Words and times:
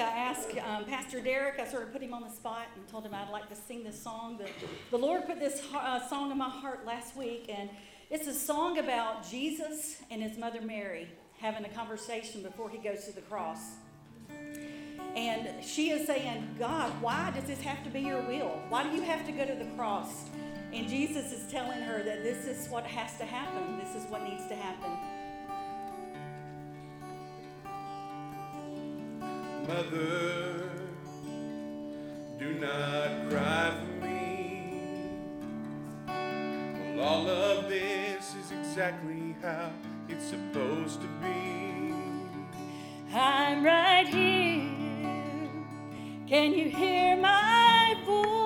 I 0.00 0.08
asked 0.08 0.50
um, 0.66 0.84
Pastor 0.86 1.20
Derek, 1.20 1.60
I 1.60 1.66
sort 1.66 1.82
of 1.82 1.92
put 1.92 2.02
him 2.02 2.14
on 2.14 2.22
the 2.22 2.30
spot 2.30 2.66
and 2.74 2.88
told 2.88 3.04
him 3.04 3.14
I'd 3.14 3.30
like 3.30 3.48
to 3.50 3.54
sing 3.54 3.84
this 3.84 4.00
song. 4.00 4.36
But 4.38 4.50
the 4.90 4.98
Lord 4.98 5.26
put 5.26 5.38
this 5.38 5.62
uh, 5.74 6.06
song 6.08 6.30
in 6.30 6.38
my 6.38 6.48
heart 6.48 6.86
last 6.86 7.16
week, 7.16 7.46
and 7.48 7.68
it's 8.08 8.26
a 8.26 8.34
song 8.34 8.78
about 8.78 9.28
Jesus 9.28 10.02
and 10.10 10.22
his 10.22 10.38
mother 10.38 10.60
Mary 10.60 11.08
having 11.38 11.64
a 11.64 11.68
conversation 11.68 12.42
before 12.42 12.70
he 12.70 12.78
goes 12.78 13.04
to 13.04 13.12
the 13.12 13.20
cross. 13.22 13.74
And 15.16 15.64
she 15.64 15.90
is 15.90 16.06
saying, 16.06 16.56
God, 16.58 16.90
why 17.00 17.32
does 17.34 17.44
this 17.44 17.60
have 17.62 17.82
to 17.84 17.90
be 17.90 18.00
your 18.00 18.22
will? 18.22 18.60
Why 18.68 18.82
do 18.82 18.94
you 18.94 19.02
have 19.02 19.26
to 19.26 19.32
go 19.32 19.44
to 19.44 19.54
the 19.54 19.70
cross? 19.76 20.24
And 20.72 20.88
Jesus 20.88 21.32
is 21.32 21.50
telling 21.50 21.80
her 21.80 22.02
that 22.02 22.22
this 22.22 22.46
is 22.46 22.68
what 22.68 22.86
has 22.86 23.18
to 23.18 23.24
happen, 23.24 23.78
this 23.78 24.02
is 24.02 24.08
what 24.08 24.22
needs 24.22 24.46
to 24.46 24.54
happen. 24.54 25.19
Mother, 29.70 30.68
do 32.40 32.54
not 32.54 33.30
cry 33.30 33.72
for 33.78 34.04
me. 34.04 34.72
All 37.00 37.28
of 37.28 37.68
this 37.68 38.34
is 38.34 38.50
exactly 38.50 39.36
how 39.40 39.70
it's 40.08 40.24
supposed 40.24 41.00
to 41.02 41.06
be. 41.22 41.94
I'm 43.14 43.64
right 43.64 44.08
here. 44.08 44.66
Can 46.26 46.52
you 46.52 46.68
hear 46.68 47.16
my 47.16 47.94
voice? 48.04 48.39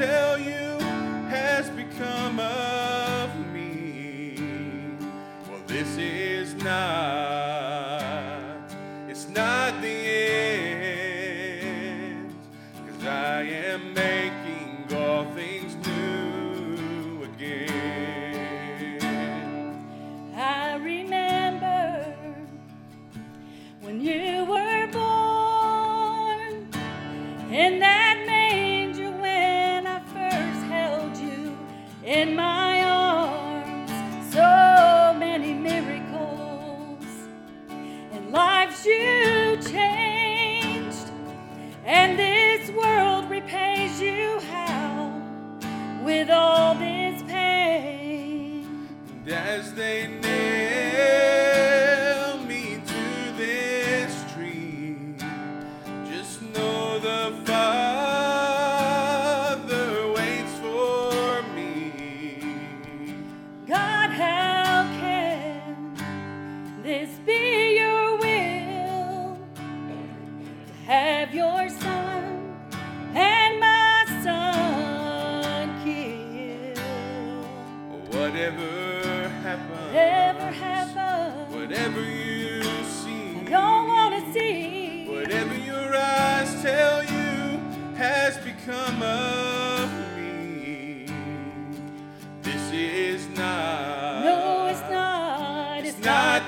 Tell 0.00 0.38
you 0.38 0.69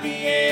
It's 0.05 0.42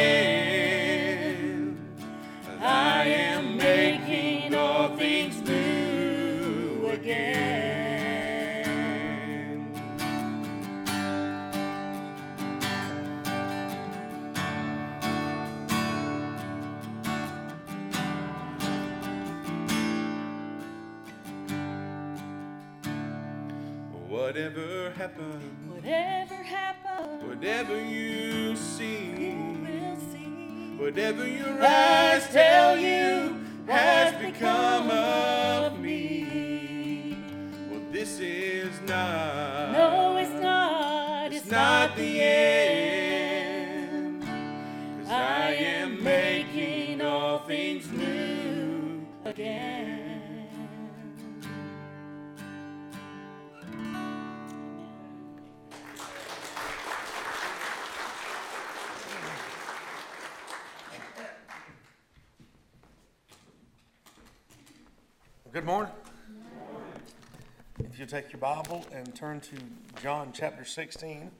take 68.12 68.34
your 68.34 68.42
Bible 68.42 68.86
and 68.94 69.16
turn 69.16 69.40
to 69.40 69.56
John 70.04 70.34
chapter 70.34 70.66
16, 70.66 71.32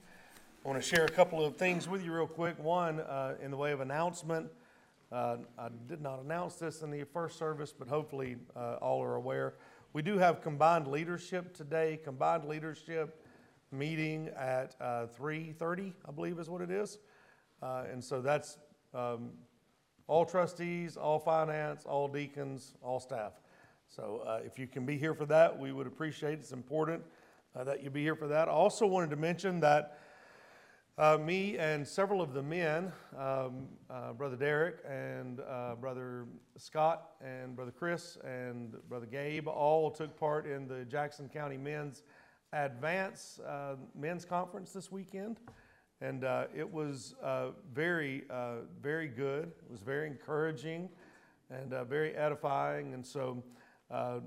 I 0.64 0.66
want 0.66 0.82
to 0.82 0.88
share 0.88 1.04
a 1.04 1.10
couple 1.10 1.44
of 1.44 1.58
things 1.58 1.86
with 1.86 2.02
you 2.02 2.14
real 2.14 2.26
quick. 2.26 2.58
One, 2.58 3.00
uh, 3.00 3.34
in 3.42 3.50
the 3.50 3.58
way 3.58 3.72
of 3.72 3.82
announcement, 3.82 4.50
uh, 5.12 5.36
I 5.58 5.68
did 5.86 6.00
not 6.00 6.20
announce 6.24 6.54
this 6.54 6.80
in 6.80 6.90
the 6.90 7.04
first 7.04 7.38
service, 7.38 7.74
but 7.78 7.88
hopefully 7.88 8.36
uh, 8.56 8.76
all 8.80 9.02
are 9.02 9.16
aware. 9.16 9.52
We 9.92 10.00
do 10.00 10.16
have 10.16 10.40
combined 10.40 10.86
leadership 10.86 11.54
today, 11.54 12.00
combined 12.02 12.46
leadership 12.46 13.22
meeting 13.70 14.30
at 14.34 14.74
uh, 14.80 15.08
3:30, 15.20 15.92
I 16.08 16.10
believe 16.10 16.38
is 16.38 16.48
what 16.48 16.62
it 16.62 16.70
is. 16.70 16.96
Uh, 17.62 17.84
and 17.92 18.02
so 18.02 18.22
that's 18.22 18.56
um, 18.94 19.32
all 20.06 20.24
trustees, 20.24 20.96
all 20.96 21.18
finance, 21.18 21.84
all 21.84 22.08
deacons, 22.08 22.72
all 22.80 22.98
staff. 22.98 23.41
So 23.94 24.22
uh, 24.26 24.40
if 24.42 24.58
you 24.58 24.66
can 24.66 24.86
be 24.86 24.96
here 24.96 25.12
for 25.12 25.26
that, 25.26 25.58
we 25.58 25.70
would 25.70 25.86
appreciate 25.86 26.32
it. 26.32 26.38
It's 26.38 26.52
important 26.52 27.02
uh, 27.54 27.64
that 27.64 27.82
you 27.82 27.90
be 27.90 28.02
here 28.02 28.16
for 28.16 28.26
that. 28.28 28.48
I 28.48 28.50
also 28.52 28.86
wanted 28.86 29.10
to 29.10 29.16
mention 29.16 29.60
that 29.60 29.98
Uh, 30.98 31.16
me 31.16 31.56
and 31.56 31.88
several 31.88 32.20
of 32.20 32.34
the 32.34 32.42
men, 32.42 32.92
um, 33.16 33.66
uh, 33.88 34.12
Brother 34.12 34.36
Derek 34.36 34.76
and 34.86 35.40
uh, 35.40 35.74
Brother 35.80 36.26
Scott 36.58 37.16
and 37.22 37.56
Brother 37.56 37.72
Chris 37.72 38.18
and 38.24 38.76
Brother 38.90 39.06
Gabe, 39.06 39.48
all 39.48 39.90
took 39.90 40.14
part 40.18 40.46
in 40.46 40.68
the 40.68 40.84
Jackson 40.84 41.30
County 41.30 41.56
Men's 41.56 42.02
Advance 42.52 43.40
uh, 43.40 43.76
Men's 43.94 44.26
Conference 44.26 44.74
this 44.74 44.92
weekend. 44.92 45.40
And 46.02 46.24
it 46.54 46.70
was 46.70 47.14
very, 47.72 48.24
very 48.82 49.08
good. 49.08 49.44
It 49.64 49.70
was 49.70 49.82
very 49.82 50.06
encouraging 50.06 50.90
and 51.48 51.70
very 51.88 52.14
edifying. 52.14 52.92
And 52.92 53.06
so 53.06 53.42
uh, 53.92 54.20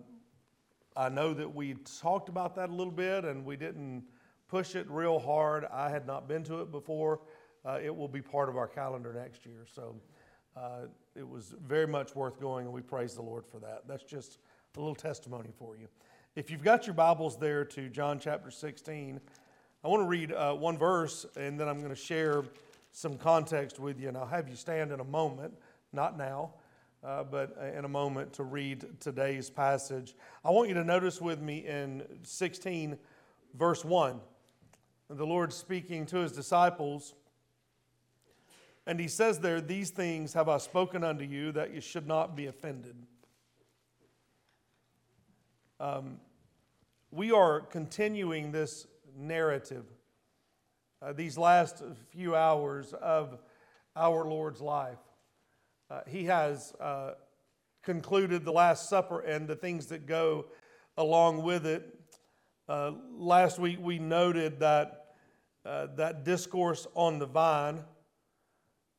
I 0.96 1.10
know 1.10 1.34
that 1.34 1.54
we 1.54 1.76
talked 2.00 2.30
about 2.30 2.56
that 2.56 2.70
a 2.70 2.74
little 2.74 2.94
bit 2.94 3.26
and 3.26 3.44
we 3.44 3.58
didn't 3.58 4.04
push 4.48 4.76
it 4.76 4.90
real 4.90 5.20
hard. 5.20 5.66
I 5.74 5.90
had 5.90 6.06
not 6.06 6.28
been 6.28 6.44
to 6.44 6.62
it 6.62 6.72
before. 6.72 7.20
Uh, 7.66 7.80
it 7.84 7.94
will 7.94 8.08
be 8.08 8.22
part 8.22 8.48
of 8.48 8.58
our 8.58 8.68
calendar 8.68 9.12
next 9.12 9.46
year. 9.46 9.66
So 9.74 9.96
uh, 10.56 10.88
it 11.16 11.28
was 11.28 11.56
very 11.66 11.88
much 11.88 12.16
worth 12.16 12.40
going, 12.40 12.66
and 12.66 12.74
we 12.74 12.82
praise 12.82 13.16
the 13.16 13.24
Lord 13.24 13.46
for 13.46 13.60
that. 13.60 13.88
That's 13.88 14.04
just 14.04 14.38
a 14.78 14.80
little 14.80 14.96
testimony 14.96 15.50
for 15.58 15.76
you. 15.76 15.88
If 16.36 16.52
you've 16.52 16.64
got 16.64 16.86
your 16.86 16.94
Bibles 16.94 17.38
there 17.38 17.66
to 17.66 17.90
John 17.90 18.20
chapter 18.20 18.52
16, 18.52 19.20
I 19.84 19.88
want 19.88 20.04
to 20.04 20.08
read 20.08 20.32
uh, 20.32 20.54
one 20.54 20.78
verse, 20.78 21.26
and 21.36 21.60
then 21.60 21.68
I'm 21.68 21.80
going 21.80 21.90
to 21.90 21.96
share 21.96 22.44
some 22.92 23.18
context 23.18 23.80
with 23.80 24.00
you. 24.00 24.08
And 24.10 24.18
I'll 24.18 24.28
have 24.28 24.48
you 24.48 24.56
stand 24.56 24.92
in 24.92 25.00
a 25.00 25.06
moment, 25.06 25.54
not 25.92 26.18
now. 26.18 26.54
Uh, 27.06 27.24
but 27.24 27.56
in 27.78 27.86
a 27.86 27.88
moment 27.88 28.34
to 28.34 28.44
read 28.44 28.84
today's 29.00 29.48
passage. 29.48 30.16
I 30.44 30.50
want 30.50 30.70
you 30.70 30.74
to 30.74 30.84
notice 30.84 31.22
with 31.22 31.40
me 31.40 31.68
in 31.68 32.02
16, 32.24 32.98
verse 33.54 33.86
1 33.86 34.20
the 35.10 35.26
Lord 35.26 35.54
speaking 35.54 36.08
to 36.08 36.18
his 36.18 36.32
disciples. 36.32 37.14
And 38.88 39.00
he 39.00 39.08
says 39.08 39.40
there, 39.40 39.62
These 39.62 39.92
things 39.92 40.34
have 40.34 40.50
I 40.50 40.58
spoken 40.58 41.04
unto 41.04 41.24
you, 41.24 41.52
that 41.52 41.74
you 41.74 41.80
should 41.80 42.08
not 42.08 42.36
be 42.36 42.48
offended. 42.48 42.96
Um, 45.80 46.20
we 47.12 47.32
are 47.32 47.60
continuing 47.60 48.52
this 48.52 48.88
narrative, 49.16 49.86
uh, 51.04 51.14
these 51.14 51.38
last 51.38 51.84
few 52.10 52.36
hours 52.36 52.94
of 52.94 53.38
our 53.96 54.26
Lord's 54.26 54.62
life. 54.62 54.98
Uh, 55.90 56.02
he 56.08 56.26
has 56.26 56.74
uh, 56.80 57.12
concluded 57.84 58.44
the 58.44 58.52
Last 58.52 58.90
Supper 58.90 59.22
and 59.22 59.48
the 59.48 59.56
things 59.56 59.88
that 59.88 60.06
go 60.06 60.46
along 60.98 61.44
with 61.44 61.66
it 61.66 61.96
uh, 62.68 62.94
last 63.16 63.60
week 63.60 63.78
we 63.80 64.00
noted 64.00 64.60
that 64.60 65.06
uh, 65.66 65.86
that 65.96 66.24
discourse 66.24 66.88
on 66.96 67.20
the 67.20 67.26
vine. 67.28 67.84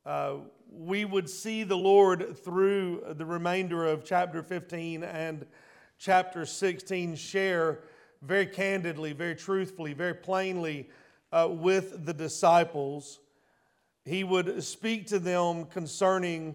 Uh, 0.04 0.36
we 0.70 1.04
would 1.04 1.28
see 1.28 1.64
the 1.64 1.76
Lord 1.76 2.36
through 2.38 3.02
the 3.16 3.24
remainder 3.24 3.84
of 3.84 4.04
chapter 4.04 4.40
15 4.40 5.02
and 5.02 5.46
chapter 5.98 6.46
16 6.46 7.16
share 7.16 7.80
very 8.22 8.46
candidly, 8.46 9.12
very 9.12 9.34
truthfully, 9.34 9.94
very 9.94 10.14
plainly 10.14 10.88
uh, 11.32 11.48
with 11.50 12.04
the 12.06 12.14
disciples. 12.14 13.18
He 14.04 14.22
would 14.22 14.62
speak 14.62 15.08
to 15.08 15.18
them 15.18 15.64
concerning 15.64 16.54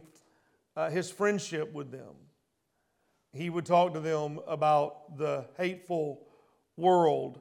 uh, 0.75 0.89
his 0.89 1.11
friendship 1.11 1.73
with 1.73 1.91
them. 1.91 2.15
He 3.33 3.49
would 3.49 3.65
talk 3.65 3.93
to 3.93 3.99
them 3.99 4.39
about 4.47 5.17
the 5.17 5.45
hateful 5.57 6.27
world. 6.75 7.39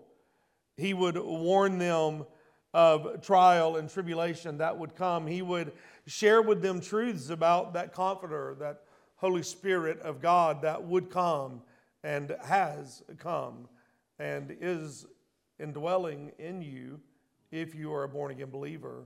He 0.77 0.95
would 0.95 1.17
warn 1.19 1.79
them 1.79 2.27
of 2.73 3.23
trial 3.23 3.77
and 3.77 3.91
tribulation 3.91 4.59
that 4.59 4.79
would 4.79 4.95
come. 4.95 5.27
He 5.27 5.43
would 5.43 5.73
share 6.07 6.43
with 6.43 6.63
them 6.63 6.81
truths 6.81 7.31
about 7.31 7.73
that 7.75 7.93
comforter, 7.93 8.57
that 8.61 8.83
Holy 9.17 9.43
Spirit 9.43 10.01
of 10.01 10.21
God 10.23 10.63
that 10.63 10.83
would 10.83 11.11
come 11.11 11.63
and 12.03 12.35
has 12.43 13.03
come 13.19 13.69
and 14.19 14.57
is 14.61 15.07
indwelling 15.59 16.33
in 16.39 16.63
you 16.63 17.01
if 17.51 17.75
you 17.75 17.93
are 17.93 18.05
a 18.05 18.09
born 18.09 18.31
again 18.31 18.51
believer. 18.51 19.05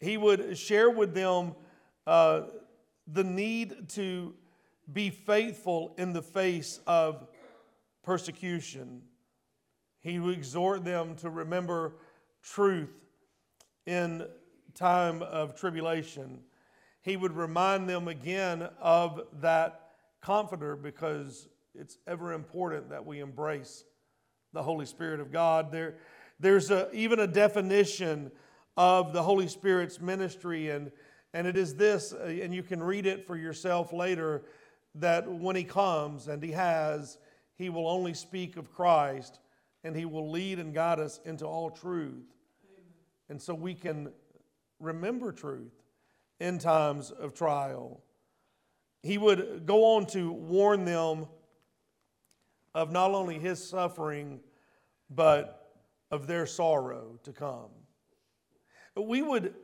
He 0.00 0.16
would 0.16 0.58
share 0.58 0.90
with 0.90 1.14
them 1.14 1.54
uh, 2.06 2.42
the 3.06 3.24
need 3.24 3.88
to 3.90 4.34
be 4.92 5.10
faithful 5.10 5.94
in 5.98 6.12
the 6.12 6.22
face 6.22 6.80
of 6.86 7.26
persecution 8.02 9.02
he 10.02 10.18
would 10.18 10.36
exhort 10.36 10.84
them 10.84 11.14
to 11.16 11.30
remember 11.30 11.94
truth 12.42 12.90
in 13.86 14.26
time 14.74 15.22
of 15.22 15.54
tribulation. 15.54 16.40
He 17.02 17.16
would 17.16 17.32
remind 17.32 17.88
them 17.88 18.08
again 18.08 18.68
of 18.80 19.20
that 19.40 19.90
comforter 20.20 20.74
because 20.76 21.48
it's 21.74 21.98
ever 22.06 22.32
important 22.32 22.90
that 22.90 23.06
we 23.06 23.20
embrace 23.20 23.84
the 24.52 24.62
Holy 24.62 24.86
Spirit 24.86 25.20
of 25.20 25.30
God. 25.30 25.70
There, 25.70 25.94
there's 26.40 26.70
a, 26.70 26.90
even 26.92 27.20
a 27.20 27.26
definition 27.26 28.32
of 28.76 29.12
the 29.12 29.22
Holy 29.22 29.48
Spirit's 29.48 30.00
ministry, 30.00 30.70
and, 30.70 30.90
and 31.34 31.46
it 31.46 31.56
is 31.56 31.74
this, 31.74 32.12
uh, 32.12 32.24
and 32.24 32.54
you 32.54 32.62
can 32.62 32.82
read 32.82 33.06
it 33.06 33.26
for 33.26 33.36
yourself 33.36 33.92
later, 33.92 34.42
that 34.94 35.30
when 35.30 35.56
He 35.56 35.64
comes, 35.64 36.28
and 36.28 36.42
He 36.42 36.52
has, 36.52 37.18
He 37.56 37.70
will 37.70 37.88
only 37.88 38.14
speak 38.14 38.56
of 38.56 38.72
Christ 38.72 39.38
and 39.84 39.96
He 39.96 40.04
will 40.04 40.30
lead 40.30 40.58
and 40.58 40.72
guide 40.72 41.00
us 41.00 41.20
into 41.24 41.44
all 41.44 41.70
truth. 41.70 42.24
And 43.28 43.40
so 43.40 43.54
we 43.54 43.74
can 43.74 44.12
remember 44.78 45.32
truth 45.32 45.72
in 46.40 46.58
times 46.58 47.10
of 47.10 47.34
trial. 47.34 48.02
He 49.02 49.18
would 49.18 49.66
go 49.66 49.96
on 49.96 50.06
to 50.06 50.30
warn 50.30 50.84
them 50.84 51.26
of 52.74 52.92
not 52.92 53.12
only 53.12 53.38
His 53.38 53.66
suffering, 53.66 54.40
but 55.10 55.58
of 56.10 56.26
their 56.26 56.46
sorrow 56.46 57.18
to 57.24 57.32
come. 57.32 57.70
We 58.96 59.22
would 59.22 59.54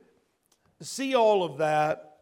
see 0.80 1.14
all 1.14 1.42
of 1.42 1.58
that, 1.58 2.19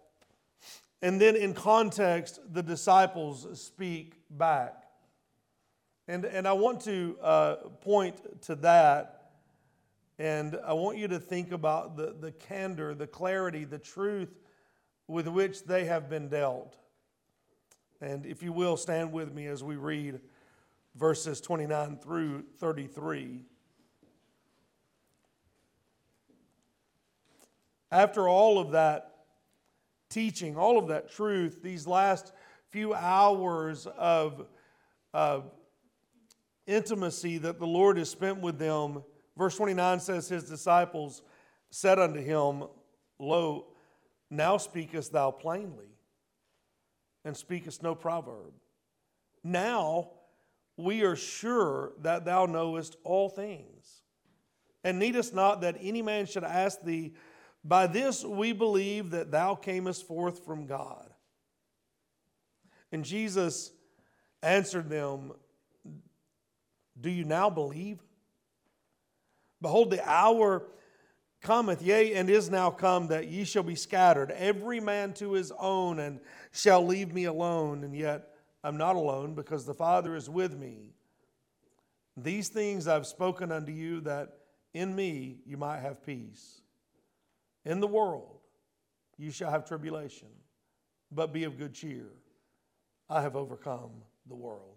and 1.02 1.20
then 1.20 1.36
in 1.36 1.54
context, 1.54 2.40
the 2.52 2.62
disciples 2.62 3.46
speak 3.60 4.14
back. 4.30 4.84
And, 6.08 6.24
and 6.24 6.46
I 6.46 6.52
want 6.52 6.82
to 6.82 7.18
uh, 7.20 7.54
point 7.80 8.42
to 8.42 8.54
that, 8.56 9.32
and 10.18 10.58
I 10.64 10.72
want 10.72 10.98
you 10.98 11.08
to 11.08 11.18
think 11.18 11.52
about 11.52 11.96
the, 11.96 12.14
the 12.18 12.32
candor, 12.32 12.94
the 12.94 13.06
clarity, 13.06 13.64
the 13.64 13.78
truth 13.78 14.38
with 15.08 15.28
which 15.28 15.64
they 15.64 15.84
have 15.84 16.08
been 16.08 16.28
dealt. 16.28 16.76
And 18.00 18.24
if 18.26 18.42
you 18.42 18.52
will, 18.52 18.76
stand 18.76 19.12
with 19.12 19.32
me 19.32 19.46
as 19.46 19.64
we 19.64 19.76
read 19.76 20.20
verses 20.94 21.40
29 21.40 21.98
through 21.98 22.44
33. 22.58 23.44
After 27.90 28.28
all 28.28 28.58
of 28.58 28.72
that 28.72 29.12
teaching, 30.10 30.56
all 30.56 30.78
of 30.78 30.88
that 30.88 31.10
truth, 31.10 31.62
these 31.62 31.86
last 31.86 32.32
few 32.70 32.94
hours 32.94 33.86
of, 33.86 34.46
of 35.14 35.50
intimacy 36.66 37.38
that 37.38 37.58
the 37.58 37.66
Lord 37.66 37.96
has 37.98 38.10
spent 38.10 38.40
with 38.40 38.58
them. 38.58 39.02
Verse 39.36 39.56
29 39.56 40.00
says, 40.00 40.28
His 40.28 40.44
disciples 40.44 41.22
said 41.70 41.98
unto 41.98 42.20
him, 42.20 42.64
Lo, 43.18 43.66
now 44.30 44.56
speakest 44.56 45.12
thou 45.12 45.30
plainly, 45.30 45.88
and 47.24 47.36
speakest 47.36 47.82
no 47.82 47.94
proverb. 47.94 48.52
Now 49.44 50.10
we 50.76 51.02
are 51.02 51.16
sure 51.16 51.92
that 52.02 52.24
thou 52.24 52.46
knowest 52.46 52.96
all 53.04 53.28
things, 53.28 54.02
and 54.84 54.98
needest 54.98 55.34
not 55.34 55.60
that 55.62 55.76
any 55.80 56.02
man 56.02 56.26
should 56.26 56.44
ask 56.44 56.82
thee. 56.82 57.14
By 57.66 57.88
this 57.88 58.24
we 58.24 58.52
believe 58.52 59.10
that 59.10 59.30
thou 59.30 59.56
camest 59.56 60.06
forth 60.06 60.44
from 60.44 60.66
God. 60.66 61.10
And 62.92 63.04
Jesus 63.04 63.72
answered 64.42 64.88
them, 64.88 65.32
do 66.98 67.10
you 67.10 67.24
now 67.24 67.50
believe? 67.50 67.98
Behold, 69.60 69.90
the 69.90 70.08
hour 70.08 70.62
cometh, 71.42 71.82
yea, 71.82 72.14
and 72.14 72.30
is 72.30 72.48
now 72.50 72.70
come, 72.70 73.08
that 73.08 73.28
ye 73.28 73.44
shall 73.44 73.62
be 73.62 73.74
scattered, 73.74 74.30
every 74.30 74.80
man 74.80 75.12
to 75.14 75.32
his 75.32 75.52
own, 75.58 75.98
and 75.98 76.20
shall 76.52 76.86
leave 76.86 77.12
me 77.12 77.24
alone. 77.24 77.84
And 77.84 77.94
yet 77.94 78.28
I'm 78.62 78.76
not 78.76 78.96
alone, 78.96 79.34
because 79.34 79.66
the 79.66 79.74
Father 79.74 80.14
is 80.14 80.30
with 80.30 80.56
me. 80.56 80.94
These 82.16 82.48
things 82.48 82.88
I've 82.88 83.06
spoken 83.06 83.52
unto 83.52 83.72
you, 83.72 84.00
that 84.02 84.38
in 84.72 84.94
me 84.94 85.38
you 85.44 85.56
might 85.56 85.80
have 85.80 86.04
peace. 86.04 86.62
In 87.66 87.80
the 87.80 87.86
world 87.86 88.38
you 89.18 89.32
shall 89.32 89.50
have 89.50 89.66
tribulation, 89.66 90.28
but 91.10 91.32
be 91.32 91.44
of 91.44 91.58
good 91.58 91.74
cheer. 91.74 92.06
I 93.10 93.20
have 93.22 93.34
overcome 93.34 93.90
the 94.28 94.36
world. 94.36 94.76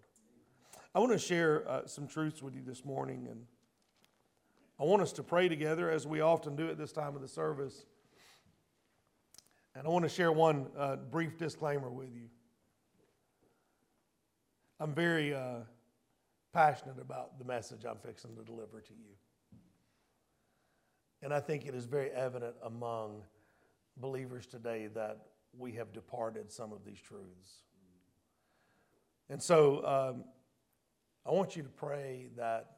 I 0.92 0.98
want 0.98 1.12
to 1.12 1.18
share 1.18 1.68
uh, 1.68 1.86
some 1.86 2.08
truths 2.08 2.42
with 2.42 2.54
you 2.54 2.62
this 2.66 2.84
morning, 2.84 3.28
and 3.30 3.44
I 4.78 4.84
want 4.84 5.02
us 5.02 5.12
to 5.12 5.22
pray 5.22 5.48
together 5.48 5.88
as 5.88 6.04
we 6.04 6.20
often 6.20 6.56
do 6.56 6.68
at 6.68 6.78
this 6.78 6.90
time 6.90 7.14
of 7.14 7.22
the 7.22 7.28
service. 7.28 7.86
And 9.76 9.86
I 9.86 9.90
want 9.90 10.02
to 10.02 10.08
share 10.08 10.32
one 10.32 10.66
uh, 10.76 10.96
brief 10.96 11.38
disclaimer 11.38 11.90
with 11.90 12.12
you. 12.12 12.28
I'm 14.80 14.94
very 14.94 15.32
uh, 15.32 15.60
passionate 16.52 16.98
about 17.00 17.38
the 17.38 17.44
message 17.44 17.84
I'm 17.84 17.98
fixing 17.98 18.34
to 18.34 18.42
deliver 18.42 18.80
to 18.80 18.92
you. 18.94 19.14
And 21.22 21.34
I 21.34 21.40
think 21.40 21.66
it 21.66 21.74
is 21.74 21.84
very 21.84 22.10
evident 22.10 22.54
among 22.62 23.22
believers 23.96 24.46
today 24.46 24.88
that 24.94 25.18
we 25.58 25.72
have 25.72 25.92
departed 25.92 26.50
some 26.50 26.72
of 26.72 26.84
these 26.84 27.00
truths. 27.00 27.64
And 29.28 29.42
so 29.42 29.84
um, 29.86 30.24
I 31.26 31.32
want 31.32 31.56
you 31.56 31.62
to 31.62 31.68
pray 31.68 32.28
that 32.36 32.76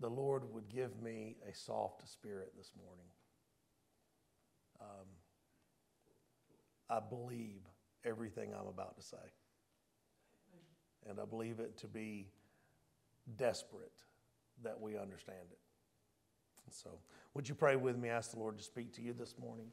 the 0.00 0.08
Lord 0.08 0.42
would 0.52 0.68
give 0.68 1.00
me 1.00 1.36
a 1.48 1.54
soft 1.54 2.08
spirit 2.08 2.52
this 2.56 2.72
morning. 2.76 3.06
Um, 4.80 5.06
I 6.90 7.00
believe 7.00 7.60
everything 8.04 8.50
I'm 8.52 8.66
about 8.66 8.96
to 8.96 9.02
say. 9.02 9.16
And 11.08 11.18
I 11.18 11.24
believe 11.24 11.58
it 11.58 11.76
to 11.78 11.86
be 11.86 12.28
desperate 13.36 14.02
that 14.62 14.80
we 14.80 14.96
understand 14.96 15.46
it. 15.50 15.58
And 16.64 16.74
so, 16.74 16.90
would 17.34 17.48
you 17.48 17.54
pray 17.54 17.76
with 17.76 17.96
me? 17.96 18.10
Ask 18.10 18.32
the 18.32 18.38
Lord 18.38 18.58
to 18.58 18.62
speak 18.62 18.92
to 18.94 19.02
you 19.02 19.14
this 19.14 19.36
morning. 19.40 19.66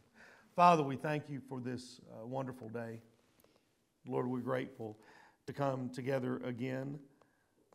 Father, 0.55 0.81
we 0.81 0.95
thank 0.95 1.29
you 1.29 1.41
for 1.49 1.59
this 1.59 1.99
uh, 2.11 2.25
wonderful 2.25 2.69
day. 2.69 3.01
Lord, 4.07 4.27
we're 4.27 4.39
grateful 4.39 4.97
to 5.45 5.51
come 5.51 5.89
together 5.89 6.37
again, 6.45 6.97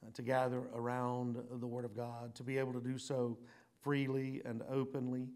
uh, 0.03 0.11
to 0.15 0.23
gather 0.23 0.63
around 0.75 1.37
the 1.61 1.67
Word 1.67 1.85
of 1.85 1.95
God, 1.95 2.35
to 2.37 2.43
be 2.43 2.57
able 2.57 2.73
to 2.73 2.81
do 2.81 2.97
so 2.97 3.37
freely 3.83 4.41
and 4.47 4.63
openly. 4.71 5.29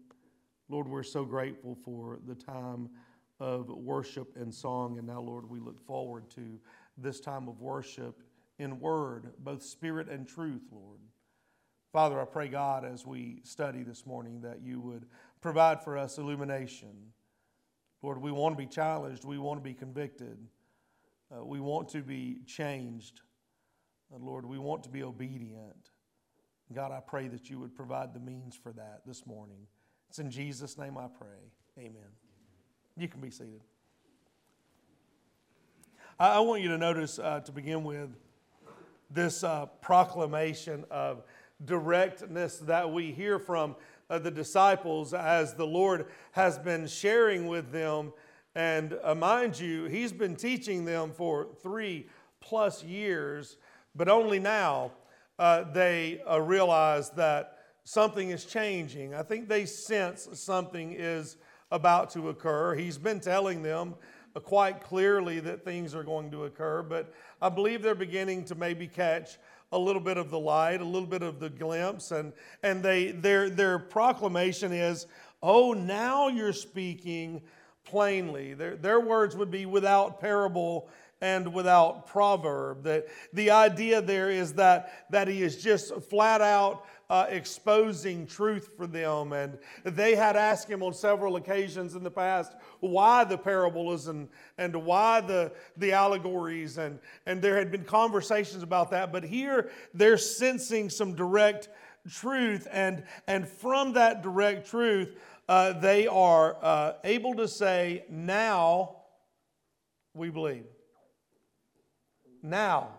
Lord, 0.67 0.87
we're 0.87 1.03
so 1.03 1.25
grateful 1.25 1.77
for 1.85 2.19
the 2.27 2.35
time 2.35 2.89
of 3.39 3.69
worship 3.69 4.35
and 4.35 4.53
song. 4.53 4.97
And 4.97 5.05
now, 5.05 5.21
Lord, 5.21 5.47
we 5.47 5.59
look 5.59 5.79
forward 5.85 6.29
to 6.31 6.59
this 6.97 7.19
time 7.19 7.47
of 7.47 7.61
worship 7.61 8.23
in 8.57 8.79
word, 8.79 9.31
both 9.39 9.61
spirit 9.61 10.09
and 10.09 10.27
truth, 10.27 10.63
Lord. 10.71 10.99
Father, 11.91 12.21
I 12.21 12.25
pray, 12.25 12.47
God, 12.47 12.85
as 12.85 13.03
we 13.03 13.41
study 13.43 13.81
this 13.81 14.05
morning, 14.05 14.41
that 14.41 14.61
you 14.61 14.79
would 14.79 15.05
provide 15.41 15.83
for 15.83 15.97
us 15.97 16.19
illumination. 16.19 16.89
Lord, 18.03 18.21
we 18.21 18.31
want 18.31 18.55
to 18.55 18.63
be 18.63 18.67
challenged, 18.67 19.25
we 19.25 19.39
want 19.39 19.59
to 19.59 19.63
be 19.63 19.73
convicted, 19.73 20.37
uh, 21.35 21.43
we 21.43 21.59
want 21.59 21.89
to 21.89 22.01
be 22.01 22.41
changed. 22.45 23.21
And 24.13 24.23
Lord, 24.23 24.45
we 24.45 24.59
want 24.59 24.83
to 24.83 24.89
be 24.89 25.03
obedient. 25.03 25.89
God, 26.73 26.91
I 26.91 26.99
pray 26.99 27.27
that 27.27 27.49
you 27.49 27.59
would 27.59 27.75
provide 27.75 28.13
the 28.13 28.19
means 28.19 28.55
for 28.55 28.71
that 28.73 29.01
this 29.05 29.25
morning. 29.25 29.67
It's 30.09 30.19
in 30.19 30.29
Jesus' 30.29 30.77
name 30.77 30.95
I 30.95 31.07
pray. 31.07 31.51
Amen. 31.79 32.09
You 32.97 33.07
can 33.07 33.19
be 33.19 33.31
seated. 33.31 33.61
I, 36.19 36.35
I 36.35 36.39
want 36.39 36.61
you 36.61 36.69
to 36.69 36.77
notice 36.77 37.17
uh, 37.17 37.39
to 37.39 37.51
begin 37.51 37.83
with 37.83 38.09
this 39.09 39.43
uh, 39.43 39.65
proclamation 39.81 40.85
of 40.91 41.23
directness 41.65 42.57
that 42.59 42.91
we 42.91 43.11
hear 43.11 43.39
from 43.39 43.75
uh, 44.09 44.19
the 44.19 44.31
disciples 44.31 45.13
as 45.13 45.53
the 45.53 45.67
Lord 45.67 46.07
has 46.31 46.57
been 46.57 46.87
sharing 46.87 47.47
with 47.47 47.71
them. 47.71 48.13
And 48.55 48.97
uh, 49.03 49.15
mind 49.15 49.59
you, 49.59 49.85
He's 49.85 50.11
been 50.11 50.35
teaching 50.35 50.85
them 50.85 51.11
for 51.11 51.47
three 51.61 52.07
plus 52.39 52.83
years, 52.83 53.57
but 53.95 54.09
only 54.09 54.39
now 54.39 54.91
uh, 55.37 55.63
they 55.71 56.21
uh, 56.29 56.41
realize 56.41 57.09
that 57.11 57.57
something 57.83 58.29
is 58.29 58.45
changing. 58.45 59.13
I 59.13 59.23
think 59.23 59.47
they 59.47 59.65
sense 59.65 60.27
something 60.33 60.93
is 60.93 61.37
about 61.71 62.09
to 62.11 62.29
occur. 62.29 62.75
He's 62.75 62.97
been 62.97 63.19
telling 63.19 63.61
them 63.61 63.95
uh, 64.35 64.39
quite 64.39 64.81
clearly 64.81 65.39
that 65.41 65.63
things 65.63 65.93
are 65.95 66.03
going 66.03 66.31
to 66.31 66.45
occur, 66.45 66.83
but 66.83 67.13
I 67.41 67.49
believe 67.49 67.81
they're 67.81 67.95
beginning 67.95 68.45
to 68.45 68.55
maybe 68.55 68.87
catch 68.87 69.37
a 69.71 69.77
little 69.77 70.01
bit 70.01 70.17
of 70.17 70.29
the 70.31 70.39
light, 70.39 70.81
a 70.81 70.85
little 70.85 71.07
bit 71.07 71.21
of 71.21 71.39
the 71.39 71.49
glimpse, 71.49 72.11
and, 72.11 72.33
and 72.63 72.81
they, 72.81 73.11
their, 73.11 73.49
their 73.49 73.77
proclamation 73.79 74.71
is, 74.71 75.05
Oh, 75.41 75.73
now 75.73 76.27
you're 76.27 76.53
speaking 76.53 77.41
plainly. 77.85 78.53
Their, 78.53 78.75
their 78.75 78.99
words 78.99 79.35
would 79.35 79.51
be 79.51 79.65
without 79.65 80.19
parable 80.19 80.89
and 81.21 81.53
without 81.53 82.07
proverb. 82.07 82.83
That 82.83 83.07
the 83.33 83.51
idea 83.51 84.01
there 84.01 84.29
is 84.29 84.53
that, 84.53 85.05
that 85.11 85.27
he 85.27 85.43
is 85.43 85.61
just 85.61 85.93
flat 86.03 86.41
out 86.41 86.85
uh, 87.09 87.25
exposing 87.29 88.27
truth 88.27 88.69
for 88.77 88.85
them. 88.85 89.33
And 89.33 89.57
they 89.83 90.15
had 90.15 90.35
asked 90.35 90.69
him 90.69 90.83
on 90.83 90.93
several 90.93 91.37
occasions 91.37 91.95
in 91.95 92.03
the 92.03 92.11
past 92.11 92.53
why 92.79 93.23
the 93.23 93.37
parables 93.37 94.07
and, 94.07 94.29
and 94.57 94.75
why 94.75 95.21
the, 95.21 95.51
the 95.77 95.91
allegories. 95.91 96.77
And, 96.77 96.99
and 97.25 97.41
there 97.41 97.57
had 97.57 97.71
been 97.71 97.83
conversations 97.83 98.61
about 98.61 98.91
that. 98.91 99.11
But 99.11 99.23
here 99.23 99.71
they're 99.93 100.17
sensing 100.17 100.89
some 100.89 101.15
direct 101.15 101.69
truth. 102.09 102.67
And, 102.71 103.03
and 103.27 103.47
from 103.47 103.93
that 103.93 104.21
direct 104.21 104.69
truth, 104.69 105.15
uh, 105.47 105.73
they 105.79 106.05
are 106.05 106.57
uh, 106.61 106.93
able 107.03 107.33
to 107.35 107.47
say, 107.47 108.05
now 108.07 108.97
we 110.13 110.29
believe. 110.29 110.65
Now. 112.43 112.89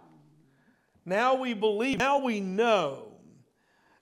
Now 1.04 1.36
we 1.36 1.54
believe. 1.54 1.98
Now 1.98 2.18
we 2.18 2.40
know 2.40 3.09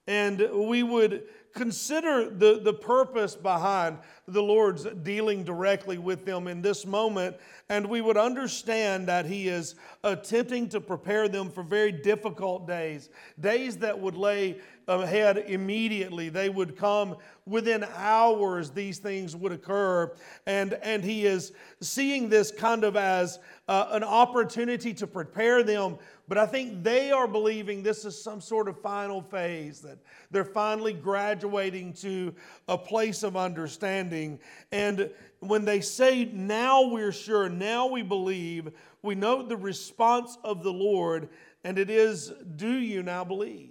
and 0.08 0.48
we 0.54 0.82
would 0.82 1.24
consider 1.54 2.30
the, 2.30 2.60
the 2.62 2.72
purpose 2.72 3.34
behind 3.34 3.98
the 4.26 4.42
Lord's 4.42 4.84
dealing 5.02 5.44
directly 5.44 5.98
with 5.98 6.24
them 6.24 6.46
in 6.46 6.62
this 6.62 6.86
moment, 6.86 7.36
and 7.68 7.86
we 7.86 8.00
would 8.00 8.16
understand 8.16 9.08
that 9.08 9.26
He 9.26 9.48
is 9.48 9.74
attempting 10.04 10.68
to 10.70 10.80
prepare 10.80 11.28
them 11.28 11.50
for 11.50 11.62
very 11.62 11.92
difficult 11.92 12.66
days, 12.66 13.10
days 13.40 13.76
that 13.78 13.98
would 13.98 14.16
lay 14.16 14.60
ahead 14.86 15.38
immediately. 15.46 16.30
They 16.30 16.48
would 16.48 16.76
come 16.76 17.16
within 17.44 17.84
hours, 17.96 18.70
these 18.70 18.98
things 18.98 19.36
would 19.36 19.52
occur. 19.52 20.14
And, 20.46 20.74
and 20.74 21.04
He 21.04 21.26
is 21.26 21.52
seeing 21.80 22.28
this 22.28 22.50
kind 22.50 22.84
of 22.84 22.96
as 22.96 23.40
uh, 23.66 23.88
an 23.90 24.04
opportunity 24.04 24.94
to 24.94 25.06
prepare 25.06 25.62
them 25.62 25.98
but 26.28 26.36
I 26.36 26.44
think 26.44 26.84
they 26.84 27.10
are 27.10 27.26
believing 27.26 27.82
this 27.82 28.04
is 28.04 28.22
some 28.22 28.40
sort 28.40 28.68
of 28.68 28.78
final 28.80 29.22
phase, 29.22 29.80
that 29.80 29.98
they're 30.30 30.44
finally 30.44 30.92
graduating 30.92 31.94
to 31.94 32.34
a 32.68 32.76
place 32.76 33.22
of 33.22 33.36
understanding. 33.36 34.38
And 34.70 35.10
when 35.40 35.64
they 35.64 35.80
say, 35.80 36.26
now 36.26 36.88
we're 36.88 37.12
sure, 37.12 37.48
now 37.48 37.86
we 37.86 38.02
believe, 38.02 38.70
we 39.02 39.14
know 39.14 39.42
the 39.42 39.56
response 39.56 40.36
of 40.44 40.62
the 40.62 40.72
Lord, 40.72 41.30
and 41.64 41.78
it 41.78 41.88
is, 41.88 42.32
do 42.56 42.72
you 42.72 43.02
now 43.02 43.24
believe? 43.24 43.70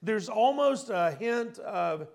There's 0.00 0.28
almost 0.28 0.90
a 0.90 1.16
hint 1.18 1.58
of 1.58 2.06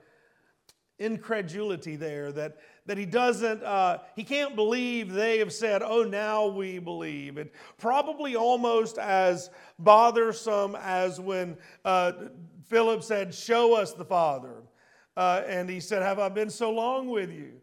incredulity 0.98 1.98
there 1.98 2.32
that 2.32 2.58
that 2.86 2.98
he 2.98 3.06
doesn't, 3.06 3.63
uh, 3.63 4.00
he 4.16 4.24
can't 4.24 4.56
believe 4.56 5.13
they 5.13 5.40
have 5.40 5.54
said, 5.54 5.82
oh, 5.84 6.04
now 6.04 6.48
we 6.48 6.80
believe. 6.80 7.38
And 7.38 7.50
probably 7.78 8.36
almost 8.36 8.98
as 8.98 9.50
bothersome 9.80 10.75
as 10.75 11.20
when 11.20 11.58
uh, 11.86 12.12
Philip 12.68 13.04
said, 13.04 13.34
show 13.34 13.74
us 13.74 13.94
the 13.94 14.06
Father. 14.06 14.63
Uh, 15.16 15.44
and 15.48 15.70
he 15.70 15.80
said, 15.80 16.02
have 16.02 16.20
I 16.20 16.30
been 16.30 16.50
so 16.50 16.72
long 16.72 17.10
with 17.10 17.32
you? 17.32 17.54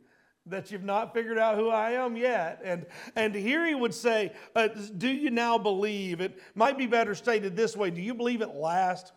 that 0.47 0.71
you've 0.71 0.85
not 0.85 1.15
figured 1.15 1.39
out 1.39 1.57
who 1.57 1.69
I 1.69 1.93
am 1.93 2.17
yet. 2.17 2.61
And, 2.65 2.87
and 3.15 3.35
here 3.35 3.67
he 3.67 3.75
would 3.75 3.95
say, 3.95 4.33
uh, 4.57 4.69
Do 4.97 5.09
you 5.09 5.31
now 5.31 5.59
believe? 5.59 6.21
It 6.21 6.39
might 6.55 6.79
be 6.79 6.87
better 6.87 7.15
stated 7.15 7.55
this 7.55 7.77
way 7.77 7.91
Do 7.91 8.01
you 8.01 8.15
believe 8.15 8.43
at 8.43 8.57
last? 8.57 9.13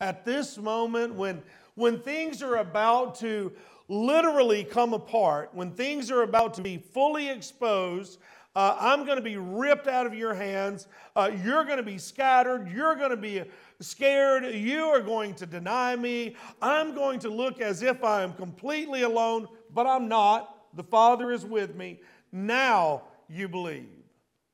At 0.00 0.24
this 0.24 0.56
moment, 0.56 1.14
when, 1.14 1.42
when 1.74 2.00
things 2.00 2.42
are 2.42 2.56
about 2.56 3.16
to 3.16 3.52
literally 3.90 4.62
come 4.62 4.94
apart, 4.94 5.50
when 5.52 5.72
things 5.72 6.10
are 6.10 6.22
about 6.22 6.54
to 6.54 6.62
be 6.62 6.78
fully 6.78 7.28
exposed, 7.28 8.20
uh, 8.54 8.76
I'm 8.78 9.04
going 9.04 9.16
to 9.16 9.22
be 9.22 9.36
ripped 9.36 9.88
out 9.88 10.06
of 10.06 10.14
your 10.14 10.32
hands. 10.32 10.86
Uh, 11.14 11.30
you're 11.44 11.64
going 11.64 11.76
to 11.76 11.82
be 11.82 11.98
scattered. 11.98 12.70
You're 12.70 12.94
going 12.94 13.10
to 13.10 13.16
be 13.16 13.42
scared. 13.80 14.44
You 14.54 14.84
are 14.84 15.00
going 15.00 15.34
to 15.34 15.46
deny 15.46 15.96
me. 15.96 16.36
I'm 16.62 16.94
going 16.94 17.18
to 17.20 17.28
look 17.28 17.60
as 17.60 17.82
if 17.82 18.02
I 18.04 18.22
am 18.22 18.32
completely 18.32 19.02
alone, 19.02 19.48
but 19.74 19.86
I'm 19.86 20.08
not. 20.08 20.76
The 20.76 20.84
Father 20.84 21.32
is 21.32 21.44
with 21.44 21.74
me. 21.74 22.00
Now 22.32 23.02
you 23.28 23.48
believe. 23.48 23.88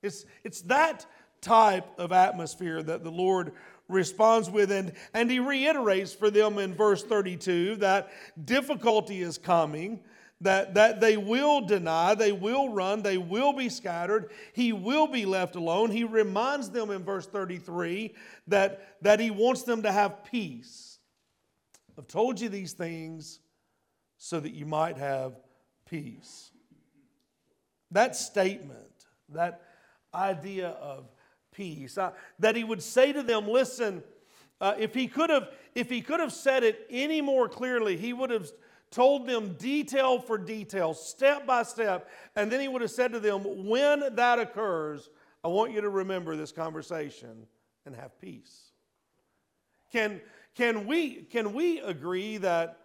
It's, 0.03 0.25
it's 0.45 0.63
that 0.63 1.05
type 1.41 1.87
of 1.99 2.13
atmosphere 2.13 2.83
that 2.83 3.05
the 3.05 3.11
Lord 3.11 3.53
responds 3.89 4.51
with. 4.51 4.71
And, 4.71 4.93
and 5.15 5.31
he 5.31 5.41
reiterates 5.41 6.13
for 6.13 6.31
them 6.31 6.59
in 6.59 6.75
verse 6.75 7.03
32 7.03 7.77
that 7.77 8.11
difficulty 8.45 9.21
is 9.23 9.39
coming, 9.39 10.01
that, 10.41 10.75
that 10.75 11.01
they 11.01 11.17
will 11.17 11.63
deny, 11.63 12.15
they 12.15 12.33
will 12.33 12.71
run, 12.71 13.03
they 13.03 13.19
will 13.19 13.53
be 13.53 13.69
scattered, 13.69 14.31
he 14.53 14.73
will 14.73 15.07
be 15.07 15.25
left 15.25 15.57
alone. 15.57 15.91
He 15.91 16.05
reminds 16.05 16.71
them 16.71 16.91
in 16.91 17.05
verse 17.05 17.27
33 17.27 18.15
that, 18.49 19.03
that 19.03 19.21
he 19.21 19.31
wants 19.31 19.63
them 19.63 19.83
to 19.83 19.93
have 19.93 20.25
peace. 20.25 20.99
I've 21.99 22.07
told 22.07 22.41
you 22.41 22.49
these 22.49 22.75
things 22.75 23.41
so 24.19 24.41
that 24.41 24.53
you 24.53 24.67
might 24.67 24.99
have 24.99 25.35
peace. 25.89 26.51
That 27.91 28.17
statement, 28.17 29.07
that 29.31 29.63
idea 30.13 30.69
of 30.69 31.09
peace, 31.57 31.97
uh, 31.97 32.13
that 32.39 32.55
he 32.55 32.65
would 32.65 32.83
say 32.83 33.13
to 33.13 33.23
them, 33.23 33.49
listen, 33.49 34.03
uh, 34.61 34.75
if 34.79 34.95
he 34.95 35.07
could 35.07 35.31
have 35.31 35.49
if 35.75 35.91
he 35.91 36.01
could 36.01 36.21
have 36.21 36.33
said 36.33 36.65
it 36.65 36.87
any 36.89 37.21
more 37.21 37.49
clearly, 37.49 37.97
he 37.97 38.13
would 38.13 38.31
have 38.31 38.51
told 38.91 39.27
them 39.27 39.55
detail 39.55 40.19
for 40.19 40.39
detail, 40.39 40.95
step 40.95 41.47
by 41.47 41.63
step, 41.63 42.09
and 42.35 42.51
then 42.51 42.61
he 42.61 42.69
would 42.69 42.81
have 42.81 42.91
said 42.91 43.13
to 43.13 43.21
them, 43.21 43.67
when 43.67 44.15
that 44.15 44.39
occurs, 44.39 45.11
I 45.45 45.49
want 45.49 45.73
you 45.73 45.81
to 45.83 45.91
remember 45.91 46.37
this 46.37 46.53
conversation 46.53 47.47
and 47.85 47.95
have 47.95 48.19
peace. 48.21 48.71
Can, 49.93 50.21
can, 50.55 50.87
we, 50.87 51.23
can 51.25 51.53
we 51.53 51.81
agree 51.81 52.39
that 52.39 52.79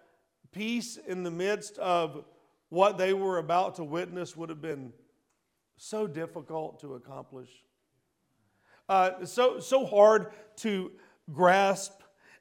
peace 0.51 0.98
in 0.98 1.24
the 1.24 1.32
midst 1.32 1.78
of 1.78 2.25
what 2.70 2.98
they 2.98 3.13
were 3.13 3.38
about 3.38 3.75
to 3.75 3.84
witness 3.84 4.36
would 4.36 4.50
have 4.50 4.62
been 4.62 4.92
so 5.78 6.08
difficult 6.08 6.80
to 6.82 6.96
accomplish? 6.96 7.50
Uh, 8.91 9.24
so, 9.24 9.57
so 9.57 9.86
hard 9.86 10.33
to 10.57 10.91
grasp. 11.31 11.93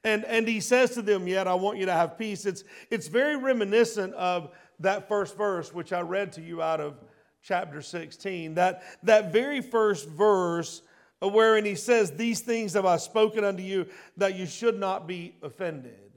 And, 0.03 0.25
and 0.25 0.49
he 0.49 0.59
says 0.59 0.91
to 0.95 1.03
them, 1.03 1.29
Yet 1.29 1.47
I 1.47 1.55
want 1.55 1.79
you 1.79 1.87
to 1.87 1.93
have 1.93 2.19
peace. 2.19 2.45
It's, 2.45 2.65
it's 2.91 3.07
very 3.07 3.37
reminiscent 3.37 4.15
of 4.15 4.51
that 4.81 5.07
first 5.07 5.37
verse, 5.37 5.73
which 5.73 5.93
I 5.93 6.01
read 6.01 6.33
to 6.33 6.41
you 6.41 6.61
out 6.61 6.81
of 6.81 6.97
chapter 7.41 7.81
16. 7.81 8.55
That, 8.55 8.83
that 9.05 9.33
very 9.33 9.61
first 9.61 10.09
verse, 10.09 10.83
wherein 11.23 11.65
he 11.65 11.77
says, 11.77 12.11
These 12.11 12.41
things 12.41 12.73
have 12.73 12.85
I 12.85 12.97
spoken 12.97 13.45
unto 13.45 13.63
you, 13.63 13.87
that 14.17 14.35
you 14.35 14.47
should 14.47 14.77
not 14.77 15.07
be 15.07 15.37
offended. 15.45 16.11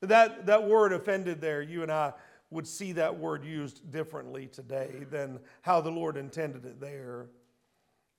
That, 0.00 0.46
that 0.46 0.66
word 0.66 0.92
offended 0.92 1.40
there, 1.40 1.62
you 1.62 1.84
and 1.84 1.92
I 1.92 2.14
would 2.50 2.66
see 2.66 2.90
that 2.94 3.16
word 3.16 3.44
used 3.44 3.92
differently 3.92 4.48
today 4.48 5.06
than 5.08 5.38
how 5.62 5.80
the 5.80 5.92
Lord 5.92 6.16
intended 6.16 6.64
it 6.64 6.80
there. 6.80 7.28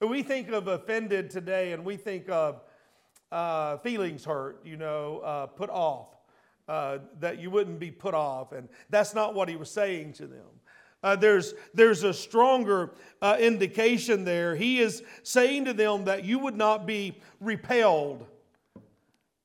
We 0.02 0.24
think 0.24 0.48
of 0.50 0.66
offended 0.66 1.30
today 1.30 1.70
and 1.72 1.84
we 1.84 1.96
think 1.96 2.28
of 2.28 2.60
uh, 3.30 3.76
feelings 3.78 4.24
hurt, 4.24 4.60
you 4.64 4.76
know, 4.76 5.20
uh, 5.20 5.46
put 5.46 5.70
off, 5.70 6.08
uh, 6.66 6.98
that 7.20 7.38
you 7.38 7.50
wouldn't 7.50 7.78
be 7.78 7.92
put 7.92 8.12
off. 8.12 8.50
And 8.50 8.68
that's 8.90 9.14
not 9.14 9.32
what 9.32 9.48
he 9.48 9.54
was 9.54 9.70
saying 9.70 10.14
to 10.14 10.26
them. 10.26 10.46
Uh, 11.04 11.14
there's, 11.14 11.54
there's 11.72 12.02
a 12.02 12.12
stronger 12.12 12.94
uh, 13.20 13.36
indication 13.38 14.24
there. 14.24 14.56
He 14.56 14.80
is 14.80 15.04
saying 15.22 15.66
to 15.66 15.72
them 15.72 16.04
that 16.06 16.24
you 16.24 16.40
would 16.40 16.56
not 16.56 16.84
be 16.84 17.20
repelled, 17.40 18.26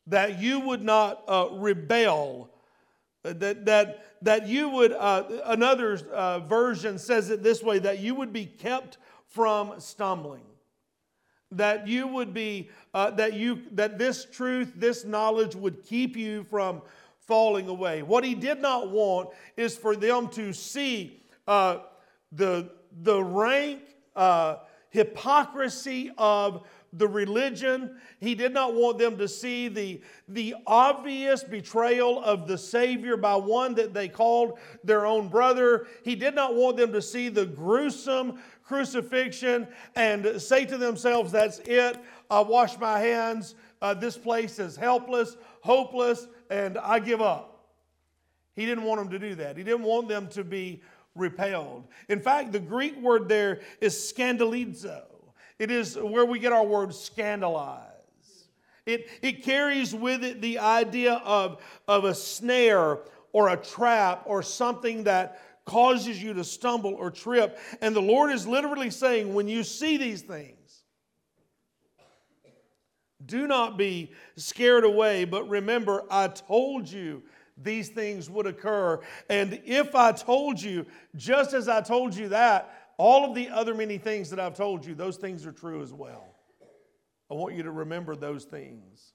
that 0.07 0.39
you 0.39 0.59
would 0.59 0.83
not 0.83 1.23
uh, 1.27 1.49
rebel, 1.51 2.49
that, 3.21 3.65
that, 3.65 4.05
that 4.23 4.47
you 4.47 4.69
would, 4.69 4.95
another 5.45 5.97
version 6.47 6.97
says 6.97 7.29
it 7.29 7.43
this 7.43 7.61
way, 7.61 7.77
that 7.77 7.99
you 7.99 8.15
would 8.15 8.33
be 8.33 8.45
kept 8.45 8.97
from 9.29 9.79
stumbling 9.79 10.43
that 11.51 11.88
you 11.88 12.07
would 12.07 12.34
be 12.34 12.69
uh, 12.93 13.12
that 13.12 13.34
you 13.34 13.62
that 13.72 13.98
this 13.98 14.25
truth 14.25 14.74
this 14.75 15.05
knowledge 15.05 15.55
would 15.55 15.84
keep 15.84 16.15
you 16.15 16.43
from 16.43 16.81
falling 17.19 17.67
away 17.67 18.01
what 18.01 18.24
he 18.24 18.36
did 18.36 18.62
not 18.62 18.89
want 18.89 19.29
is 19.55 19.77
for 19.77 19.96
them 19.96 20.27
to 20.27 20.51
see 20.51 21.22
uh, 21.48 21.77
the 22.31 22.69
the 23.03 23.22
rank 23.24 23.81
uh, 24.15 24.57
hypocrisy 24.89 26.12
of 26.17 26.65
the 26.93 27.07
religion. 27.07 27.98
He 28.19 28.34
did 28.36 28.53
not 28.53 28.74
want 28.74 28.98
them 28.98 29.17
to 29.17 29.27
see 29.27 29.67
the, 29.67 30.01
the 30.27 30.55
obvious 30.65 31.43
betrayal 31.43 32.24
of 32.24 32.48
the 32.48 32.57
Savior 32.57 33.17
by 33.17 33.36
one 33.36 33.75
that 33.75 33.93
they 33.93 34.07
called 34.07 34.57
their 34.84 35.05
own 35.05 35.27
brother. 35.27 35.88
He 36.03 36.15
did 36.15 36.34
not 36.34 36.55
want 36.55 36.77
them 36.77 36.91
to 36.93 37.01
see 37.01 37.29
the 37.29 37.46
gruesome 37.46 38.39
crucifixion 38.67 39.68
and 39.96 40.42
say 40.42 40.65
to 40.65 40.77
themselves, 40.77 41.31
That's 41.31 41.59
it. 41.59 41.98
I 42.29 42.42
wash 42.42 42.77
my 42.77 43.00
hands. 43.00 43.55
Uh, 43.81 43.94
this 43.94 44.18
place 44.18 44.59
is 44.59 44.75
helpless, 44.75 45.37
hopeless, 45.61 46.27
and 46.50 46.77
I 46.77 47.00
give 47.00 47.22
up. 47.22 47.53
He 48.55 48.65
didn't 48.65 48.83
want 48.83 49.00
them 49.00 49.09
to 49.11 49.20
do 49.20 49.35
that. 49.35 49.55
He 49.55 49.63
didn't 49.63 49.83
want 49.83 50.07
them 50.07 50.27
to 50.29 50.44
be 50.44 50.81
repelled. 51.15 51.87
In 52.09 52.20
fact, 52.20 52.51
the 52.51 52.59
Greek 52.59 53.00
word 53.00 53.29
there 53.29 53.61
is 53.81 53.94
scandalizo. 53.96 55.03
It 55.59 55.72
is 55.72 55.96
where 55.96 56.25
we 56.25 56.39
get 56.39 56.53
our 56.53 56.65
word 56.65 56.94
scandalize. 56.94 57.83
It, 58.85 59.09
it 59.22 59.44
carries 59.44 59.94
with 59.94 60.24
it 60.24 60.42
the 60.42 60.59
idea 60.59 61.15
of, 61.25 61.61
of 61.87 62.05
a 62.05 62.15
snare 62.15 63.00
or 63.33 63.50
a 63.50 63.57
trap 63.57 64.24
or 64.25 64.42
something 64.42 65.03
that 65.03 65.42
causes 65.68 66.22
you 66.22 66.34
to 66.34 66.44
stumble 66.44 66.96
or 66.96 67.12
trip. 67.12 67.60
And 67.82 67.96
the 67.96 68.01
Lord 68.01 68.32
is 68.32 68.48
literally 68.48 68.90
saying, 68.90 69.34
when 69.34 69.48
you 69.48 69.64
see 69.64 69.98
these 69.98 70.24
things, 70.24 70.84
do 73.25 73.46
not 73.46 73.77
be 73.77 74.14
scared 74.36 74.84
away, 74.84 75.25
but 75.25 75.48
remember, 75.50 76.03
I 76.10 76.30
told 76.30 76.90
you 76.90 77.22
these 77.58 77.90
things 77.90 78.30
would 78.30 78.48
occur. 78.48 79.00
And 79.30 79.62
if 79.66 79.94
I 79.94 80.12
told 80.14 80.62
you, 80.62 80.86
just 81.16 81.53
as 81.53 81.68
I 81.68 81.82
told 81.82 82.16
you 82.16 82.30
that, 82.30 82.74
all 82.98 83.30
of 83.30 83.36
the 83.36 83.50
other 83.50 83.75
many 83.75 83.98
things 83.98 84.30
that 84.30 84.40
I've 84.40 84.56
told 84.56 84.86
you, 84.86 84.96
those 84.96 85.18
things 85.18 85.46
are 85.46 85.51
true 85.51 85.82
as 85.82 85.94
well. 85.94 86.34
I 87.30 87.34
want 87.34 87.56
you 87.56 87.64
to 87.64 87.72
remember 87.72 88.16
those 88.16 88.46
things 88.46 89.14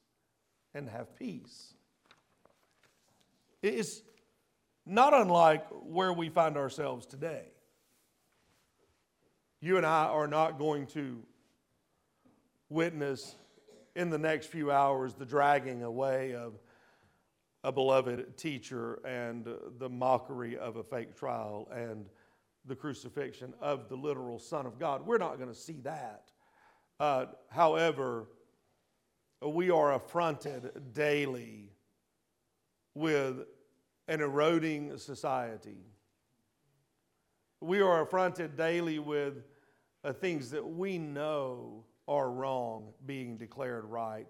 and 0.74 0.88
have 0.88 1.16
peace. 1.16 1.74
It's, 3.62 4.02
not 4.84 5.14
unlike 5.14 5.66
where 5.70 6.12
we 6.12 6.28
find 6.28 6.56
ourselves 6.56 7.06
today. 7.06 7.44
You 9.60 9.76
and 9.76 9.86
I 9.86 10.06
are 10.06 10.26
not 10.26 10.58
going 10.58 10.86
to 10.88 11.22
witness 12.68 13.36
in 13.94 14.10
the 14.10 14.18
next 14.18 14.46
few 14.46 14.70
hours 14.70 15.14
the 15.14 15.26
dragging 15.26 15.82
away 15.82 16.34
of 16.34 16.54
a 17.64 17.70
beloved 17.70 18.36
teacher 18.36 18.94
and 19.06 19.46
the 19.78 19.88
mockery 19.88 20.58
of 20.58 20.76
a 20.76 20.82
fake 20.82 21.16
trial 21.16 21.68
and 21.72 22.08
the 22.64 22.74
crucifixion 22.74 23.54
of 23.60 23.88
the 23.88 23.96
literal 23.96 24.38
Son 24.38 24.66
of 24.66 24.78
God. 24.78 25.06
We're 25.06 25.18
not 25.18 25.36
going 25.36 25.48
to 25.48 25.54
see 25.54 25.80
that. 25.82 26.30
Uh, 26.98 27.26
however, 27.50 28.26
we 29.40 29.70
are 29.70 29.94
affronted 29.94 30.92
daily 30.92 31.70
with 32.94 33.46
an 34.08 34.20
eroding 34.20 34.96
society. 34.98 35.86
We 37.60 37.80
are 37.80 38.02
affronted 38.02 38.56
daily 38.56 38.98
with 38.98 39.44
uh, 40.04 40.12
things 40.12 40.50
that 40.50 40.66
we 40.66 40.98
know 40.98 41.84
are 42.08 42.30
wrong 42.30 42.88
being 43.06 43.36
declared 43.36 43.84
right, 43.84 44.26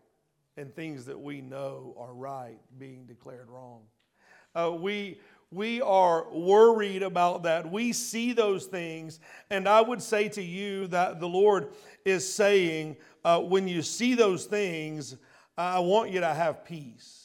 and 0.57 0.75
things 0.75 1.07
that 1.07 1.19
we 1.19 1.41
know 1.41 1.95
are 1.99 2.13
right 2.13 2.59
being 2.79 3.07
declared 3.07 3.49
wrong. 3.49 3.81
Uh, 4.55 4.71
we, 4.79 5.19
we 5.51 5.81
are 5.81 6.31
worried 6.31 7.03
about 7.03 7.45
that. 7.45 7.71
We 7.71 7.95
see 7.95 8.35
those 8.35 8.67
things, 8.67 9.19
and 9.49 9.67
I 9.67 9.81
would 9.81 10.03
say 10.03 10.29
to 10.31 10.43
you 10.43 10.87
that 10.89 11.21
the 11.21 11.29
Lord 11.29 11.69
is 12.05 12.31
saying, 12.31 12.99
uh, 13.25 13.41
when 13.41 13.67
you 13.67 13.81
see 13.81 14.15
those 14.15 14.45
things, 14.45 15.17
I 15.57 15.79
want 15.79 16.11
you 16.11 16.21
to 16.21 16.35
have 16.35 16.67
peace 16.67 17.22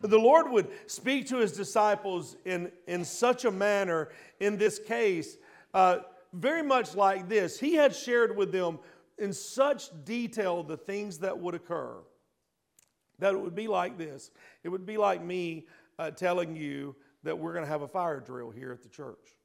the 0.00 0.18
Lord 0.18 0.50
would 0.50 0.68
speak 0.86 1.28
to 1.28 1.38
his 1.38 1.52
disciples 1.52 2.36
in, 2.44 2.70
in 2.86 3.04
such 3.04 3.44
a 3.44 3.50
manner 3.50 4.10
in 4.40 4.56
this 4.56 4.78
case, 4.78 5.36
uh, 5.72 5.98
very 6.32 6.62
much 6.62 6.94
like 6.94 7.28
this. 7.28 7.58
He 7.58 7.74
had 7.74 7.94
shared 7.94 8.36
with 8.36 8.52
them 8.52 8.78
in 9.18 9.32
such 9.32 9.90
detail 10.04 10.62
the 10.62 10.76
things 10.76 11.18
that 11.18 11.38
would 11.38 11.54
occur 11.54 11.96
that 13.18 13.32
it 13.32 13.40
would 13.40 13.54
be 13.54 13.68
like 13.68 13.96
this. 13.96 14.30
It 14.62 14.68
would 14.68 14.86
be 14.86 14.96
like 14.96 15.22
me 15.22 15.66
uh, 15.98 16.10
telling 16.10 16.56
you 16.56 16.96
that 17.22 17.38
we're 17.38 17.52
going 17.52 17.64
to 17.64 17.70
have 17.70 17.82
a 17.82 17.88
fire 17.88 18.20
drill 18.20 18.50
here 18.50 18.72
at 18.72 18.82
the 18.82 18.88
church. 18.88 19.36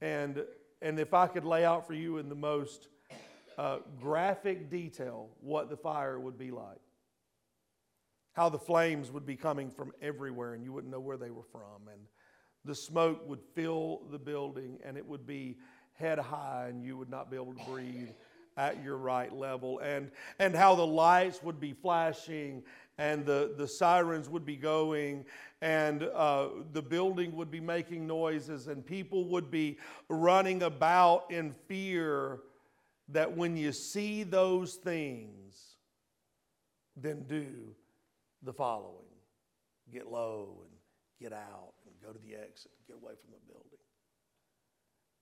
And, 0.00 0.44
and 0.82 0.98
if 0.98 1.14
I 1.14 1.26
could 1.26 1.44
lay 1.44 1.64
out 1.64 1.86
for 1.86 1.94
you 1.94 2.18
in 2.18 2.28
the 2.28 2.34
most 2.34 2.88
uh, 3.56 3.78
graphic 4.00 4.70
detail 4.70 5.28
what 5.40 5.70
the 5.70 5.76
fire 5.76 6.18
would 6.18 6.36
be 6.38 6.50
like 6.50 6.80
how 8.34 8.48
the 8.48 8.58
flames 8.58 9.10
would 9.10 9.24
be 9.24 9.36
coming 9.36 9.70
from 9.70 9.92
everywhere 10.02 10.54
and 10.54 10.64
you 10.64 10.72
wouldn't 10.72 10.92
know 10.92 11.00
where 11.00 11.16
they 11.16 11.30
were 11.30 11.44
from. 11.50 11.88
And 11.90 12.00
the 12.64 12.74
smoke 12.74 13.26
would 13.28 13.40
fill 13.54 14.02
the 14.10 14.18
building 14.18 14.78
and 14.84 14.96
it 14.96 15.06
would 15.06 15.26
be 15.26 15.56
head 15.94 16.18
high 16.18 16.66
and 16.68 16.84
you 16.84 16.96
would 16.96 17.08
not 17.08 17.30
be 17.30 17.36
able 17.36 17.54
to 17.54 17.64
breathe 17.70 18.10
at 18.56 18.82
your 18.82 18.96
right 18.96 19.32
level. 19.32 19.78
And, 19.78 20.10
and 20.38 20.54
how 20.54 20.74
the 20.74 20.86
lights 20.86 21.42
would 21.42 21.60
be 21.60 21.72
flashing 21.72 22.64
and 22.98 23.24
the, 23.24 23.54
the 23.56 23.68
sirens 23.68 24.28
would 24.28 24.44
be 24.44 24.56
going 24.56 25.24
and 25.62 26.02
uh, 26.02 26.48
the 26.72 26.82
building 26.82 27.36
would 27.36 27.50
be 27.50 27.60
making 27.60 28.06
noises 28.06 28.66
and 28.66 28.84
people 28.84 29.28
would 29.28 29.50
be 29.50 29.78
running 30.08 30.62
about 30.64 31.30
in 31.30 31.52
fear 31.68 32.40
that 33.08 33.36
when 33.36 33.56
you 33.56 33.72
see 33.72 34.24
those 34.24 34.74
things, 34.74 35.76
then 36.96 37.24
do 37.28 37.74
the 38.44 38.52
following. 38.52 39.04
get 39.92 40.10
low 40.10 40.62
and 40.62 40.70
get 41.20 41.32
out 41.32 41.74
and 41.86 41.94
go 42.02 42.12
to 42.12 42.18
the 42.26 42.34
exit, 42.34 42.70
get 42.86 42.96
away 42.96 43.12
from 43.20 43.32
the 43.32 43.52
building. 43.52 43.78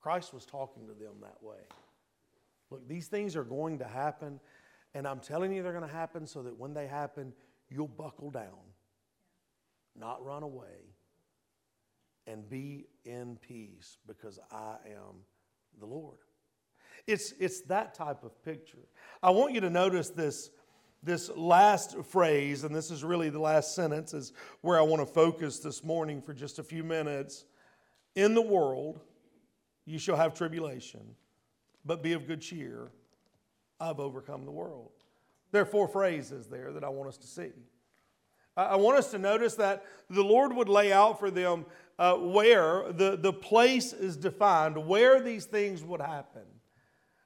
Christ 0.01 0.33
was 0.35 0.45
talking 0.45 0.87
to 0.87 0.95
them 0.95 1.15
that 1.23 1.43
way. 1.43 1.61
Look, 2.71 2.89
these 2.89 3.07
things 3.09 3.37
are 3.37 3.45
going 3.45 3.79
to 3.79 3.87
happen, 3.87 4.41
and 4.95 5.07
I'm 5.07 5.21
telling 5.21 5.53
you 5.53 5.63
they're 5.63 5.73
going 5.73 5.87
to 5.87 5.95
happen 5.95 6.27
so 6.27 6.43
that 6.43 6.59
when 6.59 6.75
they 6.75 6.87
happen, 6.87 7.33
you'll 7.71 7.89
buckle 7.89 8.31
down, 8.31 8.73
not 9.97 10.25
run 10.25 10.43
away, 10.43 10.95
and 12.27 12.49
be 12.49 12.87
in 13.05 13.37
peace 13.37 13.99
because 14.07 14.39
I 14.51 14.77
am 14.87 15.25
the 15.79 15.87
Lord. 15.87 16.19
It's, 17.07 17.33
it's 17.39 17.63
that 17.63 17.95
type 17.95 18.23
of 18.23 18.43
picture. 18.45 18.87
I 19.23 19.31
want 19.31 19.55
you 19.55 19.61
to 19.61 19.71
notice 19.71 20.11
this, 20.11 20.51
this 21.03 21.31
last 21.37 21.97
phrase, 22.05 22.65
and 22.65 22.75
this 22.75 22.91
is 22.91 23.03
really 23.03 23.29
the 23.29 23.41
last 23.41 23.75
sentence, 23.75 24.15
is 24.15 24.33
where 24.61 24.79
I 24.79 24.83
want 24.83 25.07
to 25.07 25.13
focus 25.13 25.59
this 25.59 25.83
morning 25.83 26.23
for 26.23 26.33
just 26.33 26.59
a 26.59 26.63
few 26.63 26.85
minutes. 26.85 27.45
In 28.15 28.35
the 28.35 28.43
world, 28.43 29.01
you 29.85 29.99
shall 29.99 30.17
have 30.17 30.35
tribulation, 30.35 31.01
but 31.85 32.03
be 32.03 32.13
of 32.13 32.27
good 32.27 32.41
cheer. 32.41 32.93
I've 33.81 33.99
overcome 33.99 34.45
the 34.45 34.53
world. 34.53 34.91
There 35.51 35.63
are 35.63 35.67
four 35.67 35.89
phrases 35.89 36.47
there 36.47 36.73
that 36.73 36.85
I 36.85 36.89
want 36.89 37.09
us 37.09 37.19
to 37.19 37.27
see. 37.27 37.51
I 38.57 38.77
want 38.77 38.99
us 38.99 39.11
to 39.13 39.19
notice 39.19 39.55
that 39.55 39.85
the 40.11 40.23
Lord 40.23 40.55
would 40.55 40.69
lay 40.69 40.93
out 40.93 41.19
for 41.19 41.31
them 41.31 41.65
uh, 41.99 42.17
where 42.17 42.93
the, 42.93 43.17
the 43.17 43.33
place 43.33 43.93
is 43.93 44.17
defined, 44.17 44.87
where 44.87 45.21
these 45.21 45.47
things 45.47 45.83
would 45.83 46.01
happen. 46.01 46.43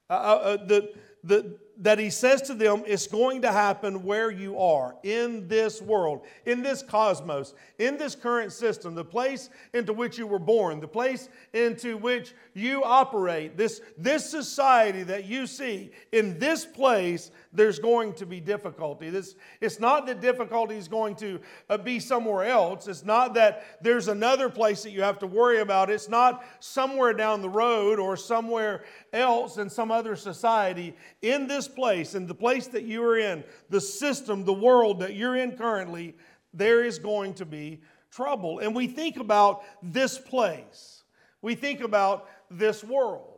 Uh, 0.09 0.13
uh, 0.13 0.15
uh 0.15 0.65
the, 0.65 0.93
the, 1.23 1.57
that 1.79 1.99
he 1.99 2.09
says 2.09 2.41
to 2.43 2.53
them, 2.53 2.83
it's 2.87 3.07
going 3.07 3.41
to 3.43 3.51
happen 3.51 4.03
where 4.03 4.31
you 4.31 4.57
are, 4.59 4.95
in 5.03 5.47
this 5.47 5.81
world, 5.81 6.25
in 6.45 6.63
this 6.63 6.81
cosmos, 6.81 7.53
in 7.77 7.97
this 7.97 8.15
current 8.15 8.51
system, 8.51 8.95
the 8.95 9.05
place 9.05 9.49
into 9.73 9.93
which 9.93 10.17
you 10.17 10.25
were 10.25 10.39
born, 10.39 10.79
the 10.79 10.87
place 10.87 11.29
into 11.53 11.95
which 11.97 12.33
you 12.55 12.83
operate, 12.83 13.57
this, 13.57 13.81
this 13.97 14.27
society 14.27 15.03
that 15.03 15.25
you 15.25 15.45
see, 15.45 15.91
in 16.11 16.39
this 16.39 16.65
place, 16.65 17.29
there's 17.53 17.79
going 17.79 18.13
to 18.13 18.25
be 18.25 18.39
difficulty. 18.39 19.09
This, 19.09 19.35
it's 19.61 19.79
not 19.79 20.07
that 20.07 20.21
difficulty 20.21 20.77
is 20.77 20.87
going 20.87 21.15
to 21.17 21.39
uh, 21.69 21.77
be 21.77 21.99
somewhere 21.99 22.45
else. 22.45 22.87
It's 22.87 23.05
not 23.05 23.33
that 23.35 23.63
there's 23.81 24.07
another 24.07 24.49
place 24.49 24.83
that 24.83 24.91
you 24.91 25.01
have 25.01 25.19
to 25.19 25.27
worry 25.27 25.59
about. 25.59 25.89
It's 25.89 26.09
not 26.09 26.43
somewhere 26.59 27.13
down 27.13 27.41
the 27.41 27.49
road 27.49 27.99
or 27.99 28.17
somewhere 28.17 28.83
else 29.13 29.57
in 29.57 29.69
some 29.69 29.91
other 29.91 30.15
society. 30.15 30.95
In 31.21 31.47
this 31.47 31.66
place, 31.67 32.15
in 32.15 32.27
the 32.27 32.35
place 32.35 32.67
that 32.67 32.83
you 32.83 33.03
are 33.03 33.17
in, 33.17 33.43
the 33.69 33.81
system, 33.81 34.43
the 34.43 34.53
world 34.53 34.99
that 34.99 35.15
you're 35.15 35.35
in 35.35 35.57
currently, 35.57 36.15
there 36.53 36.83
is 36.83 36.99
going 36.99 37.33
to 37.35 37.45
be 37.45 37.81
trouble. 38.11 38.59
And 38.59 38.75
we 38.75 38.87
think 38.87 39.17
about 39.17 39.63
this 39.81 40.17
place, 40.17 41.03
we 41.41 41.55
think 41.55 41.81
about 41.81 42.29
this 42.49 42.83
world. 42.83 43.33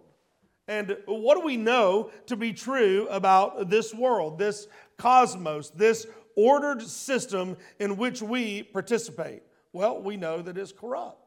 And 0.68 0.98
what 1.08 1.36
do 1.36 1.44
we 1.44 1.58
know 1.58 2.12
to 2.28 2.36
be 2.36 2.54
true 2.54 3.08
about 3.10 3.72
this 3.72 3.92
world, 3.92 4.38
this 4.38 4.68
cosmos, 4.98 5.72
this 5.72 6.06
ordered 6.36 6.84
system 6.84 7.58
in 7.80 7.98
which 7.98 8.22
we 8.22 8.64
participate? 8.64 9.42
Well, 9.74 10.00
we 10.00 10.16
know 10.16 10.44
that 10.44 10.58
it's 10.60 10.72
corrupt. 10.72 11.19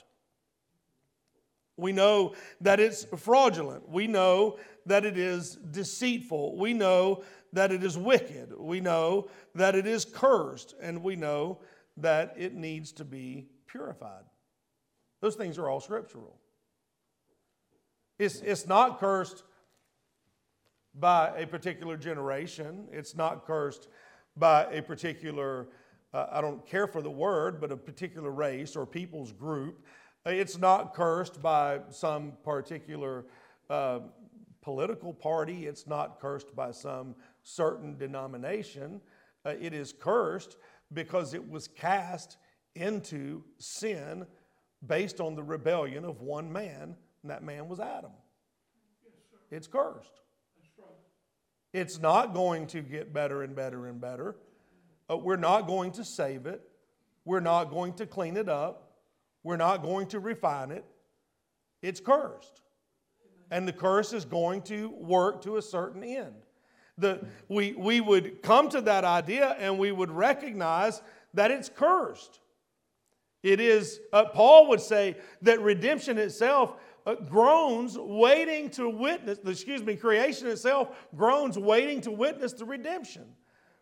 We 1.77 1.93
know 1.93 2.35
that 2.61 2.81
it's 2.81 3.05
fraudulent. 3.05 3.89
We 3.89 4.07
know 4.07 4.59
that 4.87 5.05
it 5.05 5.17
is 5.17 5.57
deceitful. 5.57 6.57
We 6.57 6.75
know 6.75 7.25
that 7.53 7.73
it 7.73 7.83
is 7.83 7.97
wicked. 7.97 8.53
We 8.59 8.81
know 8.81 9.29
that 9.55 9.75
it 9.75 9.87
is 9.87 10.05
cursed. 10.05 10.75
And 10.81 11.03
we 11.03 11.17
know 11.17 11.61
that 11.97 12.35
it 12.37 12.55
needs 12.55 12.93
to 12.93 13.05
be 13.05 13.47
purified. 13.67 14.25
Those 15.21 15.37
things 15.37 15.59
are 15.59 15.69
all 15.69 15.81
scriptural. 15.81 16.37
It's, 18.19 18.41
it's 18.41 18.67
not 18.67 19.01
cursed 19.01 19.43
by 20.95 21.33
a 21.37 21.47
particular 21.47 21.97
generation, 21.97 22.87
it's 22.93 23.17
not 23.17 23.47
cursed 23.47 23.89
by 24.37 24.65
a 24.67 24.83
particular, 24.83 25.69
uh, 26.13 26.27
I 26.31 26.41
don't 26.41 26.67
care 26.67 26.87
for 26.87 27.01
the 27.01 27.11
word, 27.11 27.61
but 27.61 27.73
a 27.73 27.77
particular 27.77 28.31
race 28.31 28.77
or 28.77 28.85
people's 28.87 29.33
group. 29.33 29.85
It's 30.25 30.59
not 30.59 30.95
cursed 30.95 31.43
by 31.43 31.81
some 31.91 32.35
particular 32.45 33.25
uh, 33.69 34.01
political 34.61 35.13
party. 35.13 35.67
It's 35.67 35.87
not 35.87 36.21
cursed 36.21 36.55
by 36.55 36.71
some 36.71 37.15
certain 37.43 37.97
denomination. 37.97 39.01
Uh, 39.45 39.55
it 39.61 39.75
is 39.75 39.93
cursed 39.93 40.57
because 40.93 41.35
it 41.35 41.51
was 41.51 41.67
cast 41.67 42.37
into 42.75 43.43
sin 43.59 44.27
based 44.87 45.21
on 45.21 45.35
the 45.35 45.43
rebellion 45.43 46.05
of 46.05 46.21
one 46.21 46.53
man 46.53 46.97
and 47.23 47.31
that 47.31 47.43
man 47.43 47.69
was 47.69 47.81
Adam. 47.81 48.13
It's 49.51 49.67
cursed. 49.67 50.21
It's 51.73 51.99
not 51.99 52.35
going 52.35 52.67
to 52.69 52.83
get 52.83 53.13
better 53.13 53.43
and 53.43 53.57
better 53.57 53.87
and 53.87 54.01
better. 54.01 54.37
Uh, 55.11 55.17
we're 55.17 55.37
not 55.37 55.67
going 55.67 55.93
to 55.93 56.05
save 56.05 56.47
it. 56.47 56.63
We're 57.25 57.41
not 57.41 57.71
going 57.71 57.95
to 57.95 58.07
clean 58.07 58.37
it 58.37 58.49
up. 58.49 58.92
We're 59.43 59.57
not 59.57 59.83
going 59.83 60.07
to 60.09 60.21
refine 60.21 60.71
it. 60.71 60.85
It's 61.83 62.01
cursed. 62.01 62.63
And 63.51 63.67
the 63.67 63.73
curse 63.73 64.13
is 64.13 64.25
going 64.25 64.63
to 64.63 64.89
work 64.91 65.43
to 65.43 65.57
a 65.57 65.63
certain 65.63 66.03
end. 66.03 66.35
The, 66.99 67.27
we, 67.49 67.73
we 67.73 68.01
would 68.01 68.43
come 68.43 68.69
to 68.71 68.81
that 68.83 69.05
idea 69.05 69.57
and 69.59 69.79
we 69.79 69.93
would 69.93 70.11
recognize 70.11 71.03
that 71.35 71.51
it's 71.51 71.69
cursed. 71.69 72.41
It 73.43 73.61
is, 73.61 74.01
uh, 74.13 74.27
Paul 74.27 74.69
would 74.69 74.81
say 74.81 75.17
that 75.43 75.61
redemption 75.61 76.19
itself 76.19 76.77
uh, 77.05 77.17
groans 77.17 77.99
waiting 77.99 78.71
to 78.71 78.89
witness, 78.89 79.39
excuse 79.45 79.83
me, 79.83 79.97
creation 79.97 80.47
itself 80.47 80.89
groans 81.17 81.59
waiting 81.59 82.01
to 82.03 82.13
witness 82.13 82.53
the 82.53 82.65
redemption. 82.65 83.25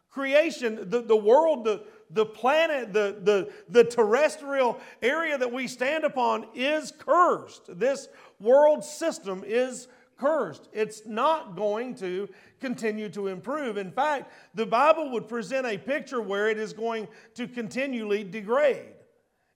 Creation, 0.08 0.88
the, 0.88 1.02
the 1.02 1.16
world, 1.16 1.64
the, 1.64 1.84
the 2.12 2.26
planet, 2.26 2.92
the, 2.92 3.18
the, 3.22 3.50
the 3.68 3.84
terrestrial 3.84 4.80
area 5.02 5.38
that 5.38 5.52
we 5.52 5.66
stand 5.66 6.04
upon 6.04 6.46
is 6.54 6.92
cursed. 6.98 7.78
This 7.78 8.08
world 8.40 8.84
system 8.84 9.42
is 9.46 9.88
cursed. 10.18 10.68
It's 10.72 11.06
not 11.06 11.56
going 11.56 11.94
to 11.96 12.28
continue 12.60 13.08
to 13.10 13.28
improve. 13.28 13.76
In 13.76 13.90
fact, 13.90 14.32
the 14.54 14.66
Bible 14.66 15.10
would 15.12 15.28
present 15.28 15.66
a 15.66 15.78
picture 15.78 16.20
where 16.20 16.48
it 16.48 16.58
is 16.58 16.72
going 16.72 17.08
to 17.34 17.48
continually 17.48 18.24
degrade, 18.24 18.94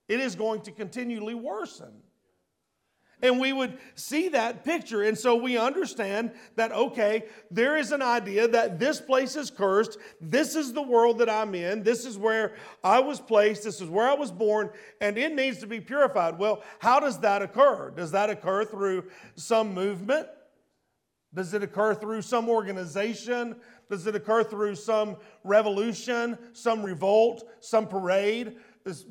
it 0.07 0.19
is 0.19 0.35
going 0.35 0.61
to 0.61 0.71
continually 0.71 1.35
worsen. 1.35 1.93
And 3.21 3.39
we 3.39 3.53
would 3.53 3.77
see 3.95 4.29
that 4.29 4.63
picture. 4.65 5.03
And 5.03 5.17
so 5.17 5.35
we 5.35 5.57
understand 5.57 6.31
that, 6.55 6.71
okay, 6.71 7.23
there 7.49 7.77
is 7.77 7.91
an 7.91 8.01
idea 8.01 8.47
that 8.47 8.77
this 8.77 8.99
place 8.99 9.35
is 9.35 9.49
cursed. 9.49 9.97
This 10.19 10.55
is 10.55 10.73
the 10.73 10.81
world 10.81 11.19
that 11.19 11.29
I'm 11.29 11.55
in. 11.55 11.83
This 11.83 12.05
is 12.05 12.17
where 12.17 12.55
I 12.83 12.99
was 12.99 13.19
placed. 13.19 13.63
This 13.63 13.79
is 13.79 13.89
where 13.89 14.07
I 14.07 14.13
was 14.15 14.31
born. 14.31 14.69
And 14.99 15.17
it 15.17 15.33
needs 15.33 15.59
to 15.59 15.67
be 15.67 15.79
purified. 15.79 16.37
Well, 16.37 16.61
how 16.79 16.99
does 16.99 17.19
that 17.19 17.41
occur? 17.41 17.91
Does 17.91 18.11
that 18.11 18.29
occur 18.29 18.65
through 18.65 19.05
some 19.35 19.73
movement? 19.73 20.27
Does 21.33 21.53
it 21.53 21.63
occur 21.63 21.93
through 21.93 22.21
some 22.21 22.49
organization? 22.49 23.55
Does 23.89 24.07
it 24.07 24.15
occur 24.15 24.43
through 24.43 24.75
some 24.75 25.17
revolution, 25.43 26.37
some 26.53 26.83
revolt, 26.83 27.43
some 27.59 27.87
parade? 27.87 28.55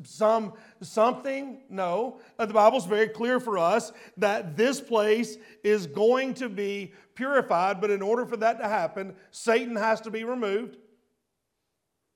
Some 0.04 0.52
something? 0.80 1.62
No. 1.68 2.20
Uh, 2.38 2.46
the 2.46 2.54
bible's 2.54 2.86
very 2.86 3.08
clear 3.08 3.40
for 3.40 3.58
us 3.58 3.92
that 4.16 4.56
this 4.56 4.80
place 4.80 5.36
is 5.62 5.86
going 5.86 6.34
to 6.34 6.48
be 6.48 6.92
purified 7.14 7.80
but 7.80 7.90
in 7.90 8.02
order 8.02 8.26
for 8.26 8.36
that 8.36 8.58
to 8.58 8.68
happen 8.68 9.14
satan 9.30 9.76
has 9.76 10.00
to 10.00 10.10
be 10.10 10.24
removed. 10.24 10.76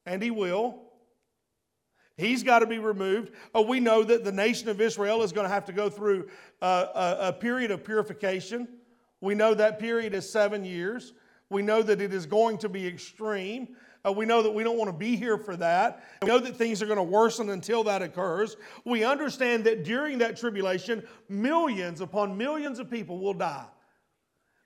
And 0.06 0.22
he 0.22 0.30
will. 0.30 0.82
He's 2.16 2.42
got 2.42 2.60
to 2.60 2.66
be 2.66 2.78
removed. 2.78 3.32
Uh, 3.54 3.62
we 3.62 3.78
know 3.78 4.02
that 4.02 4.24
the 4.24 4.32
nation 4.32 4.68
of 4.68 4.80
israel 4.80 5.22
is 5.22 5.32
going 5.32 5.46
to 5.46 5.52
have 5.52 5.64
to 5.66 5.72
go 5.72 5.90
through 5.90 6.28
uh, 6.62 6.86
a, 6.94 7.28
a 7.28 7.32
period 7.32 7.70
of 7.70 7.84
purification. 7.84 8.68
We 9.20 9.34
know 9.34 9.54
that 9.54 9.78
period 9.78 10.14
is 10.14 10.30
seven 10.30 10.64
years. 10.64 11.12
We 11.50 11.62
know 11.62 11.82
that 11.82 12.00
it 12.00 12.12
is 12.12 12.26
going 12.26 12.58
to 12.58 12.68
be 12.68 12.86
extreme 12.86 13.76
uh, 14.06 14.12
we 14.12 14.26
know 14.26 14.42
that 14.42 14.50
we 14.50 14.62
don't 14.62 14.78
want 14.78 14.88
to 14.88 14.96
be 14.96 15.16
here 15.16 15.36
for 15.36 15.56
that. 15.56 16.04
We 16.22 16.28
know 16.28 16.38
that 16.38 16.56
things 16.56 16.82
are 16.82 16.86
going 16.86 16.98
to 16.98 17.02
worsen 17.02 17.50
until 17.50 17.84
that 17.84 18.02
occurs. 18.02 18.56
We 18.84 19.04
understand 19.04 19.64
that 19.64 19.84
during 19.84 20.18
that 20.18 20.36
tribulation, 20.36 21.02
millions 21.28 22.00
upon 22.00 22.36
millions 22.36 22.78
of 22.78 22.90
people 22.90 23.18
will 23.18 23.34
die. 23.34 23.66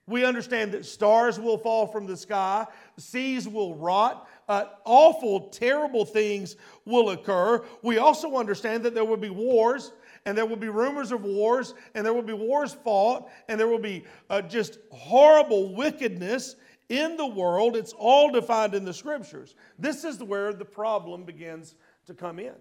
We 0.07 0.25
understand 0.25 0.73
that 0.73 0.85
stars 0.85 1.39
will 1.39 1.57
fall 1.57 1.87
from 1.87 2.07
the 2.07 2.17
sky, 2.17 2.67
seas 2.99 3.49
will 3.49 3.77
rot, 3.77 4.29
uh, 4.49 4.65
awful, 4.85 5.49
terrible 5.49 6.05
things 6.05 6.57
will 6.85 7.11
occur. 7.11 7.65
We 7.83 7.99
also 7.99 8.37
understand 8.37 8.83
that 8.83 8.95
there 8.95 9.05
will 9.05 9.17
be 9.17 9.31
wars, 9.31 9.93
and 10.27 10.37
there 10.37 10.45
will 10.45 10.57
be 10.57 10.69
rumors 10.69 11.13
of 11.13 11.23
wars, 11.23 11.75
and 11.95 12.05
there 12.05 12.13
will 12.13 12.23
be 12.23 12.33
wars 12.33 12.75
fought, 12.75 13.31
and 13.49 13.59
there 13.59 13.69
will 13.69 13.79
be 13.79 14.05
uh, 14.29 14.43
just 14.43 14.79
horrible 14.91 15.73
wickedness 15.73 16.57
in 16.93 17.17
the 17.17 17.27
world. 17.27 17.75
It's 17.75 17.95
all 17.95 18.31
defined 18.31 18.75
in 18.75 18.85
the 18.85 18.93
scriptures. 18.93 19.55
This 19.79 20.05
is 20.05 20.23
where 20.23 20.53
the 20.53 20.65
problem 20.65 21.25
begins 21.25 21.75
to 22.07 22.15
come 22.15 22.39
in. 22.39 22.55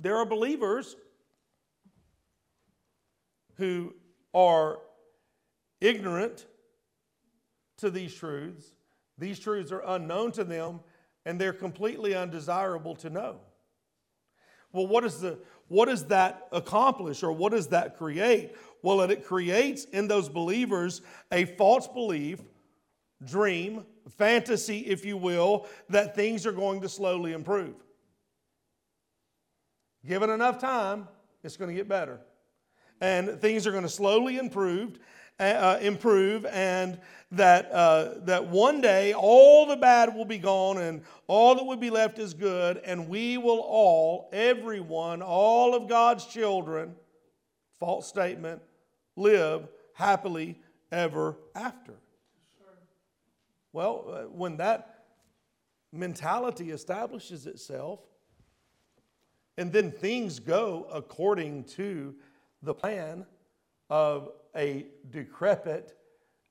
there 0.00 0.16
are 0.16 0.24
believers 0.24 0.96
who 3.56 3.92
are 4.32 4.78
ignorant 5.80 6.46
to 7.76 7.90
these 7.90 8.14
truths. 8.14 8.72
These 9.18 9.40
truths 9.40 9.72
are 9.72 9.82
unknown 9.84 10.32
to 10.32 10.44
them 10.44 10.80
and 11.26 11.40
they're 11.40 11.52
completely 11.52 12.14
undesirable 12.14 12.94
to 12.96 13.10
know. 13.10 13.40
Well, 14.72 14.86
what, 14.86 15.04
is 15.04 15.20
the, 15.20 15.38
what 15.66 15.86
does 15.86 16.04
that 16.06 16.46
accomplish 16.52 17.22
or 17.22 17.32
what 17.32 17.52
does 17.52 17.68
that 17.68 17.96
create? 17.98 18.54
Well, 18.82 19.00
it 19.00 19.24
creates 19.24 19.84
in 19.84 20.08
those 20.08 20.28
believers 20.28 21.02
a 21.32 21.44
false 21.44 21.88
belief, 21.88 22.40
dream, 23.24 23.84
fantasy, 24.16 24.80
if 24.80 25.04
you 25.04 25.16
will, 25.16 25.66
that 25.88 26.14
things 26.14 26.46
are 26.46 26.52
going 26.52 26.80
to 26.82 26.88
slowly 26.88 27.32
improve. 27.32 27.74
Given 30.06 30.30
enough 30.30 30.58
time, 30.58 31.08
it's 31.42 31.56
going 31.56 31.68
to 31.68 31.74
get 31.74 31.88
better. 31.88 32.20
And 33.00 33.40
things 33.40 33.66
are 33.66 33.70
going 33.70 33.84
to 33.84 33.88
slowly 33.88 34.38
improve, 34.38 34.98
uh, 35.38 35.78
improve, 35.80 36.46
and 36.46 36.98
that, 37.32 37.70
uh, 37.70 38.14
that 38.24 38.48
one 38.48 38.80
day 38.80 39.12
all 39.12 39.66
the 39.66 39.76
bad 39.76 40.14
will 40.14 40.24
be 40.24 40.38
gone 40.38 40.78
and 40.78 41.02
all 41.26 41.54
that 41.54 41.64
will 41.64 41.76
be 41.76 41.90
left 41.90 42.18
is 42.18 42.34
good, 42.34 42.78
and 42.78 43.08
we 43.08 43.38
will 43.38 43.60
all, 43.60 44.30
everyone, 44.32 45.22
all 45.22 45.74
of 45.74 45.88
God's 45.88 46.26
children, 46.26 46.94
false 47.78 48.08
statement, 48.08 48.62
live 49.14 49.68
happily 49.94 50.58
ever 50.90 51.36
after. 51.54 51.94
Well, 53.78 54.06
uh, 54.08 54.22
when 54.24 54.56
that 54.56 55.04
mentality 55.92 56.72
establishes 56.72 57.46
itself, 57.46 58.00
and 59.56 59.72
then 59.72 59.92
things 59.92 60.40
go 60.40 60.88
according 60.92 61.62
to 61.76 62.16
the 62.60 62.74
plan 62.74 63.24
of 63.88 64.30
a 64.56 64.86
decrepit, 65.10 65.96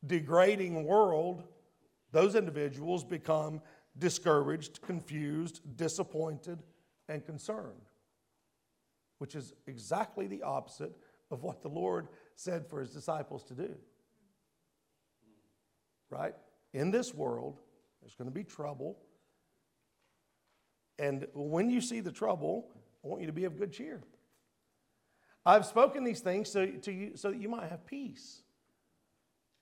degrading 0.05 0.85
world, 0.85 1.43
those 2.13 2.33
individuals 2.33 3.03
become 3.03 3.61
discouraged, 3.97 4.81
confused, 4.81 5.59
disappointed, 5.75 6.63
and 7.09 7.25
concerned, 7.25 7.89
which 9.17 9.35
is 9.35 9.53
exactly 9.65 10.27
the 10.27 10.43
opposite 10.43 10.95
of 11.29 11.43
what 11.43 11.61
the 11.61 11.67
Lord 11.67 12.07
said 12.37 12.65
for 12.69 12.79
his 12.79 12.91
disciples 12.91 13.43
to 13.43 13.53
do. 13.53 13.75
Right? 16.09 16.33
In 16.77 16.91
this 16.91 17.11
world, 17.11 17.57
there's 18.01 18.13
going 18.13 18.29
to 18.29 18.33
be 18.33 18.43
trouble. 18.43 18.99
And 20.99 21.25
when 21.33 21.71
you 21.71 21.81
see 21.81 22.01
the 22.01 22.11
trouble, 22.11 22.67
I 23.03 23.07
want 23.07 23.21
you 23.21 23.25
to 23.25 23.33
be 23.33 23.45
of 23.45 23.57
good 23.57 23.73
cheer. 23.73 24.03
I've 25.43 25.65
spoken 25.65 26.03
these 26.03 26.19
things 26.19 26.51
so, 26.51 26.67
to 26.67 26.91
you, 26.91 27.17
so 27.17 27.31
that 27.31 27.41
you 27.41 27.49
might 27.49 27.67
have 27.71 27.83
peace, 27.87 28.43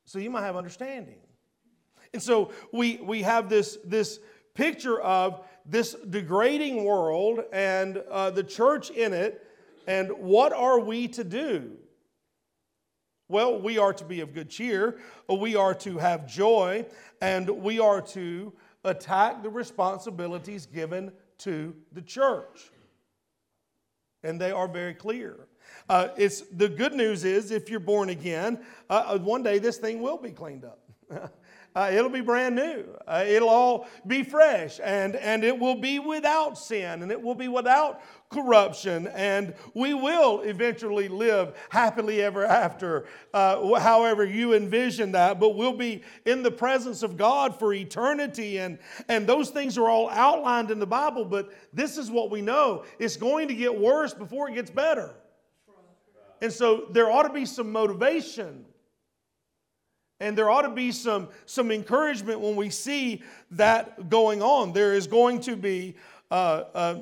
so 0.04 0.20
you 0.20 0.30
might 0.30 0.42
have 0.42 0.58
understanding. 0.58 1.20
And 2.12 2.22
so 2.22 2.52
we, 2.74 2.98
we 2.98 3.22
have 3.22 3.48
this, 3.48 3.78
this 3.86 4.20
picture 4.54 5.00
of 5.00 5.40
this 5.66 5.94
degrading 5.94 6.84
world 6.84 7.46
and 7.54 8.04
uh, 8.12 8.32
the 8.32 8.44
church 8.44 8.90
in 8.90 9.14
it, 9.14 9.42
and 9.88 10.12
what 10.18 10.52
are 10.52 10.82
we 10.82 11.08
to 11.10 11.24
do? 11.24 11.78
Well, 13.28 13.60
we 13.60 13.78
are 13.80 13.94
to 13.94 14.06
be 14.06 14.22
of 14.22 14.34
good 14.34 14.50
cheer, 14.50 15.00
we 15.28 15.56
are 15.56 15.74
to 15.76 15.98
have 15.98 16.28
joy, 16.28 16.86
and 17.22 17.50
we 17.50 17.80
are 17.80 18.02
to 18.02 18.54
attack 18.84 19.42
the 19.42 19.50
responsibilities 19.50 20.68
given 20.68 21.12
to 21.40 21.76
the 21.92 22.04
church. 22.04 22.72
And 24.22 24.40
they 24.40 24.52
are 24.52 24.68
very 24.68 24.94
clear. 24.94 25.48
Uh, 25.90 26.10
it's, 26.18 26.42
the 26.42 26.70
good 26.70 26.94
news 26.94 27.24
is, 27.24 27.50
if 27.50 27.70
you're 27.70 27.80
born 27.80 28.10
again, 28.10 28.64
uh, 28.90 29.04
uh 29.08 29.18
one 29.20 29.42
day 29.42 29.58
this 29.58 29.78
thing 29.78 30.02
will 30.02 30.18
be 30.18 30.32
cleaned 30.32 30.66
up. 30.66 30.80
Uh, 31.76 31.90
it'll 31.92 32.10
be 32.10 32.22
brand 32.22 32.56
new. 32.56 32.86
Uh, 33.06 33.26
it'll 33.28 33.50
all 33.50 33.88
be 34.08 34.24
fresh, 34.24 34.80
and, 34.82 35.18
and 35.18 35.44
it 35.44 35.60
will 35.60 35.76
be 35.76 36.00
without 36.00 36.58
sin, 36.58 37.04
and 37.04 37.12
it 37.12 37.22
will 37.22 37.36
be 37.36 37.50
without 37.50 38.02
corruption, 38.30 39.08
and 39.08 39.54
we 39.74 39.94
will 39.94 40.42
eventually 40.42 41.10
live 41.10 41.54
happily 41.70 42.22
ever 42.22 42.46
after, 42.46 43.06
uh, 43.34 43.78
however 43.80 44.24
you 44.24 44.54
envision 44.54 45.12
that. 45.12 45.38
But 45.38 45.56
we'll 45.56 45.76
be 45.76 46.02
in 46.26 46.44
the 46.44 46.52
presence 46.52 47.04
of 47.04 47.18
God 47.18 47.60
for 47.60 47.74
eternity, 47.74 48.60
and, 48.60 48.80
and 49.10 49.28
those 49.28 49.50
things 49.50 49.78
are 49.78 49.90
all 49.90 50.10
outlined 50.10 50.72
in 50.72 50.80
the 50.80 50.88
Bible. 50.88 51.26
But 51.26 51.52
this 51.74 51.98
is 51.98 52.10
what 52.10 52.32
we 52.32 52.42
know 52.42 52.86
it's 53.00 53.18
going 53.18 53.50
to 53.50 53.56
get 53.56 53.78
worse 53.78 54.14
before 54.14 54.50
it 54.50 54.56
gets 54.56 54.72
better. 54.72 55.14
And 56.42 56.52
so 56.52 56.88
there 56.92 57.12
ought 57.12 57.24
to 57.24 57.34
be 57.34 57.46
some 57.46 57.72
motivation 57.72 58.66
and 60.20 60.38
there 60.38 60.50
ought 60.50 60.62
to 60.62 60.70
be 60.70 60.92
some, 60.92 61.30
some 61.46 61.72
encouragement 61.72 62.40
when 62.40 62.56
we 62.56 62.70
see 62.70 63.22
that 63.52 64.10
going 64.10 64.42
on. 64.42 64.72
There 64.72 64.94
is 64.94 65.08
going 65.08 65.42
to 65.42 65.56
be, 65.56 65.96
uh, 66.32 66.64
uh, 66.74 67.00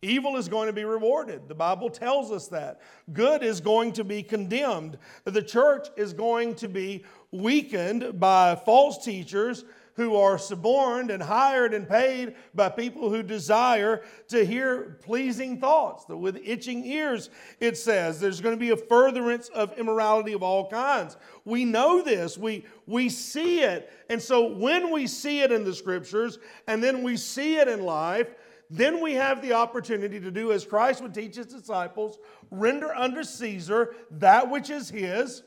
evil 0.00 0.36
is 0.36 0.48
going 0.48 0.68
to 0.68 0.72
be 0.72 0.84
rewarded. 0.84 1.46
The 1.46 1.54
Bible 1.54 1.90
tells 1.90 2.32
us 2.32 2.48
that. 2.48 2.80
Good 3.12 3.42
is 3.42 3.60
going 3.60 3.92
to 3.92 4.04
be 4.04 4.22
condemned. 4.22 4.98
The 5.24 5.42
church 5.42 5.88
is 5.96 6.14
going 6.14 6.54
to 6.56 6.68
be 6.68 7.04
weakened 7.32 8.18
by 8.18 8.54
false 8.54 9.04
teachers 9.04 9.64
who 9.96 10.16
are 10.16 10.38
suborned 10.38 11.10
and 11.10 11.22
hired 11.22 11.72
and 11.72 11.88
paid 11.88 12.34
by 12.54 12.68
people 12.68 13.10
who 13.10 13.22
desire 13.22 14.02
to 14.28 14.44
hear 14.44 14.98
pleasing 15.02 15.60
thoughts. 15.60 16.04
With 16.08 16.40
itching 16.44 16.84
ears, 16.84 17.30
it 17.60 17.76
says 17.76 18.20
there's 18.20 18.40
going 18.40 18.54
to 18.54 18.60
be 18.60 18.70
a 18.70 18.76
furtherance 18.76 19.48
of 19.50 19.78
immorality 19.78 20.32
of 20.32 20.42
all 20.42 20.68
kinds. 20.68 21.16
We 21.44 21.64
know 21.64 22.02
this, 22.02 22.36
we, 22.36 22.64
we 22.86 23.08
see 23.08 23.60
it. 23.60 23.92
And 24.10 24.20
so 24.20 24.46
when 24.46 24.92
we 24.92 25.06
see 25.06 25.42
it 25.42 25.52
in 25.52 25.64
the 25.64 25.74
scriptures 25.74 26.38
and 26.66 26.82
then 26.82 27.02
we 27.02 27.16
see 27.16 27.56
it 27.56 27.68
in 27.68 27.82
life, 27.84 28.34
then 28.70 29.00
we 29.00 29.14
have 29.14 29.42
the 29.42 29.52
opportunity 29.52 30.18
to 30.18 30.30
do 30.30 30.50
as 30.50 30.64
Christ 30.64 31.02
would 31.02 31.14
teach 31.14 31.36
his 31.36 31.46
disciples 31.46 32.18
render 32.50 32.94
unto 32.94 33.22
Caesar 33.22 33.94
that 34.10 34.50
which 34.50 34.70
is 34.70 34.88
his, 34.88 35.42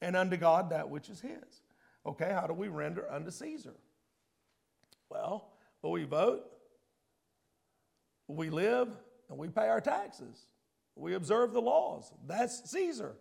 and 0.00 0.16
unto 0.16 0.36
God 0.36 0.70
that 0.70 0.88
which 0.88 1.08
is 1.08 1.20
his. 1.20 1.59
Okay, 2.06 2.32
how 2.32 2.46
do 2.46 2.54
we 2.54 2.68
render 2.68 3.10
unto 3.10 3.30
Caesar? 3.30 3.74
Well, 5.10 5.48
we 5.82 6.04
vote, 6.04 6.44
we 8.28 8.50
live, 8.50 8.88
and 9.28 9.38
we 9.38 9.48
pay 9.48 9.68
our 9.68 9.80
taxes. 9.80 10.46
We 10.96 11.14
observe 11.14 11.52
the 11.52 11.60
laws. 11.60 12.12
That's 12.26 12.70
Caesar. 12.70 13.14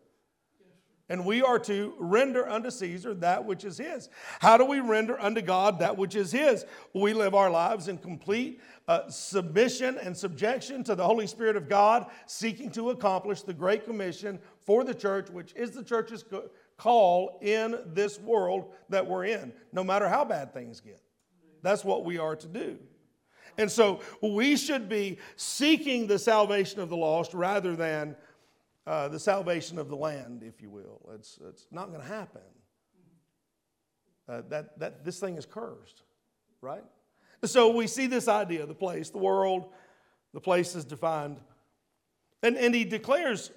And 1.11 1.25
we 1.25 1.41
are 1.41 1.57
to 1.59 1.95
render 1.97 2.47
unto 2.47 2.69
Caesar 2.69 3.15
that 3.15 3.43
which 3.43 3.63
is 3.63 3.79
his. 3.79 4.09
How 4.39 4.57
do 4.57 4.65
we 4.65 4.79
render 4.79 5.19
unto 5.19 5.41
God 5.41 5.79
that 5.79 5.97
which 5.97 6.15
is 6.15 6.31
his? 6.31 6.65
We 6.93 7.13
live 7.13 7.33
our 7.33 7.49
lives 7.49 7.87
in 7.87 7.97
complete 7.97 8.61
uh, 8.87 9.09
submission 9.09 9.97
and 9.97 10.15
subjection 10.15 10.83
to 10.83 10.93
the 10.93 11.03
Holy 11.03 11.25
Spirit 11.25 11.55
of 11.55 11.67
God, 11.67 12.05
seeking 12.27 12.69
to 12.71 12.91
accomplish 12.91 13.41
the 13.41 13.55
Great 13.55 13.85
Commission 13.85 14.37
for 14.59 14.83
the 14.83 14.93
church, 14.93 15.31
which 15.31 15.51
is 15.55 15.71
the 15.71 15.83
church's 15.83 16.23
call 16.79 17.37
in 17.41 17.77
this 17.85 18.19
world 18.19 18.71
that 18.87 19.05
we're 19.05 19.25
in, 19.25 19.53
no 19.71 19.83
matter 19.83 20.07
how 20.07 20.25
bad 20.25 20.53
things 20.53 20.79
get. 20.79 21.01
That's 21.61 21.83
what 21.83 22.05
we 22.05 22.17
are 22.17 22.35
to 22.37 22.47
do. 22.47 22.79
And 23.57 23.69
so 23.69 23.99
we 24.23 24.55
should 24.55 24.87
be 24.87 25.17
seeking 25.35 26.07
the 26.07 26.17
salvation 26.17 26.79
of 26.79 26.89
the 26.89 26.95
lost 26.95 27.33
rather 27.33 27.75
than 27.75 28.15
uh, 28.87 29.09
the 29.09 29.19
salvation 29.19 29.77
of 29.77 29.89
the 29.89 29.97
land, 29.97 30.41
if 30.43 30.61
you 30.61 30.69
will. 30.69 31.01
It's, 31.13 31.37
it's 31.49 31.67
not 31.69 31.89
going 31.89 32.01
to 32.01 32.07
happen. 32.07 32.41
Uh, 34.27 34.41
that, 34.47 34.79
that 34.79 35.03
this 35.03 35.19
thing 35.19 35.37
is 35.37 35.45
cursed, 35.45 36.03
right? 36.61 36.83
So 37.43 37.75
we 37.75 37.87
see 37.87 38.07
this 38.07 38.27
idea 38.27 38.65
the 38.65 38.73
place, 38.73 39.09
the 39.09 39.17
world, 39.17 39.65
the 40.33 40.39
place 40.39 40.75
is 40.75 40.85
defined. 40.85 41.37
And, 42.41 42.55
and 42.55 42.73
he 42.73 42.85
declares 42.85 43.51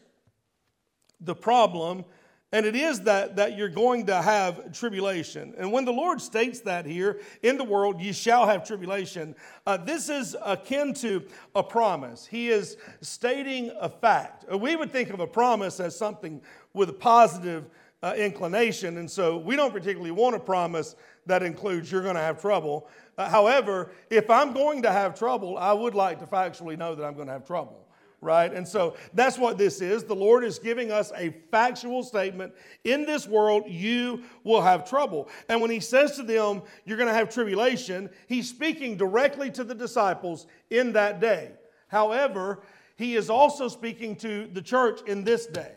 the 1.20 1.34
problem 1.34 2.04
and 2.52 2.66
it 2.66 2.76
is 2.76 3.00
that, 3.00 3.36
that 3.36 3.56
you're 3.56 3.70
going 3.70 4.06
to 4.06 4.20
have 4.20 4.72
tribulation. 4.72 5.54
And 5.56 5.72
when 5.72 5.86
the 5.86 5.92
Lord 5.92 6.20
states 6.20 6.60
that 6.60 6.84
here, 6.84 7.20
in 7.42 7.56
the 7.56 7.64
world 7.64 8.00
you 8.00 8.12
shall 8.12 8.46
have 8.46 8.66
tribulation, 8.66 9.34
uh, 9.66 9.78
this 9.78 10.10
is 10.10 10.36
akin 10.44 10.92
to 10.94 11.24
a 11.54 11.62
promise. 11.62 12.26
He 12.26 12.50
is 12.50 12.76
stating 13.00 13.72
a 13.80 13.88
fact. 13.88 14.44
Uh, 14.52 14.58
we 14.58 14.76
would 14.76 14.92
think 14.92 15.10
of 15.10 15.20
a 15.20 15.26
promise 15.26 15.80
as 15.80 15.96
something 15.96 16.42
with 16.74 16.90
a 16.90 16.94
positive 16.94 17.70
uh, 18.02 18.14
inclination, 18.16 18.98
and 18.98 19.10
so 19.10 19.38
we 19.38 19.56
don't 19.56 19.72
particularly 19.72 20.10
want 20.10 20.36
a 20.36 20.40
promise 20.40 20.94
that 21.24 21.42
includes 21.42 21.90
you're 21.90 22.02
going 22.02 22.16
to 22.16 22.20
have 22.20 22.40
trouble. 22.40 22.88
Uh, 23.16 23.28
however, 23.28 23.92
if 24.10 24.28
I'm 24.28 24.52
going 24.52 24.82
to 24.82 24.92
have 24.92 25.16
trouble, 25.16 25.56
I 25.56 25.72
would 25.72 25.94
like 25.94 26.18
to 26.18 26.26
factually 26.26 26.76
know 26.76 26.94
that 26.94 27.04
I'm 27.04 27.14
going 27.14 27.28
to 27.28 27.32
have 27.32 27.46
trouble 27.46 27.81
right? 28.22 28.50
And 28.50 28.66
so 28.66 28.96
that's 29.12 29.36
what 29.36 29.58
this 29.58 29.82
is. 29.82 30.04
The 30.04 30.14
Lord 30.14 30.44
is 30.44 30.58
giving 30.58 30.90
us 30.90 31.12
a 31.14 31.34
factual 31.50 32.02
statement. 32.02 32.54
In 32.84 33.04
this 33.04 33.28
world, 33.28 33.64
you 33.66 34.22
will 34.44 34.62
have 34.62 34.88
trouble. 34.88 35.28
And 35.50 35.60
when 35.60 35.70
He 35.70 35.80
says 35.80 36.16
to 36.16 36.22
them, 36.22 36.62
You're 36.86 36.96
going 36.96 37.08
to 37.08 37.14
have 37.14 37.28
tribulation, 37.28 38.08
He's 38.28 38.48
speaking 38.48 38.96
directly 38.96 39.50
to 39.50 39.64
the 39.64 39.74
disciples 39.74 40.46
in 40.70 40.92
that 40.92 41.20
day. 41.20 41.50
However, 41.88 42.62
he 42.96 43.16
is 43.16 43.30
also 43.30 43.68
speaking 43.68 44.16
to 44.16 44.46
the 44.46 44.62
church 44.62 45.00
in 45.08 45.24
this 45.24 45.46
day 45.46 45.72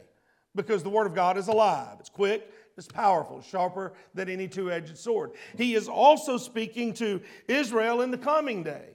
because 0.53 0.83
the 0.83 0.89
Word 0.89 1.07
of 1.07 1.15
God 1.15 1.37
is 1.37 1.47
alive. 1.47 1.97
It's 1.99 2.09
quick, 2.09 2.51
it's 2.77 2.87
powerful, 2.87 3.41
sharper 3.41 3.93
than 4.13 4.29
any 4.29 4.47
two 4.47 4.71
edged 4.71 4.97
sword. 4.97 5.31
He 5.57 5.75
is 5.75 5.87
also 5.87 6.37
speaking 6.37 6.93
to 6.93 7.21
Israel 7.47 8.01
in 8.01 8.11
the 8.11 8.17
coming 8.17 8.63
day. 8.63 8.94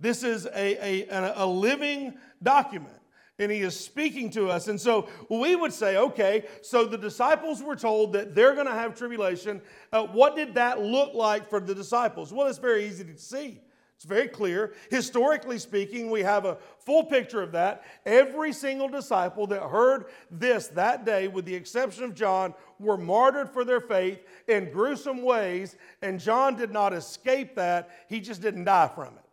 This 0.00 0.22
is 0.22 0.46
a, 0.46 1.04
a, 1.06 1.32
a 1.36 1.46
living 1.46 2.14
document 2.42 2.94
and 3.38 3.52
he 3.52 3.60
is 3.60 3.78
speaking 3.78 4.30
to 4.30 4.48
us. 4.48 4.68
And 4.68 4.80
so 4.80 5.08
we 5.28 5.54
would 5.54 5.72
say, 5.72 5.96
okay, 5.96 6.44
so 6.62 6.84
the 6.84 6.98
disciples 6.98 7.62
were 7.62 7.76
told 7.76 8.12
that 8.14 8.34
they're 8.34 8.54
going 8.54 8.66
to 8.66 8.72
have 8.72 8.96
tribulation. 8.96 9.60
Uh, 9.92 10.04
what 10.06 10.34
did 10.34 10.54
that 10.54 10.80
look 10.80 11.14
like 11.14 11.48
for 11.48 11.60
the 11.60 11.74
disciples? 11.74 12.32
Well, 12.32 12.48
it's 12.48 12.58
very 12.58 12.86
easy 12.86 13.04
to 13.04 13.16
see. 13.16 13.60
It's 13.94 14.04
very 14.04 14.28
clear. 14.28 14.74
Historically 14.90 15.58
speaking, 15.58 16.08
we 16.08 16.22
have 16.22 16.44
a 16.44 16.58
full 16.78 17.04
picture 17.04 17.42
of 17.42 17.50
that. 17.52 17.82
Every 18.06 18.52
single 18.52 18.88
disciple 18.88 19.48
that 19.48 19.62
heard 19.62 20.06
this 20.30 20.68
that 20.68 21.04
day, 21.04 21.26
with 21.26 21.44
the 21.44 21.54
exception 21.54 22.04
of 22.04 22.14
John, 22.14 22.54
were 22.78 22.96
martyred 22.96 23.50
for 23.50 23.64
their 23.64 23.80
faith 23.80 24.20
in 24.46 24.70
gruesome 24.70 25.22
ways, 25.22 25.74
and 26.00 26.20
John 26.20 26.54
did 26.54 26.70
not 26.70 26.92
escape 26.92 27.56
that. 27.56 27.90
He 28.08 28.20
just 28.20 28.40
didn't 28.40 28.64
die 28.64 28.90
from 28.94 29.14
it. 29.14 29.27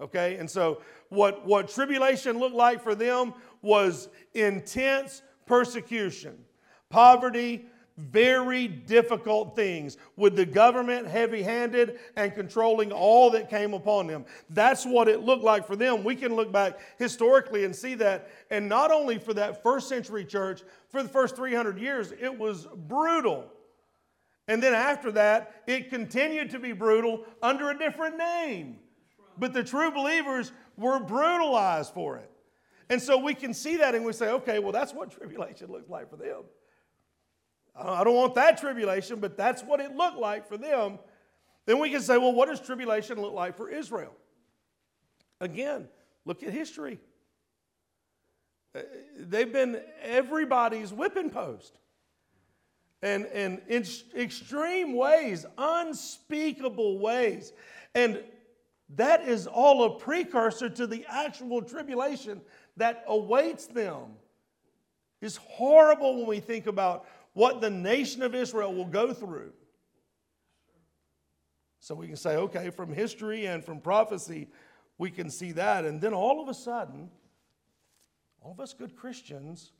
Okay, 0.00 0.36
and 0.36 0.50
so 0.50 0.82
what, 1.10 1.46
what 1.46 1.68
tribulation 1.68 2.38
looked 2.38 2.56
like 2.56 2.82
for 2.82 2.94
them 2.94 3.34
was 3.60 4.08
intense 4.34 5.22
persecution, 5.46 6.36
poverty, 6.90 7.66
very 7.96 8.66
difficult 8.66 9.54
things 9.54 9.96
with 10.16 10.34
the 10.34 10.46
government 10.46 11.06
heavy 11.06 11.42
handed 11.42 11.98
and 12.16 12.34
controlling 12.34 12.90
all 12.90 13.30
that 13.30 13.50
came 13.50 13.74
upon 13.74 14.06
them. 14.06 14.24
That's 14.50 14.86
what 14.86 15.08
it 15.08 15.20
looked 15.20 15.44
like 15.44 15.66
for 15.66 15.76
them. 15.76 16.02
We 16.02 16.16
can 16.16 16.34
look 16.34 16.50
back 16.50 16.80
historically 16.98 17.64
and 17.64 17.76
see 17.76 17.94
that. 17.96 18.30
And 18.50 18.68
not 18.68 18.90
only 18.90 19.18
for 19.18 19.34
that 19.34 19.62
first 19.62 19.88
century 19.88 20.24
church, 20.24 20.62
for 20.88 21.02
the 21.02 21.08
first 21.08 21.36
300 21.36 21.78
years, 21.78 22.12
it 22.18 22.36
was 22.36 22.66
brutal. 22.88 23.52
And 24.48 24.62
then 24.62 24.74
after 24.74 25.12
that, 25.12 25.62
it 25.66 25.90
continued 25.90 26.50
to 26.50 26.58
be 26.58 26.72
brutal 26.72 27.24
under 27.42 27.70
a 27.70 27.78
different 27.78 28.16
name. 28.16 28.78
But 29.38 29.52
the 29.52 29.64
true 29.64 29.90
believers 29.90 30.52
were 30.76 31.00
brutalized 31.00 31.92
for 31.94 32.16
it. 32.16 32.30
And 32.88 33.00
so 33.00 33.16
we 33.16 33.34
can 33.34 33.54
see 33.54 33.76
that 33.78 33.94
and 33.94 34.04
we 34.04 34.12
say, 34.12 34.30
okay, 34.30 34.58
well, 34.58 34.72
that's 34.72 34.92
what 34.92 35.10
tribulation 35.18 35.70
looks 35.70 35.88
like 35.88 36.10
for 36.10 36.16
them. 36.16 36.42
I 37.74 38.04
don't 38.04 38.14
want 38.14 38.34
that 38.34 38.58
tribulation, 38.58 39.18
but 39.18 39.36
that's 39.36 39.62
what 39.62 39.80
it 39.80 39.96
looked 39.96 40.18
like 40.18 40.46
for 40.46 40.58
them. 40.58 40.98
Then 41.64 41.78
we 41.78 41.90
can 41.90 42.02
say, 42.02 42.18
well, 42.18 42.32
what 42.32 42.48
does 42.48 42.60
tribulation 42.60 43.20
look 43.20 43.32
like 43.32 43.56
for 43.56 43.68
Israel? 43.68 44.12
Again, 45.40 45.88
look 46.24 46.42
at 46.42 46.52
history. 46.52 46.98
Uh, 48.74 48.80
they've 49.18 49.52
been 49.52 49.80
everybody's 50.02 50.92
whipping 50.92 51.30
post. 51.30 51.78
And, 53.02 53.26
and 53.26 53.60
in 53.68 53.84
extreme 54.16 54.94
ways, 54.94 55.44
unspeakable 55.58 56.98
ways. 56.98 57.52
And 57.94 58.22
that 58.96 59.26
is 59.26 59.46
all 59.46 59.84
a 59.84 59.98
precursor 59.98 60.68
to 60.68 60.86
the 60.86 61.04
actual 61.08 61.62
tribulation 61.62 62.40
that 62.76 63.04
awaits 63.06 63.66
them. 63.66 64.16
It's 65.20 65.36
horrible 65.36 66.18
when 66.18 66.26
we 66.26 66.40
think 66.40 66.66
about 66.66 67.06
what 67.32 67.60
the 67.60 67.70
nation 67.70 68.22
of 68.22 68.34
Israel 68.34 68.74
will 68.74 68.86
go 68.86 69.14
through. 69.14 69.52
So 71.80 71.94
we 71.94 72.06
can 72.06 72.16
say, 72.16 72.36
okay, 72.36 72.70
from 72.70 72.92
history 72.92 73.46
and 73.46 73.64
from 73.64 73.80
prophecy, 73.80 74.48
we 74.98 75.10
can 75.10 75.30
see 75.30 75.52
that. 75.52 75.84
And 75.84 76.00
then 76.00 76.12
all 76.12 76.42
of 76.42 76.48
a 76.48 76.54
sudden, 76.54 77.10
all 78.40 78.52
of 78.52 78.60
us 78.60 78.74
good 78.74 78.94
Christians 78.94 79.72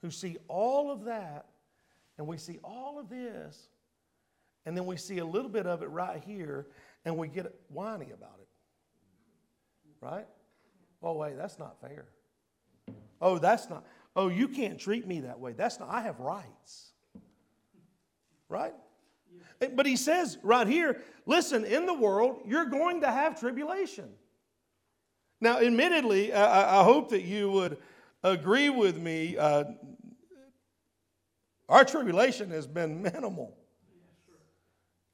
who 0.00 0.10
see 0.10 0.36
all 0.48 0.90
of 0.90 1.04
that, 1.04 1.46
and 2.18 2.26
we 2.26 2.38
see 2.38 2.58
all 2.62 2.98
of 2.98 3.08
this, 3.08 3.68
and 4.66 4.76
then 4.76 4.86
we 4.86 4.96
see 4.96 5.18
a 5.18 5.24
little 5.24 5.50
bit 5.50 5.66
of 5.66 5.82
it 5.82 5.90
right 5.90 6.22
here, 6.24 6.66
and 7.04 7.16
we 7.16 7.28
get 7.28 7.54
whiny 7.68 8.10
about 8.12 8.38
it. 8.40 8.43
Right? 10.04 10.26
Oh, 11.02 11.14
wait, 11.14 11.38
that's 11.38 11.58
not 11.58 11.80
fair. 11.80 12.04
Oh, 13.22 13.38
that's 13.38 13.70
not. 13.70 13.86
Oh, 14.14 14.28
you 14.28 14.48
can't 14.48 14.78
treat 14.78 15.06
me 15.06 15.20
that 15.20 15.40
way. 15.40 15.52
That's 15.52 15.80
not, 15.80 15.88
I 15.88 16.02
have 16.02 16.20
rights. 16.20 16.92
Right? 18.50 18.74
But 19.74 19.86
he 19.86 19.96
says 19.96 20.36
right 20.42 20.66
here 20.66 21.00
listen, 21.24 21.64
in 21.64 21.86
the 21.86 21.94
world, 21.94 22.42
you're 22.46 22.66
going 22.66 23.00
to 23.00 23.10
have 23.10 23.40
tribulation. 23.40 24.10
Now, 25.40 25.58
admittedly, 25.58 26.34
I, 26.34 26.80
I 26.80 26.84
hope 26.84 27.08
that 27.10 27.22
you 27.22 27.50
would 27.50 27.78
agree 28.22 28.68
with 28.68 28.98
me. 28.98 29.38
Uh, 29.38 29.64
our 31.66 31.84
tribulation 31.84 32.50
has 32.50 32.66
been 32.66 33.02
minimal. 33.14 33.56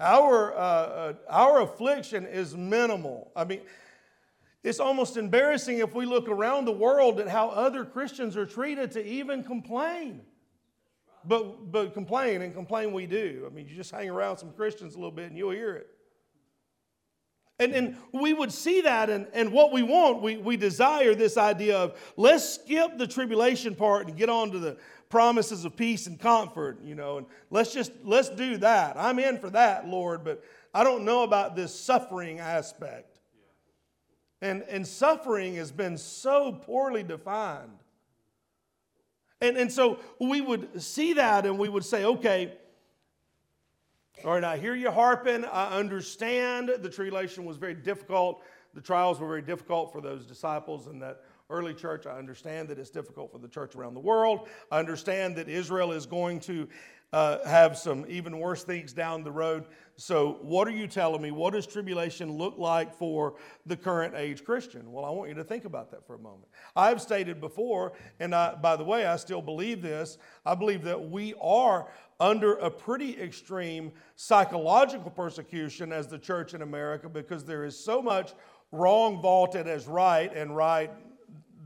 Our, 0.01 0.53
uh, 0.53 0.59
uh, 0.59 1.13
our 1.29 1.61
affliction 1.63 2.27
is 2.27 2.57
minimal. 2.57 3.31
I 3.37 3.45
mean, 3.45 3.61
it's 4.63 4.81
almost 4.81 5.17
embarrassing 5.17 5.79
if 5.79 5.95
we 5.95 6.05
look 6.05 6.29
around 6.29 6.67
the 6.67 6.73
world 6.73 7.19
at 7.19 7.29
how 7.29 7.49
other 7.49 7.85
Christians 7.85 8.37
are 8.37 8.47
treated 8.47 8.91
to 8.93 9.05
even 9.05 9.43
complain. 9.43 10.23
But, 11.25 11.71
but 11.71 11.95
complain 11.95 12.43
and 12.43 12.55
complain 12.55 12.93
we 12.93 13.07
do. 13.07 13.47
I 13.51 13.55
mean, 13.55 13.69
you 13.69 13.75
just 13.75 13.91
hang 13.91 14.09
around 14.09 14.39
some 14.39 14.53
Christians 14.53 14.95
a 14.95 14.99
little 14.99 15.11
bit 15.11 15.27
and 15.27 15.37
you'll 15.37 15.51
hear 15.51 15.75
it. 15.75 15.87
And, 17.59 17.75
and 17.75 17.97
we 18.13 18.33
would 18.33 18.51
see 18.51 18.81
that, 18.81 19.11
and, 19.11 19.27
and 19.35 19.53
what 19.53 19.71
we 19.71 19.83
want, 19.83 20.23
we, 20.23 20.39
we 20.39 20.57
desire 20.57 21.15
this 21.15 21.37
idea 21.37 21.77
of 21.77 21.99
let's 22.17 22.55
skip 22.55 22.97
the 22.97 23.07
tribulation 23.07 23.75
part 23.75 24.09
and 24.09 24.17
get 24.17 24.31
on 24.31 24.51
to 24.53 24.59
the 24.59 24.79
promises 25.11 25.67
of 25.67 25.77
peace 25.77 26.07
and 26.07 26.19
comfort, 26.19 26.81
you 26.83 26.95
know, 26.95 27.19
and 27.19 27.27
let's 27.51 27.75
just 27.75 27.93
let's 28.03 28.31
do 28.31 28.57
that. 28.59 28.97
I'm 28.97 29.19
in 29.19 29.39
for 29.39 29.51
that, 29.51 29.87
Lord, 29.87 30.25
but 30.25 30.43
I 30.73 30.85
don't 30.85 31.05
know 31.05 31.23
about 31.23 31.55
this 31.55 31.79
suffering 31.79 32.39
aspect. 32.39 33.20
And, 34.43 34.63
and 34.63 34.87
suffering 34.87 35.57
has 35.57 35.71
been 35.71 35.99
so 35.99 36.53
poorly 36.53 37.03
defined. 37.03 37.79
And, 39.41 39.57
and 39.57 39.73
so 39.73 39.99
we 40.19 40.41
would 40.41 40.83
see 40.83 41.15
that 41.15 41.47
and 41.47 41.59
we 41.59 41.69
would 41.69 41.85
say, 41.85 42.05
okay, 42.05 42.53
all 44.25 44.35
right, 44.35 44.45
I 44.45 44.59
hear 44.59 44.75
you 44.75 44.91
harping. 44.91 45.47
I 45.47 45.79
understand 45.79 46.71
the 46.81 46.91
tribulation 46.91 47.47
was 47.47 47.57
very 47.57 47.75
difficult. 47.75 48.43
The 48.75 48.81
trials 48.83 49.19
were 49.19 49.27
very 49.27 49.43
difficult 49.43 49.93
for 49.93 50.01
those 50.01 50.27
disciples 50.27 50.87
and 50.87 51.01
that 51.01 51.23
early 51.51 51.75
church. 51.75 52.07
I 52.07 52.19
understand 52.19 52.69
that 52.69 52.79
it's 52.79 52.91
difficult 52.91 53.33
for 53.33 53.39
the 53.39 53.49
church 53.49 53.75
around 53.75 53.95
the 53.95 54.01
world. 54.01 54.49
I 54.71 54.79
understand 54.79 55.37
that 55.37 55.49
Israel 55.49 55.93
is 55.93 56.07
going 56.07 56.41
to 56.41 56.69
uh, 57.13 57.45
have 57.47 57.77
some 57.77 58.05
even 58.09 58.39
worse 58.39 58.63
things 58.63 58.93
down 58.93 59.25
the 59.25 59.33
road. 59.33 59.65
So, 59.97 60.39
what 60.43 60.69
are 60.69 60.73
you 60.73 60.87
telling 60.87 61.21
me? 61.21 61.31
What 61.31 61.53
does 61.55 61.67
tribulation 61.67 62.39
look 62.39 62.57
like 62.57 62.95
for 62.95 63.35
the 63.67 63.77
current 63.77 64.15
age 64.15 64.45
Christian? 64.45 64.93
Well, 64.93 65.05
I 65.05 65.11
want 65.11 65.29
you 65.29 65.35
to 65.35 65.45
think 65.45 65.65
about 65.65 65.91
that 65.91 66.07
for 66.07 66.15
a 66.15 66.19
moment. 66.19 66.47
I've 66.77 67.03
stated 67.03 67.41
before, 67.41 67.93
and 68.21 68.35
I, 68.35 68.55
by 68.55 68.77
the 68.77 68.85
way, 68.85 69.07
I 69.07 69.17
still 69.17 69.43
believe 69.43 69.83
this. 69.83 70.19
I 70.47 70.55
believe 70.55 70.83
that 70.85 71.11
we 71.11 71.35
are 71.41 71.89
under 72.21 72.55
a 72.55 72.71
pretty 72.71 73.21
extreme 73.21 73.93
psychological 74.15 75.11
persecution 75.11 75.93
as 75.93 76.07
the 76.07 76.19
church 76.19 76.55
in 76.55 76.63
America 76.63 77.09
because 77.09 77.45
there 77.45 77.65
is 77.65 77.79
so 77.79 78.01
much 78.01 78.35
wrong 78.73 79.21
vaulted 79.21 79.67
as 79.67 79.87
right 79.87 80.33
and 80.35 80.55
right 80.55 80.91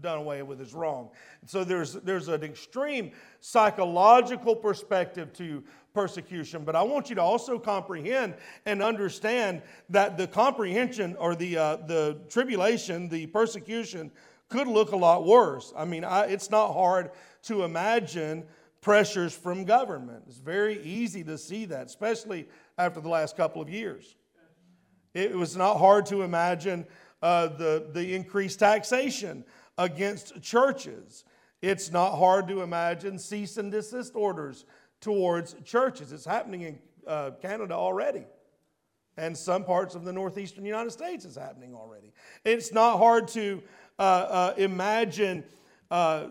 done 0.04 0.18
away 0.18 0.42
with 0.42 0.60
is 0.60 0.72
wrong. 0.72 1.08
So 1.46 1.64
there's, 1.64 1.94
there's 1.94 2.28
an 2.28 2.44
extreme 2.44 3.10
psychological 3.40 4.54
perspective 4.54 5.32
to 5.34 5.64
persecution, 5.92 6.64
but 6.64 6.76
I 6.76 6.82
want 6.82 7.08
you 7.08 7.16
to 7.16 7.22
also 7.22 7.58
comprehend 7.58 8.34
and 8.66 8.82
understand 8.82 9.62
that 9.90 10.16
the 10.16 10.28
comprehension 10.28 11.16
or 11.18 11.34
the, 11.34 11.56
uh, 11.56 11.76
the 11.76 12.20
tribulation, 12.28 13.08
the 13.08 13.26
persecution, 13.26 14.12
could 14.48 14.68
look 14.68 14.92
a 14.92 14.96
lot 14.96 15.24
worse. 15.26 15.72
I 15.76 15.84
mean, 15.84 16.04
I, 16.04 16.26
it's 16.26 16.50
not 16.50 16.72
hard 16.72 17.10
to 17.44 17.64
imagine 17.64 18.44
pressures 18.80 19.34
from 19.34 19.64
government. 19.64 20.24
It's 20.28 20.38
very 20.38 20.80
easy 20.82 21.24
to 21.24 21.38
see 21.38 21.64
that, 21.66 21.86
especially 21.86 22.46
after 22.76 23.00
the 23.00 23.08
last 23.08 23.36
couple 23.36 23.62
of 23.62 23.68
years. 23.68 24.14
It 25.14 25.32
was 25.32 25.56
not 25.56 25.78
hard 25.78 26.06
to 26.06 26.22
imagine 26.22 26.86
uh, 27.22 27.46
the, 27.46 27.88
the 27.92 28.14
increased 28.14 28.58
taxation 28.58 29.44
against 29.78 30.40
churches. 30.42 31.24
It's 31.62 31.90
not 31.90 32.16
hard 32.16 32.48
to 32.48 32.62
imagine 32.62 33.18
cease 33.18 33.56
and 33.56 33.72
desist 33.72 34.14
orders 34.14 34.64
towards 35.00 35.54
churches. 35.64 36.12
It's 36.12 36.24
happening 36.24 36.62
in 36.62 36.78
uh, 37.06 37.32
Canada 37.42 37.74
already. 37.74 38.24
And 39.16 39.36
some 39.36 39.64
parts 39.64 39.94
of 39.94 40.04
the 40.04 40.12
northeastern 40.12 40.64
United 40.64 40.90
States 40.90 41.24
is 41.24 41.36
happening 41.36 41.74
already. 41.74 42.12
It's 42.44 42.72
not 42.72 42.98
hard 42.98 43.28
to 43.28 43.62
uh, 43.98 44.02
uh, 44.02 44.54
imagine 44.56 45.44
uh, 45.90 46.28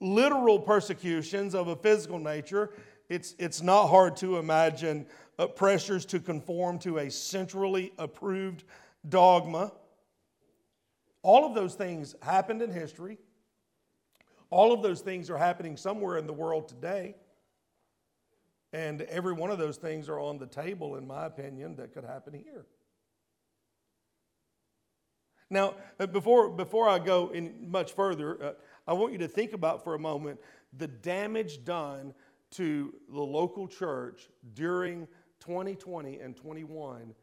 literal 0.00 0.58
persecutions 0.58 1.54
of 1.54 1.68
a 1.68 1.76
physical 1.76 2.18
nature. 2.18 2.70
It's, 3.08 3.34
it's 3.38 3.60
not 3.60 3.88
hard 3.88 4.16
to 4.18 4.38
imagine 4.38 5.06
uh, 5.38 5.46
pressures 5.48 6.06
to 6.06 6.20
conform 6.20 6.78
to 6.80 6.98
a 6.98 7.10
centrally 7.10 7.92
approved 7.98 8.64
dogma 9.08 9.72
All 11.22 11.44
of 11.44 11.54
those 11.54 11.74
things 11.74 12.14
happened 12.22 12.62
in 12.62 12.72
history. 12.72 13.18
All 14.50 14.72
of 14.72 14.82
those 14.82 15.00
things 15.00 15.30
are 15.30 15.38
happening 15.38 15.76
somewhere 15.76 16.16
in 16.16 16.26
the 16.26 16.32
world 16.32 16.68
today. 16.68 17.14
And 18.72 19.02
every 19.02 19.32
one 19.32 19.50
of 19.50 19.58
those 19.58 19.76
things 19.76 20.08
are 20.08 20.18
on 20.18 20.38
the 20.38 20.46
table, 20.46 20.96
in 20.96 21.06
my 21.06 21.26
opinion, 21.26 21.76
that 21.76 21.92
could 21.92 22.04
happen 22.04 22.32
here. 22.32 22.66
Now, 25.50 25.74
uh, 25.98 26.06
before, 26.06 26.48
before 26.48 26.88
I 26.88 27.00
go 27.00 27.30
in 27.30 27.70
much 27.70 27.92
further, 27.92 28.42
uh, 28.42 28.52
I 28.86 28.92
want 28.92 29.12
you 29.12 29.18
to 29.18 29.28
think 29.28 29.52
about 29.52 29.82
for 29.82 29.94
a 29.94 29.98
moment 29.98 30.38
the 30.72 30.86
damage 30.86 31.64
done 31.64 32.14
to 32.52 32.94
the 33.12 33.20
local 33.20 33.66
church 33.66 34.28
during 34.54 35.08
2020 35.40 36.20
and 36.20 36.36
21, 36.36 37.14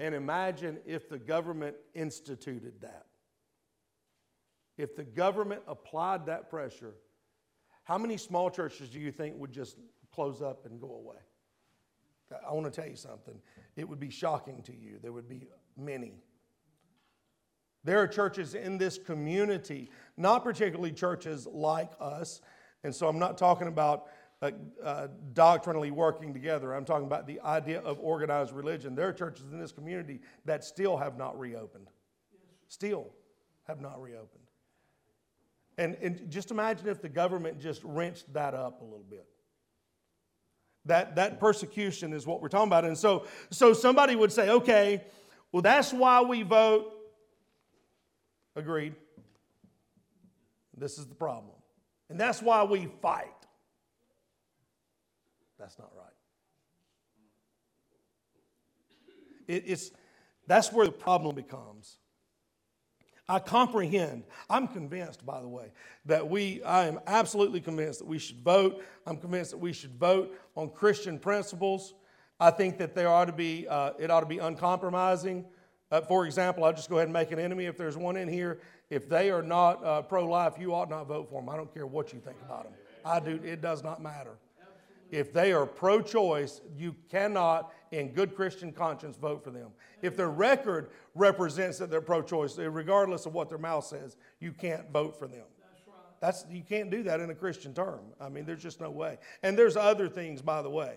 and 0.00 0.14
imagine 0.14 0.78
if 0.86 1.08
the 1.08 1.18
government 1.18 1.76
instituted 1.94 2.80
that. 2.80 3.06
If 4.76 4.94
the 4.94 5.04
government 5.04 5.62
applied 5.66 6.26
that 6.26 6.48
pressure, 6.48 6.94
how 7.82 7.98
many 7.98 8.16
small 8.16 8.50
churches 8.50 8.88
do 8.90 9.00
you 9.00 9.10
think 9.10 9.36
would 9.38 9.52
just 9.52 9.76
close 10.14 10.40
up 10.40 10.66
and 10.66 10.80
go 10.80 10.94
away? 10.94 11.16
I 12.46 12.52
want 12.52 12.66
to 12.66 12.80
tell 12.80 12.88
you 12.88 12.96
something. 12.96 13.40
It 13.76 13.88
would 13.88 13.98
be 13.98 14.10
shocking 14.10 14.62
to 14.64 14.76
you. 14.76 14.98
There 15.02 15.12
would 15.12 15.28
be 15.28 15.48
many. 15.76 16.12
There 17.84 17.98
are 18.00 18.06
churches 18.06 18.54
in 18.54 18.76
this 18.76 18.98
community, 18.98 19.90
not 20.16 20.44
particularly 20.44 20.92
churches 20.92 21.46
like 21.46 21.90
us, 22.00 22.40
and 22.84 22.94
so 22.94 23.08
I'm 23.08 23.18
not 23.18 23.38
talking 23.38 23.66
about 23.66 24.06
uh, 24.40 24.50
uh, 24.84 25.08
doctrinally 25.32 25.90
working 25.90 26.32
together. 26.32 26.72
I'm 26.72 26.84
talking 26.84 27.06
about 27.06 27.26
the 27.26 27.40
idea 27.40 27.80
of 27.80 27.98
organized 28.00 28.52
religion. 28.52 28.94
There 28.94 29.08
are 29.08 29.12
churches 29.12 29.52
in 29.52 29.58
this 29.58 29.72
community 29.72 30.20
that 30.44 30.64
still 30.64 30.96
have 30.96 31.18
not 31.18 31.38
reopened. 31.38 31.88
Still 32.68 33.08
have 33.66 33.80
not 33.80 34.00
reopened. 34.00 34.44
And, 35.76 35.96
and 36.02 36.30
just 36.30 36.50
imagine 36.50 36.88
if 36.88 37.02
the 37.02 37.08
government 37.08 37.60
just 37.60 37.82
wrenched 37.84 38.32
that 38.32 38.54
up 38.54 38.80
a 38.80 38.84
little 38.84 39.06
bit. 39.08 39.26
That, 40.84 41.16
that 41.16 41.38
persecution 41.38 42.12
is 42.12 42.26
what 42.26 42.40
we're 42.40 42.48
talking 42.48 42.68
about. 42.68 42.84
And 42.84 42.96
so, 42.96 43.26
so 43.50 43.72
somebody 43.72 44.16
would 44.16 44.32
say, 44.32 44.50
okay, 44.50 45.04
well, 45.52 45.62
that's 45.62 45.92
why 45.92 46.20
we 46.20 46.42
vote. 46.42 46.92
Agreed. 48.56 48.94
This 50.76 50.98
is 50.98 51.06
the 51.06 51.14
problem. 51.14 51.54
And 52.08 52.18
that's 52.18 52.40
why 52.40 52.62
we 52.64 52.88
fight. 53.02 53.37
That's 55.58 55.78
not 55.78 55.90
right. 55.96 56.12
It, 59.46 59.64
it's, 59.66 59.90
that's 60.46 60.72
where 60.72 60.86
the 60.86 60.92
problem 60.92 61.34
becomes. 61.34 61.96
I 63.28 63.38
comprehend. 63.38 64.24
I'm 64.48 64.68
convinced, 64.68 65.26
by 65.26 65.40
the 65.42 65.48
way, 65.48 65.66
that 66.06 66.28
we, 66.28 66.62
I 66.62 66.86
am 66.86 66.98
absolutely 67.06 67.60
convinced 67.60 67.98
that 67.98 68.06
we 68.06 68.18
should 68.18 68.40
vote. 68.42 68.82
I'm 69.06 69.18
convinced 69.18 69.50
that 69.50 69.58
we 69.58 69.74
should 69.74 69.94
vote 69.98 70.34
on 70.56 70.70
Christian 70.70 71.18
principles. 71.18 71.92
I 72.40 72.50
think 72.50 72.78
that 72.78 72.94
there 72.94 73.08
ought 73.08 73.26
to 73.26 73.32
be, 73.32 73.66
uh, 73.68 73.92
it 73.98 74.10
ought 74.10 74.20
to 74.20 74.26
be 74.26 74.38
uncompromising. 74.38 75.44
Uh, 75.90 76.00
for 76.02 76.24
example, 76.24 76.64
I'll 76.64 76.72
just 76.72 76.88
go 76.88 76.96
ahead 76.96 77.08
and 77.08 77.12
make 77.12 77.30
an 77.30 77.38
enemy. 77.38 77.66
If 77.66 77.76
there's 77.76 77.96
one 77.96 78.16
in 78.16 78.28
here, 78.28 78.60
if 78.88 79.08
they 79.08 79.30
are 79.30 79.42
not 79.42 79.84
uh, 79.84 80.02
pro 80.02 80.24
life, 80.24 80.54
you 80.58 80.74
ought 80.74 80.88
not 80.88 81.06
vote 81.06 81.28
for 81.28 81.42
them. 81.42 81.50
I 81.50 81.56
don't 81.56 81.72
care 81.72 81.86
what 81.86 82.12
you 82.14 82.20
think 82.20 82.36
about 82.46 82.64
them. 82.64 82.72
I 83.04 83.20
do, 83.20 83.40
it 83.44 83.60
does 83.60 83.82
not 83.82 84.00
matter. 84.02 84.38
If 85.10 85.32
they 85.32 85.52
are 85.52 85.66
pro 85.66 86.02
choice, 86.02 86.60
you 86.76 86.94
cannot, 87.10 87.72
in 87.92 88.12
good 88.12 88.34
Christian 88.34 88.72
conscience, 88.72 89.16
vote 89.16 89.42
for 89.42 89.50
them. 89.50 89.70
If 90.02 90.16
their 90.16 90.30
record 90.30 90.90
represents 91.14 91.78
that 91.78 91.90
they're 91.90 92.00
pro 92.00 92.22
choice, 92.22 92.58
regardless 92.58 93.26
of 93.26 93.34
what 93.34 93.48
their 93.48 93.58
mouth 93.58 93.84
says, 93.84 94.16
you 94.40 94.52
can't 94.52 94.90
vote 94.90 95.18
for 95.18 95.26
them. 95.26 95.44
That's, 96.20 96.44
you 96.50 96.62
can't 96.62 96.90
do 96.90 97.02
that 97.04 97.20
in 97.20 97.30
a 97.30 97.34
Christian 97.34 97.72
term. 97.72 98.00
I 98.20 98.28
mean, 98.28 98.44
there's 98.44 98.62
just 98.62 98.80
no 98.80 98.90
way. 98.90 99.18
And 99.42 99.56
there's 99.56 99.76
other 99.76 100.08
things, 100.08 100.42
by 100.42 100.62
the 100.62 100.70
way. 100.70 100.96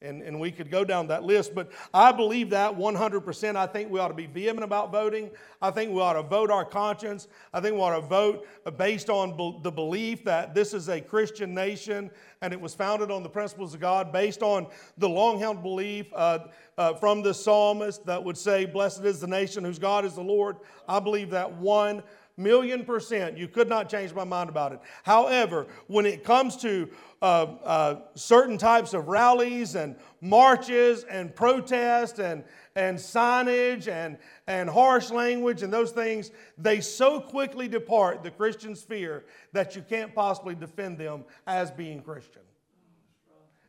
And, 0.00 0.22
and 0.22 0.38
we 0.38 0.52
could 0.52 0.70
go 0.70 0.84
down 0.84 1.08
that 1.08 1.24
list, 1.24 1.56
but 1.56 1.72
I 1.92 2.12
believe 2.12 2.50
that 2.50 2.72
100%. 2.72 3.56
I 3.56 3.66
think 3.66 3.90
we 3.90 3.98
ought 3.98 4.08
to 4.08 4.14
be 4.14 4.26
vehement 4.26 4.62
about 4.62 4.92
voting. 4.92 5.28
I 5.60 5.72
think 5.72 5.92
we 5.92 6.00
ought 6.00 6.12
to 6.12 6.22
vote 6.22 6.52
our 6.52 6.64
conscience. 6.64 7.26
I 7.52 7.60
think 7.60 7.74
we 7.74 7.80
ought 7.80 8.00
to 8.00 8.06
vote 8.06 8.46
based 8.76 9.10
on 9.10 9.36
be- 9.36 9.58
the 9.64 9.72
belief 9.72 10.22
that 10.22 10.54
this 10.54 10.72
is 10.72 10.88
a 10.88 11.00
Christian 11.00 11.52
nation 11.52 12.12
and 12.42 12.52
it 12.52 12.60
was 12.60 12.74
founded 12.74 13.10
on 13.10 13.24
the 13.24 13.28
principles 13.28 13.74
of 13.74 13.80
God, 13.80 14.12
based 14.12 14.42
on 14.42 14.68
the 14.98 15.08
long 15.08 15.40
held 15.40 15.62
belief 15.62 16.06
uh, 16.14 16.38
uh, 16.76 16.94
from 16.94 17.22
the 17.22 17.34
psalmist 17.34 18.06
that 18.06 18.22
would 18.22 18.38
say, 18.38 18.64
Blessed 18.64 19.04
is 19.04 19.20
the 19.20 19.26
nation 19.26 19.64
whose 19.64 19.80
God 19.80 20.04
is 20.04 20.14
the 20.14 20.22
Lord. 20.22 20.58
I 20.88 21.00
believe 21.00 21.30
that 21.30 21.52
one 21.52 22.04
million 22.38 22.84
percent. 22.84 23.36
You 23.36 23.48
could 23.48 23.68
not 23.68 23.88
change 23.88 24.14
my 24.14 24.24
mind 24.24 24.48
about 24.48 24.72
it. 24.72 24.80
However, 25.02 25.66
when 25.88 26.06
it 26.06 26.24
comes 26.24 26.56
to 26.58 26.88
uh, 27.20 27.24
uh, 27.24 28.00
certain 28.14 28.56
types 28.56 28.94
of 28.94 29.08
rallies 29.08 29.74
and 29.74 29.96
marches 30.20 31.04
and 31.04 31.34
protest 31.34 32.18
and, 32.20 32.44
and 32.76 32.96
signage 32.96 33.88
and, 33.88 34.16
and 34.46 34.70
harsh 34.70 35.10
language 35.10 35.62
and 35.62 35.72
those 35.72 35.90
things, 35.90 36.30
they 36.56 36.80
so 36.80 37.20
quickly 37.20 37.68
depart 37.68 38.22
the 38.22 38.30
Christian 38.30 38.76
sphere 38.76 39.24
that 39.52 39.74
you 39.74 39.82
can't 39.82 40.14
possibly 40.14 40.54
defend 40.54 40.96
them 40.98 41.24
as 41.46 41.70
being 41.70 42.00
Christian. 42.00 42.42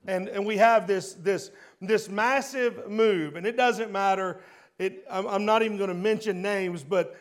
And, 0.07 0.30
and 0.30 0.45
we 0.45 0.57
have 0.57 0.88
this, 0.88 1.13
this, 1.13 1.51
this 1.82 2.07
massive 2.07 2.89
move, 2.89 3.36
and 3.36 3.45
it 3.45 3.57
doesn't 3.57 3.91
matter. 3.91 4.39
It, 4.78 5.03
I'm, 5.11 5.28
I'm 5.28 5.45
not 5.45 5.61
even 5.61 5.78
going 5.78 5.89
to 5.89 5.93
mention 5.93 6.41
names, 6.41 6.84
but 6.84 7.20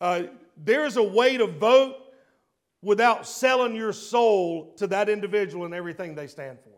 uh, 0.00 0.24
there's 0.56 0.96
a 0.96 1.02
way 1.02 1.36
to 1.36 1.46
vote 1.46 1.96
without 2.82 3.26
selling 3.26 3.74
your 3.74 3.92
soul 3.92 4.74
to 4.76 4.86
that 4.88 5.08
individual 5.08 5.64
and 5.64 5.74
everything 5.74 6.14
they 6.14 6.26
stand 6.26 6.58
for. 6.60 6.70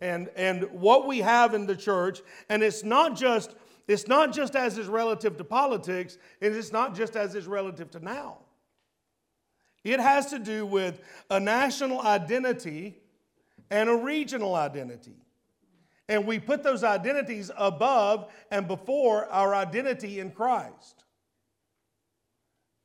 And, 0.00 0.28
and 0.36 0.64
what 0.72 1.06
we 1.06 1.20
have 1.20 1.54
in 1.54 1.66
the 1.66 1.76
church, 1.76 2.20
and 2.50 2.62
it's 2.62 2.84
not 2.84 3.16
just 3.16 3.54
it's 3.88 4.08
not 4.08 4.32
just 4.32 4.56
as 4.56 4.78
is 4.78 4.88
relative 4.88 5.36
to 5.36 5.44
politics, 5.44 6.18
and 6.40 6.54
it's 6.54 6.72
not 6.72 6.94
just 6.94 7.14
as 7.14 7.34
is 7.34 7.46
relative 7.46 7.90
to 7.92 8.00
now. 8.00 8.38
It 9.84 10.00
has 10.00 10.26
to 10.30 10.40
do 10.40 10.66
with 10.66 11.00
a 11.30 11.38
national 11.38 12.00
identity 12.00 12.96
and 13.70 13.88
a 13.88 13.94
regional 13.94 14.56
identity. 14.56 15.14
And 16.08 16.26
we 16.26 16.40
put 16.40 16.64
those 16.64 16.82
identities 16.82 17.50
above 17.56 18.32
and 18.50 18.66
before 18.66 19.26
our 19.26 19.54
identity 19.54 20.18
in 20.18 20.32
Christ. 20.32 21.04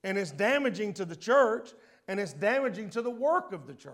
And 0.03 0.17
it's 0.17 0.31
damaging 0.31 0.93
to 0.95 1.05
the 1.05 1.15
church 1.15 1.69
and 2.07 2.19
it's 2.19 2.33
damaging 2.33 2.89
to 2.91 3.01
the 3.01 3.09
work 3.09 3.53
of 3.53 3.67
the 3.67 3.73
church. 3.73 3.93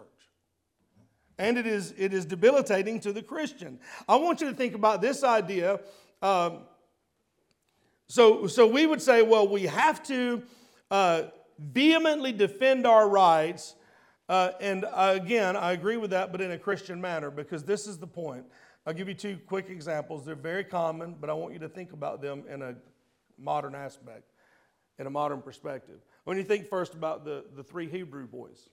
And 1.37 1.57
it 1.57 1.67
is, 1.67 1.93
it 1.97 2.13
is 2.13 2.25
debilitating 2.25 2.99
to 3.01 3.13
the 3.13 3.21
Christian. 3.21 3.79
I 4.09 4.15
want 4.15 4.41
you 4.41 4.49
to 4.49 4.55
think 4.55 4.73
about 4.73 5.01
this 5.01 5.23
idea. 5.23 5.79
Um, 6.21 6.61
so, 8.07 8.47
so 8.47 8.65
we 8.65 8.85
would 8.85 9.01
say, 9.01 9.21
well, 9.21 9.47
we 9.47 9.63
have 9.63 10.01
to 10.03 10.41
uh, 10.89 11.23
vehemently 11.59 12.31
defend 12.31 12.87
our 12.87 13.07
rights. 13.07 13.75
Uh, 14.27 14.51
and 14.59 14.85
again, 14.95 15.55
I 15.55 15.73
agree 15.73 15.97
with 15.97 16.09
that, 16.09 16.31
but 16.31 16.41
in 16.41 16.51
a 16.51 16.57
Christian 16.57 16.99
manner, 16.99 17.29
because 17.29 17.63
this 17.63 17.85
is 17.85 17.97
the 17.97 18.07
point. 18.07 18.45
I'll 18.85 18.93
give 18.93 19.07
you 19.07 19.13
two 19.13 19.37
quick 19.45 19.69
examples. 19.69 20.25
They're 20.25 20.35
very 20.35 20.63
common, 20.63 21.17
but 21.19 21.29
I 21.29 21.33
want 21.33 21.53
you 21.53 21.59
to 21.59 21.69
think 21.69 21.91
about 21.91 22.21
them 22.21 22.45
in 22.49 22.61
a 22.61 22.75
modern 23.37 23.75
aspect 23.75 24.31
in 24.99 25.07
a 25.07 25.09
modern 25.09 25.41
perspective. 25.41 25.99
When 26.23 26.37
you 26.37 26.43
think 26.43 26.67
first 26.67 26.93
about 26.93 27.23
the, 27.23 27.45
the 27.55 27.63
three 27.63 27.87
Hebrew 27.87 28.27
boys, 28.27 28.69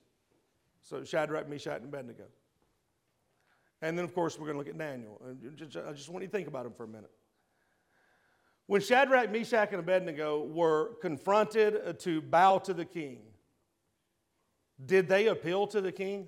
so 0.83 1.05
Shadrach, 1.05 1.49
Meshach, 1.49 1.79
and 1.79 1.87
Abednego. 1.87 2.25
And 3.83 3.99
then, 3.99 4.05
of 4.05 4.15
course, 4.15 4.39
we're 4.39 4.47
going 4.47 4.55
to 4.55 4.59
look 4.59 4.69
at 4.69 4.79
Daniel. 4.79 5.21
I 5.27 5.93
just 5.93 6.09
want 6.09 6.23
you 6.23 6.29
to 6.29 6.33
think 6.33 6.49
about 6.49 6.67
him 6.67 6.73
for 6.73 6.85
a 6.85 6.89
minute. 6.89 7.11
When 8.67 8.81
Shadrach, 8.81 9.31
Meshach, 9.31 9.71
and 9.73 9.81
Abednego 9.81 10.45
were 10.45 10.95
confronted 11.03 11.77
uh, 11.85 11.93
to 11.95 12.23
bow 12.23 12.59
to 12.59 12.73
the 12.73 12.87
king, 12.87 13.19
did 14.85 15.09
they 15.09 15.27
appeal 15.27 15.67
to 15.69 15.81
the 15.81 15.93
king? 15.93 16.27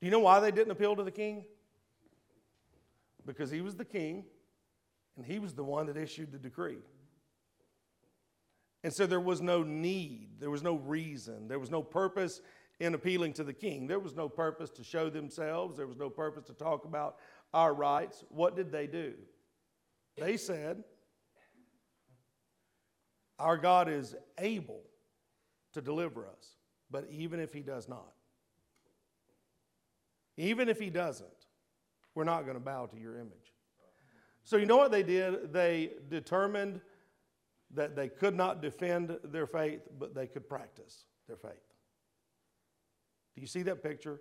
Do 0.00 0.06
you 0.06 0.10
know 0.10 0.20
why 0.20 0.40
they 0.40 0.50
didn't 0.50 0.70
appeal 0.70 0.96
to 0.96 1.02
the 1.02 1.10
king? 1.10 1.44
Because 3.26 3.50
he 3.50 3.60
was 3.60 3.76
the 3.76 3.84
king 3.84 4.24
and 5.16 5.24
he 5.24 5.38
was 5.38 5.54
the 5.54 5.64
one 5.64 5.86
that 5.86 5.96
issued 5.96 6.32
the 6.32 6.38
decree. 6.38 6.78
And 8.82 8.92
so 8.92 9.06
there 9.06 9.20
was 9.20 9.40
no 9.42 9.62
need, 9.62 10.40
there 10.40 10.50
was 10.50 10.62
no 10.62 10.76
reason, 10.76 11.48
there 11.48 11.58
was 11.58 11.70
no 11.70 11.82
purpose 11.82 12.40
in 12.78 12.94
appealing 12.94 13.34
to 13.34 13.44
the 13.44 13.52
king. 13.52 13.86
There 13.86 13.98
was 13.98 14.16
no 14.16 14.28
purpose 14.28 14.70
to 14.70 14.84
show 14.84 15.10
themselves, 15.10 15.76
there 15.76 15.86
was 15.86 15.98
no 15.98 16.08
purpose 16.08 16.44
to 16.44 16.54
talk 16.54 16.84
about 16.84 17.16
our 17.52 17.74
rights. 17.74 18.24
What 18.30 18.56
did 18.56 18.72
they 18.72 18.86
do? 18.86 19.14
They 20.16 20.36
said, 20.36 20.82
Our 23.38 23.58
God 23.58 23.88
is 23.88 24.16
able 24.38 24.82
to 25.72 25.80
deliver 25.80 26.26
us, 26.26 26.56
but 26.90 27.06
even 27.10 27.38
if 27.38 27.52
He 27.52 27.60
does 27.60 27.88
not, 27.88 28.12
even 30.38 30.68
if 30.70 30.80
He 30.80 30.88
doesn't, 30.88 31.28
we're 32.14 32.24
not 32.24 32.42
going 32.42 32.56
to 32.56 32.60
bow 32.60 32.86
to 32.86 32.98
your 32.98 33.16
image. 33.16 33.54
So, 34.42 34.56
you 34.56 34.66
know 34.66 34.78
what 34.78 34.90
they 34.90 35.02
did? 35.02 35.52
They 35.52 35.90
determined 36.08 36.80
that 37.74 37.94
they 37.94 38.08
could 38.08 38.34
not 38.34 38.60
defend 38.60 39.16
their 39.24 39.46
faith, 39.46 39.80
but 39.98 40.14
they 40.14 40.26
could 40.26 40.48
practice 40.48 41.04
their 41.26 41.36
faith. 41.36 41.52
Do 43.34 43.40
you 43.40 43.46
see 43.46 43.62
that 43.62 43.82
picture? 43.82 44.20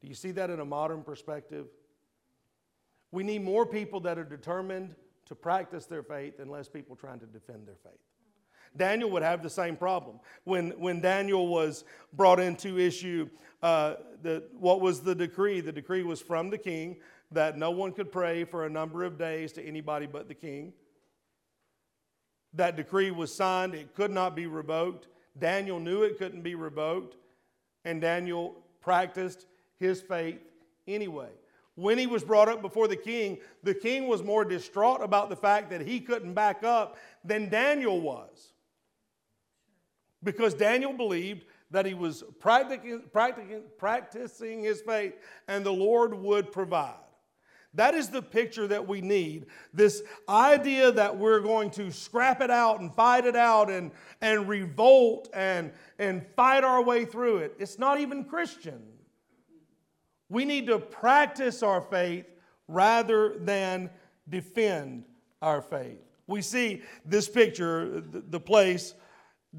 Do 0.00 0.08
you 0.08 0.14
see 0.14 0.32
that 0.32 0.50
in 0.50 0.60
a 0.60 0.64
modern 0.64 1.02
perspective? 1.02 1.66
We 3.10 3.22
need 3.22 3.42
more 3.42 3.64
people 3.64 4.00
that 4.00 4.18
are 4.18 4.24
determined 4.24 4.94
to 5.26 5.34
practice 5.34 5.86
their 5.86 6.02
faith 6.02 6.40
and 6.40 6.50
less 6.50 6.68
people 6.68 6.96
trying 6.96 7.20
to 7.20 7.26
defend 7.26 7.66
their 7.66 7.76
faith. 7.82 8.00
Daniel 8.76 9.10
would 9.10 9.22
have 9.22 9.42
the 9.42 9.50
same 9.50 9.76
problem. 9.76 10.20
When, 10.44 10.70
when 10.72 11.00
Daniel 11.00 11.48
was 11.48 11.84
brought 12.12 12.38
into 12.38 12.78
issue, 12.78 13.28
uh, 13.62 13.94
the, 14.22 14.44
what 14.58 14.80
was 14.80 15.00
the 15.00 15.14
decree? 15.14 15.60
The 15.60 15.72
decree 15.72 16.02
was 16.02 16.20
from 16.20 16.50
the 16.50 16.58
king 16.58 16.96
that 17.30 17.56
no 17.58 17.70
one 17.70 17.92
could 17.92 18.12
pray 18.12 18.44
for 18.44 18.66
a 18.66 18.70
number 18.70 19.04
of 19.04 19.18
days 19.18 19.52
to 19.52 19.62
anybody 19.62 20.06
but 20.06 20.28
the 20.28 20.34
king. 20.34 20.72
That 22.54 22.76
decree 22.76 23.10
was 23.10 23.34
signed, 23.34 23.74
it 23.74 23.94
could 23.94 24.10
not 24.10 24.34
be 24.34 24.46
revoked. 24.46 25.08
Daniel 25.38 25.78
knew 25.78 26.02
it 26.02 26.18
couldn't 26.18 26.42
be 26.42 26.54
revoked, 26.54 27.16
and 27.84 28.00
Daniel 28.00 28.56
practiced 28.80 29.46
his 29.78 30.00
faith 30.00 30.40
anyway. 30.86 31.28
When 31.74 31.96
he 31.96 32.08
was 32.08 32.24
brought 32.24 32.48
up 32.48 32.60
before 32.60 32.88
the 32.88 32.96
king, 32.96 33.38
the 33.62 33.74
king 33.74 34.08
was 34.08 34.22
more 34.22 34.44
distraught 34.44 35.00
about 35.00 35.28
the 35.28 35.36
fact 35.36 35.70
that 35.70 35.80
he 35.80 36.00
couldn't 36.00 36.34
back 36.34 36.64
up 36.64 36.96
than 37.24 37.48
Daniel 37.48 38.00
was. 38.00 38.52
Because 40.24 40.54
Daniel 40.54 40.92
believed 40.92 41.44
that 41.70 41.86
he 41.86 41.94
was 41.94 42.24
practicing, 42.40 43.02
practicing, 43.12 43.62
practicing 43.78 44.62
his 44.64 44.80
faith 44.80 45.14
and 45.46 45.64
the 45.64 45.72
Lord 45.72 46.14
would 46.14 46.50
provide. 46.50 46.96
That 47.74 47.94
is 47.94 48.08
the 48.08 48.22
picture 48.22 48.66
that 48.66 48.88
we 48.88 49.00
need. 49.00 49.46
This 49.74 50.02
idea 50.28 50.90
that 50.90 51.16
we're 51.16 51.40
going 51.40 51.70
to 51.72 51.90
scrap 51.90 52.40
it 52.40 52.50
out 52.50 52.80
and 52.80 52.94
fight 52.94 53.26
it 53.26 53.36
out 53.36 53.70
and, 53.70 53.90
and 54.20 54.48
revolt 54.48 55.28
and, 55.34 55.70
and 55.98 56.24
fight 56.34 56.64
our 56.64 56.82
way 56.82 57.04
through 57.04 57.38
it. 57.38 57.54
It's 57.58 57.78
not 57.78 58.00
even 58.00 58.24
Christian. 58.24 58.82
We 60.30 60.44
need 60.44 60.66
to 60.66 60.78
practice 60.78 61.62
our 61.62 61.80
faith 61.80 62.26
rather 62.68 63.38
than 63.38 63.90
defend 64.28 65.04
our 65.40 65.62
faith. 65.62 65.98
We 66.26 66.42
see 66.42 66.82
this 67.04 67.28
picture, 67.28 68.02
the 68.02 68.40
place 68.40 68.94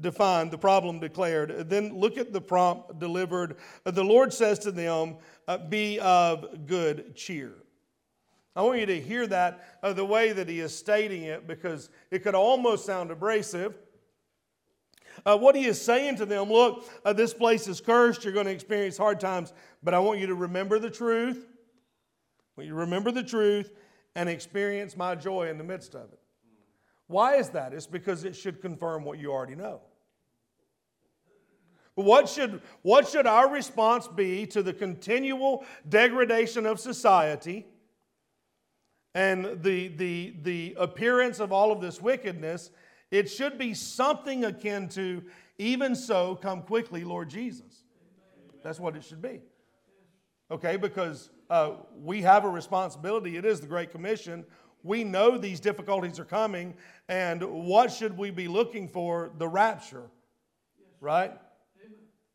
defined, 0.00 0.52
the 0.52 0.58
problem 0.58 1.00
declared. 1.00 1.68
Then 1.68 1.98
look 1.98 2.16
at 2.16 2.32
the 2.32 2.40
prompt 2.40 2.98
delivered. 2.98 3.56
The 3.84 4.04
Lord 4.04 4.32
says 4.32 4.58
to 4.60 4.70
them, 4.70 5.16
uh, 5.48 5.58
Be 5.58 5.98
of 5.98 6.66
good 6.66 7.16
cheer. 7.16 7.54
I 8.56 8.62
want 8.62 8.80
you 8.80 8.86
to 8.86 9.00
hear 9.00 9.26
that 9.28 9.78
uh, 9.82 9.92
the 9.92 10.04
way 10.04 10.32
that 10.32 10.48
he 10.48 10.60
is 10.60 10.76
stating 10.76 11.22
it 11.22 11.46
because 11.46 11.88
it 12.10 12.20
could 12.20 12.34
almost 12.34 12.84
sound 12.84 13.10
abrasive. 13.10 13.74
Uh, 15.24 15.36
what 15.36 15.54
he 15.54 15.66
is 15.66 15.80
saying 15.80 16.16
to 16.16 16.26
them 16.26 16.48
look, 16.48 16.88
uh, 17.04 17.12
this 17.12 17.32
place 17.32 17.68
is 17.68 17.80
cursed. 17.80 18.24
You're 18.24 18.32
going 18.32 18.46
to 18.46 18.52
experience 18.52 18.96
hard 18.96 19.20
times, 19.20 19.52
but 19.82 19.94
I 19.94 19.98
want 19.98 20.18
you 20.18 20.26
to 20.26 20.34
remember 20.34 20.78
the 20.78 20.90
truth. 20.90 21.46
I 21.46 22.60
want 22.60 22.66
you 22.66 22.74
to 22.74 22.80
remember 22.80 23.12
the 23.12 23.22
truth 23.22 23.70
and 24.14 24.28
experience 24.28 24.96
my 24.96 25.14
joy 25.14 25.48
in 25.48 25.58
the 25.58 25.64
midst 25.64 25.94
of 25.94 26.12
it. 26.12 26.18
Why 27.06 27.36
is 27.36 27.50
that? 27.50 27.72
It's 27.72 27.86
because 27.86 28.24
it 28.24 28.34
should 28.34 28.60
confirm 28.60 29.04
what 29.04 29.18
you 29.18 29.32
already 29.32 29.56
know. 29.56 29.80
But 31.96 32.04
what 32.04 32.28
should, 32.28 32.62
what 32.82 33.08
should 33.08 33.26
our 33.26 33.50
response 33.50 34.08
be 34.08 34.46
to 34.46 34.62
the 34.62 34.72
continual 34.72 35.64
degradation 35.88 36.66
of 36.66 36.80
society 36.80 37.66
and 39.14 39.62
the, 39.62 39.88
the, 39.88 40.34
the 40.42 40.76
appearance 40.78 41.40
of 41.40 41.52
all 41.52 41.72
of 41.72 41.80
this 41.80 42.00
wickedness 42.00 42.70
it 43.10 43.28
should 43.28 43.58
be 43.58 43.74
something 43.74 44.44
akin 44.44 44.88
to, 44.90 45.22
even 45.58 45.96
so, 45.96 46.36
come 46.36 46.62
quickly, 46.62 47.04
Lord 47.04 47.28
Jesus. 47.28 47.84
That's 48.62 48.78
what 48.78 48.96
it 48.96 49.04
should 49.04 49.20
be. 49.20 49.40
Okay, 50.50 50.76
because 50.76 51.30
uh, 51.48 51.72
we 52.00 52.22
have 52.22 52.44
a 52.44 52.48
responsibility. 52.48 53.36
It 53.36 53.44
is 53.44 53.60
the 53.60 53.66
Great 53.66 53.90
Commission. 53.90 54.44
We 54.82 55.04
know 55.04 55.38
these 55.38 55.60
difficulties 55.60 56.18
are 56.18 56.24
coming, 56.24 56.74
and 57.08 57.42
what 57.42 57.92
should 57.92 58.16
we 58.16 58.30
be 58.30 58.48
looking 58.48 58.88
for? 58.88 59.32
The 59.38 59.48
rapture, 59.48 60.10
right? 61.00 61.32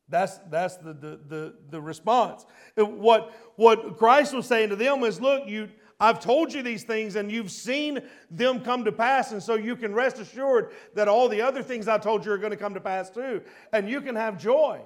That's, 0.08 0.38
that's 0.50 0.76
the, 0.76 0.92
the, 0.92 1.20
the, 1.26 1.54
the 1.70 1.80
response. 1.80 2.46
What, 2.76 3.32
what 3.56 3.96
Christ 3.96 4.34
was 4.34 4.46
saying 4.46 4.68
to 4.68 4.76
them 4.76 5.02
is 5.02 5.20
look, 5.20 5.48
you 5.48 5.68
I've 5.98 6.20
told 6.20 6.52
you 6.52 6.62
these 6.62 6.84
things 6.84 7.16
and 7.16 7.32
you've 7.32 7.50
seen 7.50 8.00
them 8.30 8.60
come 8.60 8.84
to 8.84 8.92
pass, 8.92 9.32
and 9.32 9.42
so 9.42 9.54
you 9.54 9.76
can 9.76 9.94
rest 9.94 10.18
assured 10.18 10.72
that 10.94 11.08
all 11.08 11.28
the 11.28 11.40
other 11.40 11.62
things 11.62 11.88
I 11.88 11.98
told 11.98 12.26
you 12.26 12.32
are 12.32 12.38
going 12.38 12.50
to 12.50 12.56
come 12.56 12.74
to 12.74 12.80
pass 12.80 13.08
too. 13.08 13.42
And 13.72 13.88
you 13.88 14.00
can 14.00 14.14
have 14.14 14.38
joy. 14.38 14.82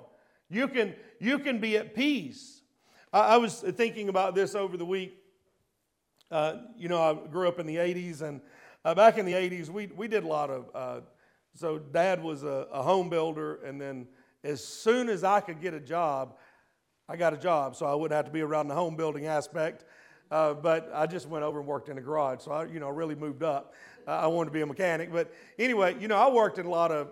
You 0.48 0.68
can, 0.68 0.94
you 1.18 1.38
can 1.38 1.58
be 1.58 1.76
at 1.76 1.94
peace. 1.94 2.62
I, 3.12 3.20
I 3.20 3.36
was 3.38 3.60
thinking 3.60 4.08
about 4.08 4.34
this 4.34 4.54
over 4.54 4.76
the 4.76 4.84
week. 4.84 5.16
Uh, 6.30 6.58
you 6.76 6.88
know, 6.88 7.02
I 7.02 7.28
grew 7.28 7.48
up 7.48 7.58
in 7.58 7.66
the 7.66 7.76
80s, 7.76 8.22
and 8.22 8.40
uh, 8.84 8.94
back 8.94 9.18
in 9.18 9.26
the 9.26 9.32
80s, 9.32 9.68
we, 9.68 9.88
we 9.88 10.06
did 10.06 10.22
a 10.22 10.28
lot 10.28 10.50
of. 10.50 10.70
Uh, 10.72 11.00
so, 11.56 11.78
dad 11.78 12.22
was 12.22 12.44
a, 12.44 12.68
a 12.70 12.82
home 12.82 13.08
builder, 13.08 13.56
and 13.64 13.80
then 13.80 14.06
as 14.44 14.64
soon 14.64 15.08
as 15.08 15.24
I 15.24 15.40
could 15.40 15.60
get 15.60 15.74
a 15.74 15.80
job, 15.80 16.36
I 17.08 17.16
got 17.16 17.34
a 17.34 17.36
job, 17.36 17.74
so 17.74 17.86
I 17.86 17.94
wouldn't 17.94 18.16
have 18.16 18.26
to 18.26 18.30
be 18.30 18.40
around 18.40 18.68
the 18.68 18.74
home 18.74 18.94
building 18.94 19.26
aspect. 19.26 19.84
Uh, 20.30 20.54
but 20.54 20.90
I 20.94 21.06
just 21.06 21.28
went 21.28 21.44
over 21.44 21.58
and 21.58 21.66
worked 21.66 21.88
in 21.88 21.98
a 21.98 22.00
garage, 22.00 22.42
so 22.42 22.52
I, 22.52 22.66
you 22.66 22.78
know, 22.78 22.88
really 22.88 23.16
moved 23.16 23.42
up. 23.42 23.74
Uh, 24.06 24.12
I 24.12 24.26
wanted 24.28 24.50
to 24.50 24.54
be 24.54 24.60
a 24.60 24.66
mechanic, 24.66 25.12
but 25.12 25.32
anyway, 25.58 25.96
you 25.98 26.06
know, 26.06 26.16
I 26.16 26.30
worked 26.30 26.58
in 26.58 26.66
a 26.66 26.70
lot 26.70 26.92
of 26.92 27.08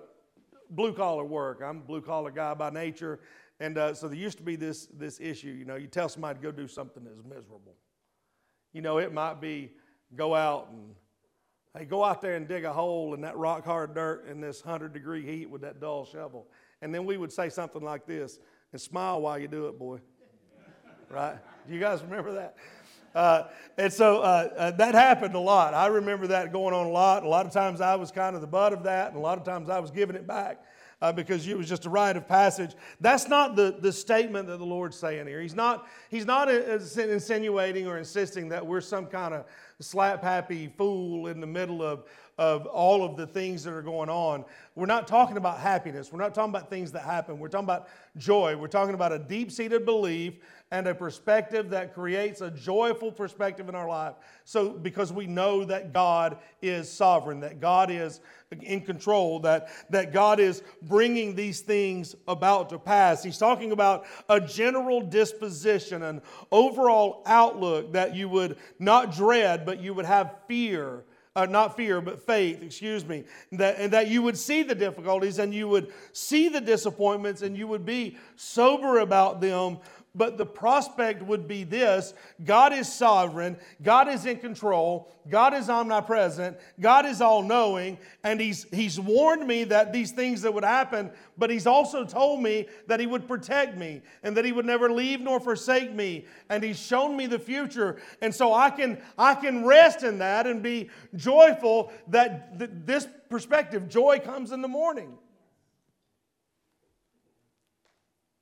blue 0.71 0.93
collar 0.93 1.25
work. 1.25 1.61
I'm 1.65 1.79
a 1.79 1.81
blue 1.81 2.01
collar 2.01 2.31
guy 2.31 2.55
by 2.55 2.71
nature, 2.71 3.19
and 3.59 3.77
uh, 3.77 3.95
so 3.95 4.07
there 4.07 4.17
used 4.17 4.39
to 4.39 4.45
be 4.45 4.55
this 4.55 4.87
this 4.87 5.21
issue. 5.21 5.51
You 5.51 5.65
know, 5.65 5.75
you 5.75 5.89
tell 5.89 6.09
somebody 6.09 6.39
to 6.39 6.43
go 6.43 6.53
do 6.53 6.69
something 6.69 7.03
that's 7.03 7.23
miserable. 7.25 7.75
You 8.73 8.83
know, 8.83 8.99
it 8.99 9.13
might 9.13 9.41
be 9.41 9.73
go 10.15 10.35
out 10.35 10.69
and 10.71 10.95
hey, 11.77 11.85
go 11.85 12.05
out 12.05 12.23
there 12.23 12.37
and 12.37 12.47
dig 12.47 12.65
a 12.65 12.73
hole 12.73 13.15
in 13.15 13.21
that 13.23 13.37
rock 13.37 13.65
hard 13.65 13.95
dirt 13.95 14.27
in 14.29 14.41
this 14.41 14.61
hundred 14.61 14.93
degree 14.93 15.27
heat 15.27 15.51
with 15.51 15.63
that 15.63 15.81
dull 15.81 16.05
shovel, 16.05 16.47
and 16.83 16.95
then 16.95 17.05
we 17.05 17.17
would 17.17 17.33
say 17.33 17.49
something 17.49 17.83
like 17.83 18.07
this 18.07 18.39
and 18.71 18.81
smile 18.81 19.21
while 19.21 19.39
you 19.39 19.49
do 19.49 19.67
it, 19.67 19.77
boy. 19.77 19.99
right? 21.11 21.39
Do 21.67 21.75
you 21.75 21.81
guys 21.81 22.03
remember 22.03 22.33
that? 22.35 22.57
Uh, 23.15 23.45
and 23.77 23.93
so 23.93 24.21
uh, 24.21 24.49
uh, 24.57 24.71
that 24.73 24.95
happened 24.95 25.35
a 25.35 25.41
lot. 25.41 25.75
I 25.75 25.87
remember 25.87 26.27
that 26.29 26.53
going 26.53 26.75
on 26.75 26.87
a 26.87 26.91
lot. 26.91 27.25
A 27.25 27.29
lot 27.29 27.47
of 27.47 27.53
times 27.53 27.81
I 27.81 27.95
was 27.97 28.11
kind 28.11 28.35
of 28.35 28.41
the 28.41 28.47
butt 28.47 28.73
of 28.73 28.83
that, 28.85 29.09
and 29.09 29.17
a 29.17 29.21
lot 29.21 29.39
of 29.39 29.45
times 29.45 29.71
I 29.71 29.79
was 29.79 29.91
giving 29.91 30.17
it 30.17 30.27
back. 30.27 30.65
Uh, 31.01 31.13
because 31.13 31.47
it 31.47 31.57
was 31.57 31.69
just 31.69 31.87
a 31.87 31.89
rite 31.89 32.17
of 32.17 32.27
passage. 32.27 32.73
That's 33.01 33.29
not 33.29 33.55
the, 33.55 33.77
the 33.79 33.93
statement 33.93 34.49
that 34.49 34.57
the 34.57 34.67
Lord's 34.67 34.97
saying 34.97 35.29
here. 35.29 35.41
He's 35.41 35.55
not, 35.55 35.87
he's 36.11 36.27
not 36.27 36.51
insinuating 36.51 37.87
or 37.87 37.99
insisting 37.99 38.49
that 38.49 38.67
we're 38.67 38.81
some 38.81 39.07
kind 39.07 39.33
of 39.33 39.45
slap 39.79 40.25
happy 40.25 40.73
fool 40.77 41.29
in 41.29 41.39
the 41.41 41.47
middle 41.47 41.85
of, 41.85 42.03
of 42.39 42.67
all 42.67 43.05
of 43.05 43.17
the 43.17 43.27
things 43.27 43.65
that 43.65 43.75
are 43.75 43.83
going 43.83 44.09
on. 44.09 44.45
We're 44.77 44.87
not 44.87 45.09
talking 45.09 45.37
about 45.37 45.59
happiness. 45.59 46.13
We're 46.13 46.21
not 46.21 46.35
talking 46.35 46.51
about 46.51 46.71
things 46.71 46.93
that 46.93 47.03
happen. 47.03 47.39
We're 47.39 47.49
talking 47.49 47.67
about 47.67 47.89
joy. 48.17 48.57
We're 48.57 48.69
talking 48.69 48.95
about 48.95 49.13
a 49.13 49.19
deep 49.19 49.51
seated 49.51 49.85
belief 49.85 50.35
and 50.71 50.87
a 50.87 50.95
perspective 50.95 51.71
that 51.71 51.95
creates 51.95 52.41
a 52.41 52.51
joyful 52.51 53.11
perspective 53.11 53.69
in 53.69 53.75
our 53.75 53.89
life. 53.89 54.15
So, 54.45 54.71
because 54.71 55.13
we 55.13 55.27
know 55.27 55.65
that 55.65 55.93
God 55.93 56.39
is 56.63 56.91
sovereign, 56.91 57.41
that 57.41 57.61
God 57.61 57.91
is 57.91 58.21
in 58.63 58.83
control, 58.83 59.41
that, 59.41 59.71
that 59.91 60.13
God 60.13 60.41
is 60.41 60.63
bringing 60.83 61.35
these 61.35 61.61
things 61.61 62.15
about 62.27 62.71
to 62.71 62.79
pass. 62.79 63.23
He's 63.23 63.39
talking 63.39 63.73
about 63.73 64.07
a 64.29 64.41
general 64.41 65.01
disposition, 65.01 66.03
an 66.03 66.23
overall 66.53 67.23
outlook 67.27 67.93
that 67.95 68.15
you 68.15 68.29
would 68.29 68.59
not 68.79 69.13
dread, 69.13 69.67
but 69.67 69.81
you 69.81 69.93
would 69.95 70.07
have 70.07 70.37
fear. 70.47 71.05
Uh, 71.39 71.47
not 71.47 71.77
fear, 71.77 72.01
but 72.01 72.21
faith, 72.27 72.61
excuse 72.65 73.07
me, 73.07 73.23
that, 73.53 73.79
and 73.79 73.93
that 73.93 74.09
you 74.09 74.23
would 74.23 74.37
see 74.37 74.65
the 74.65 74.75
difficulties 74.75 75.39
and 75.39 75.55
you 75.55 75.69
would 75.69 75.93
see 76.13 76.49
the 76.49 76.61
disappointments 76.61 77.43
and 77.43 77.57
you 77.57 77.69
would 77.69 77.87
be 77.87 78.19
sober 78.35 78.99
about 78.99 79.41
them 79.41 79.79
but 80.19 80.37
the 80.37 80.45
prospect 80.45 81.23
would 81.23 81.49
be 81.49 81.65
this. 81.65 82.13
God 82.45 82.75
is 82.75 82.93
sovereign, 82.93 83.57
God 83.83 84.09
is 84.09 84.27
in 84.27 84.39
control, 84.39 85.11
God 85.31 85.55
is 85.55 85.71
omnipresent, 85.71 86.59
God 86.81 87.07
is 87.07 87.23
all 87.23 87.43
knowing, 87.43 87.97
and 88.25 88.41
he's, 88.41 88.67
he's 88.73 89.01
warned 89.01 89.47
me 89.47 89.65
that 89.65 89.93
these 89.93 90.11
things 90.11 90.43
that 90.43 90.53
would 90.53 90.65
happen, 90.65 91.11
but 91.39 91.51
He's 91.51 91.67
also 91.67 92.05
told 92.05 92.43
me 92.43 92.67
that 92.89 92.99
He 93.01 93.07
would 93.07 93.29
protect 93.29 93.77
me 93.77 94.03
and 94.23 94.37
that 94.37 94.45
He 94.45 94.53
would 94.53 94.67
never 94.67 94.91
leave 94.91 95.21
nor 95.21 95.39
forsake 95.39 95.93
me, 95.95 96.27
and 96.51 96.63
He's 96.63 96.79
shown 96.79 97.17
me 97.17 97.27
the 97.27 97.39
future. 97.39 98.01
And 98.21 98.35
so 98.35 98.53
I 98.53 98.71
can, 98.71 99.01
I 99.17 99.37
can 99.37 99.65
rest 99.65 100.03
in 100.03 100.19
that 100.19 100.47
and 100.47 100.63
be 100.63 100.91
joyful 101.15 101.93
that 102.09 102.59
th- 102.59 102.71
this 102.85 103.07
perspective, 103.31 103.89
joy 103.89 104.19
comes 104.19 104.51
in 104.51 104.61
the 104.61 104.69
morning. 104.69 105.17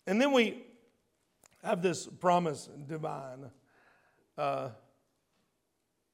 And 0.06 0.20
then 0.20 0.32
we 0.32 0.62
have 1.66 1.82
this 1.82 2.06
promise 2.06 2.68
divine 2.88 3.50
uh, 4.38 4.68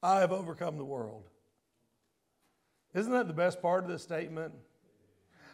I 0.01 0.19
have 0.19 0.31
overcome 0.31 0.77
the 0.77 0.85
world. 0.85 1.23
Isn't 2.93 3.11
that 3.11 3.27
the 3.27 3.33
best 3.33 3.61
part 3.61 3.83
of 3.83 3.89
this 3.89 4.03
statement? 4.03 4.53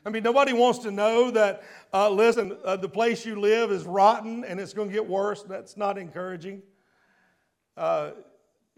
I 0.05 0.09
mean, 0.09 0.23
nobody 0.23 0.53
wants 0.53 0.79
to 0.79 0.91
know 0.91 1.29
that, 1.31 1.63
uh, 1.93 2.09
listen, 2.09 2.57
uh, 2.63 2.77
the 2.77 2.89
place 2.89 3.25
you 3.25 3.39
live 3.39 3.71
is 3.71 3.83
rotten 3.83 4.43
and 4.45 4.59
it's 4.59 4.73
going 4.73 4.87
to 4.87 4.93
get 4.93 5.07
worse. 5.07 5.43
That's 5.43 5.77
not 5.77 5.97
encouraging. 5.97 6.61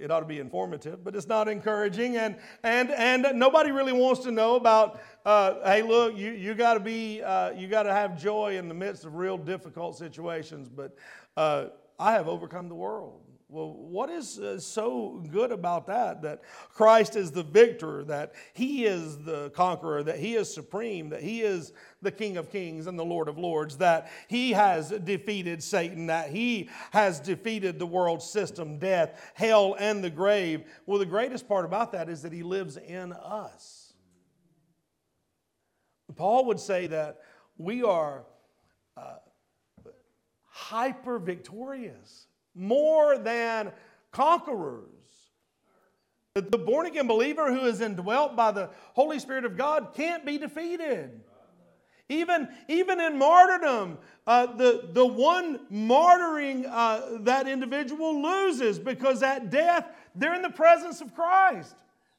It 0.02 0.10
ought 0.10 0.22
to 0.22 0.26
be 0.26 0.40
informative, 0.40 1.04
but 1.04 1.16
it's 1.16 1.28
not 1.28 1.48
encouraging. 1.48 2.18
And, 2.18 2.36
and, 2.64 2.90
and 2.90 3.40
nobody 3.40 3.72
really 3.72 3.94
wants 3.94 4.22
to 4.22 4.32
know 4.32 4.56
about, 4.56 5.00
uh, 5.26 5.64
hey, 5.64 5.84
look, 5.84 6.18
you, 6.18 6.32
you 6.32 6.56
got 6.56 6.74
to 6.74 6.80
be, 6.80 7.22
uh, 7.22 7.52
you 7.52 7.68
got 7.68 7.84
to 7.84 7.94
have 7.94 8.20
joy 8.20 8.58
in 8.58 8.68
the 8.68 8.74
midst 8.74 9.06
of 9.06 9.16
real 9.16 9.38
difficult 9.38 9.96
situations. 9.96 10.70
But 10.70 10.98
uh, 11.38 11.68
I 12.00 12.14
have 12.14 12.28
overcome 12.28 12.68
the 12.68 12.76
world. 12.76 13.22
Well, 13.52 13.74
what 13.74 14.10
is 14.10 14.40
uh, 14.40 14.62
so 14.62 15.22
good 15.30 15.52
about 15.52 15.88
that? 15.88 16.22
That 16.22 16.42
Christ 16.74 17.18
is 17.18 17.32
the 17.32 17.44
victor, 17.44 18.06
that 18.06 18.34
He 18.54 18.86
is 18.86 19.18
the 19.18 19.50
conqueror, 19.50 20.04
that 20.04 20.20
He 20.20 20.36
is 20.36 20.52
supreme, 20.52 21.10
that 21.10 21.22
He 21.22 21.42
is 21.42 21.74
the 22.02 22.14
King 22.14 22.38
of 22.38 22.50
kings 22.50 22.88
and 22.88 22.98
the 22.98 23.04
Lord 23.04 23.28
of 23.28 23.38
lords, 23.38 23.76
that 23.78 24.10
He 24.30 24.54
has 24.54 24.92
defeated 24.92 25.62
Satan, 25.62 26.08
that 26.08 26.30
He 26.30 26.70
has 26.92 27.20
defeated 27.20 27.78
the 27.78 27.86
world 27.86 28.24
system, 28.24 28.80
death, 28.80 29.20
hell, 29.34 29.76
and 29.78 30.02
the 30.02 30.10
grave. 30.10 30.64
Well, 30.86 30.98
the 30.98 31.06
greatest 31.06 31.46
part 31.46 31.66
about 31.66 31.92
that 31.92 32.08
is 32.08 32.22
that 32.22 32.32
He 32.32 32.44
lives 32.44 32.78
in 32.78 33.12
us. 33.12 33.92
Paul 36.16 36.46
would 36.46 36.60
say 36.62 36.88
that 36.88 37.20
we 37.58 37.84
are 37.84 38.24
uh, 38.96 39.16
hyper 40.46 41.20
victorious 41.20 42.28
more 42.56 43.18
than 43.18 43.72
conquerors. 44.12 44.86
The 46.34 46.58
born 46.58 46.86
again 46.86 47.08
believer 47.08 47.54
who 47.54 47.66
is 47.66 47.82
indwelt 47.82 48.36
by 48.38 48.52
the 48.52 48.70
Holy 48.94 49.20
Spirit 49.20 49.44
of 49.44 49.58
God 49.58 49.90
can't 49.94 50.26
be 50.26 50.38
defeated. 50.38 51.20
Even, 52.08 52.50
even 52.68 53.00
in 53.00 53.18
martyrdom, 53.18 53.98
uh, 54.28 54.46
the, 54.46 54.90
the 54.92 55.06
one 55.06 55.60
martyring 55.72 56.66
uh, 56.70 57.20
that 57.22 57.48
individual 57.48 58.22
loses 58.22 58.80
because 58.80 59.24
at 59.24 59.50
death, 59.50 59.88
they're 60.16 60.36
in 60.36 60.42
the 60.42 60.50
presence 60.50 61.00
of 61.00 61.16
Christ. 61.16 61.76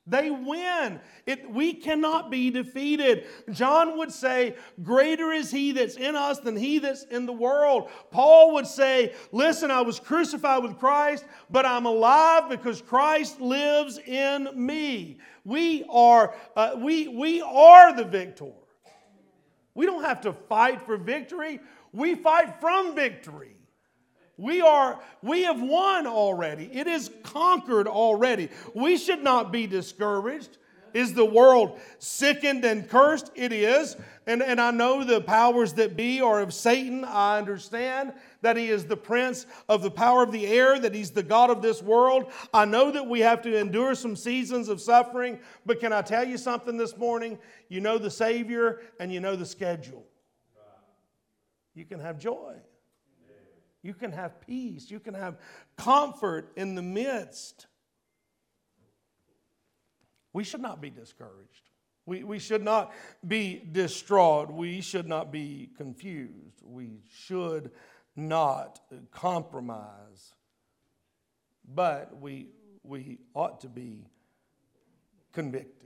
They 0.06 0.30
win. 0.30 1.00
It, 1.26 1.48
we 1.48 1.74
cannot 1.74 2.28
be 2.28 2.50
defeated. 2.50 3.26
John 3.52 3.96
would 3.98 4.10
say, 4.10 4.56
Greater 4.82 5.30
is 5.30 5.50
he 5.50 5.70
that's 5.70 5.96
in 5.96 6.16
us 6.16 6.40
than 6.40 6.56
he 6.56 6.80
that's 6.80 7.04
in 7.04 7.24
the 7.24 7.32
world. 7.32 7.88
Paul 8.10 8.54
would 8.54 8.66
say, 8.66 9.14
Listen, 9.30 9.70
I 9.70 9.82
was 9.82 10.00
crucified 10.00 10.64
with 10.64 10.78
Christ, 10.78 11.24
but 11.50 11.64
I'm 11.64 11.86
alive 11.86 12.48
because 12.48 12.82
Christ 12.82 13.40
lives 13.40 13.98
in 13.98 14.48
me. 14.54 15.18
We 15.44 15.84
are, 15.88 16.34
uh, 16.56 16.72
we, 16.78 17.06
we 17.06 17.40
are 17.40 17.94
the 17.94 18.04
victor. 18.04 18.50
We 19.74 19.86
don't 19.86 20.04
have 20.04 20.20
to 20.22 20.32
fight 20.32 20.82
for 20.82 20.96
victory, 20.96 21.60
we 21.92 22.16
fight 22.16 22.60
from 22.60 22.96
victory. 22.96 23.56
We 24.42 24.60
are 24.60 24.98
we 25.22 25.44
have 25.44 25.62
won 25.62 26.08
already. 26.08 26.68
It 26.72 26.88
is 26.88 27.12
conquered 27.22 27.86
already. 27.86 28.48
We 28.74 28.96
should 28.96 29.22
not 29.22 29.52
be 29.52 29.68
discouraged. 29.68 30.58
Is 30.92 31.14
the 31.14 31.24
world 31.24 31.78
sickened 32.00 32.64
and 32.64 32.88
cursed? 32.90 33.30
It 33.36 33.52
is. 33.52 33.96
And, 34.26 34.42
and 34.42 34.60
I 34.60 34.72
know 34.72 35.04
the 35.04 35.20
powers 35.20 35.74
that 35.74 35.96
be 35.96 36.20
are 36.20 36.40
of 36.40 36.52
Satan. 36.52 37.04
I 37.04 37.38
understand 37.38 38.12
that 38.40 38.56
he 38.56 38.68
is 38.68 38.84
the 38.84 38.96
prince 38.96 39.46
of 39.68 39.82
the 39.82 39.92
power 39.92 40.24
of 40.24 40.32
the 40.32 40.46
air, 40.48 40.76
that 40.78 40.92
he's 40.92 41.12
the 41.12 41.22
God 41.22 41.48
of 41.48 41.62
this 41.62 41.80
world. 41.80 42.30
I 42.52 42.64
know 42.64 42.90
that 42.90 43.06
we 43.06 43.20
have 43.20 43.42
to 43.42 43.56
endure 43.56 43.94
some 43.94 44.16
seasons 44.16 44.68
of 44.68 44.80
suffering, 44.80 45.38
but 45.64 45.78
can 45.78 45.92
I 45.92 46.02
tell 46.02 46.24
you 46.24 46.36
something 46.36 46.76
this 46.76 46.96
morning? 46.96 47.38
You 47.68 47.80
know 47.80 47.96
the 47.96 48.10
Savior 48.10 48.80
and 48.98 49.12
you 49.12 49.20
know 49.20 49.36
the 49.36 49.46
schedule. 49.46 50.04
You 51.74 51.84
can 51.84 52.00
have 52.00 52.18
joy. 52.18 52.56
You 53.82 53.94
can 53.94 54.12
have 54.12 54.40
peace. 54.40 54.90
You 54.90 55.00
can 55.00 55.14
have 55.14 55.38
comfort 55.76 56.52
in 56.56 56.74
the 56.74 56.82
midst. 56.82 57.66
We 60.32 60.44
should 60.44 60.60
not 60.60 60.80
be 60.80 60.90
discouraged. 60.90 61.70
We, 62.06 62.24
we 62.24 62.38
should 62.38 62.62
not 62.62 62.92
be 63.26 63.62
distraught. 63.70 64.52
We 64.52 64.80
should 64.80 65.06
not 65.08 65.30
be 65.30 65.70
confused. 65.76 66.60
We 66.64 67.00
should 67.26 67.70
not 68.16 68.80
compromise. 69.10 70.34
But 71.74 72.20
we, 72.20 72.48
we 72.82 73.18
ought 73.34 73.60
to 73.60 73.68
be 73.68 74.06
convicted. 75.32 75.78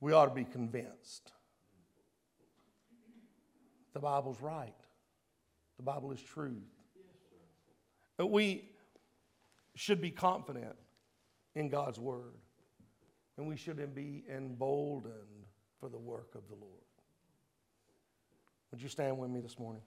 We 0.00 0.12
ought 0.12 0.26
to 0.26 0.34
be 0.34 0.44
convinced. 0.44 1.32
The 3.92 4.00
Bible's 4.00 4.40
right. 4.40 4.72
The 5.80 5.84
Bible 5.84 6.12
is 6.12 6.20
truth. 6.20 6.58
But 8.18 8.26
we 8.26 8.68
should 9.74 9.98
be 9.98 10.10
confident 10.10 10.76
in 11.54 11.70
God's 11.70 11.98
word. 11.98 12.34
And 13.38 13.48
we 13.48 13.56
should 13.56 13.94
be 13.94 14.22
emboldened 14.30 15.14
for 15.80 15.88
the 15.88 15.96
work 15.96 16.34
of 16.34 16.42
the 16.50 16.54
Lord. 16.54 16.84
Would 18.70 18.82
you 18.82 18.90
stand 18.90 19.16
with 19.16 19.30
me 19.30 19.40
this 19.40 19.58
morning? 19.58 19.80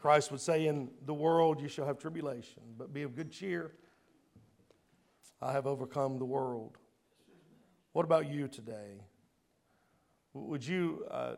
Christ 0.00 0.32
would 0.32 0.40
say, 0.40 0.66
In 0.66 0.90
the 1.06 1.14
world 1.14 1.60
you 1.60 1.68
shall 1.68 1.86
have 1.86 2.00
tribulation, 2.00 2.64
but 2.76 2.92
be 2.92 3.04
of 3.04 3.14
good 3.14 3.30
cheer. 3.30 3.70
I 5.40 5.52
have 5.52 5.68
overcome 5.68 6.18
the 6.18 6.24
world. 6.24 6.76
What 7.94 8.04
about 8.04 8.28
you 8.28 8.48
today? 8.48 9.02
Would 10.32 10.66
you 10.66 11.06
uh, 11.08 11.36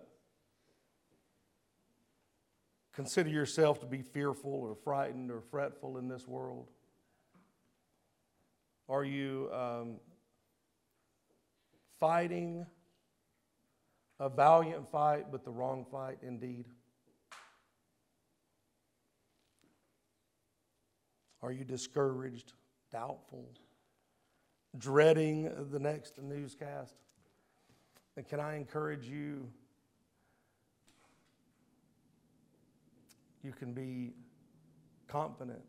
consider 2.95 3.29
yourself 3.29 3.79
to 3.81 3.87
be 3.87 4.01
fearful 4.01 4.55
or 4.55 4.75
frightened 4.75 5.31
or 5.31 5.43
fretful 5.43 5.99
in 5.99 6.09
this 6.09 6.27
world? 6.27 6.71
Are 8.89 9.05
you 9.05 9.51
um, 9.53 9.97
fighting 12.01 12.65
a 14.19 14.31
valiant 14.31 14.89
fight, 14.89 15.27
but 15.31 15.45
the 15.45 15.51
wrong 15.51 15.85
fight 15.93 16.17
indeed? 16.23 16.65
Are 21.43 21.53
you 21.53 21.65
discouraged, 21.65 22.55
doubtful? 22.91 23.47
Dreading 24.79 25.51
the 25.70 25.79
next 25.79 26.20
newscast. 26.22 26.95
And 28.16 28.27
can 28.27 28.41
I 28.41 28.57
encourage 28.57 29.07
you? 29.07 29.49
You 33.43 33.53
can 33.53 33.72
be 33.72 34.14
confident 35.07 35.62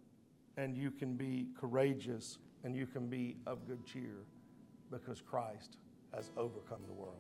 and 0.58 0.76
you 0.76 0.90
can 0.90 1.16
be 1.16 1.48
courageous 1.60 2.40
and 2.64 2.76
you 2.76 2.88
can 2.88 3.08
be 3.08 3.38
of 3.46 3.68
good 3.68 3.86
cheer 3.86 4.26
because 4.90 5.22
Christ 5.22 5.78
has 6.14 6.32
overcome 6.38 6.82
the 6.88 6.94
world. 6.94 7.16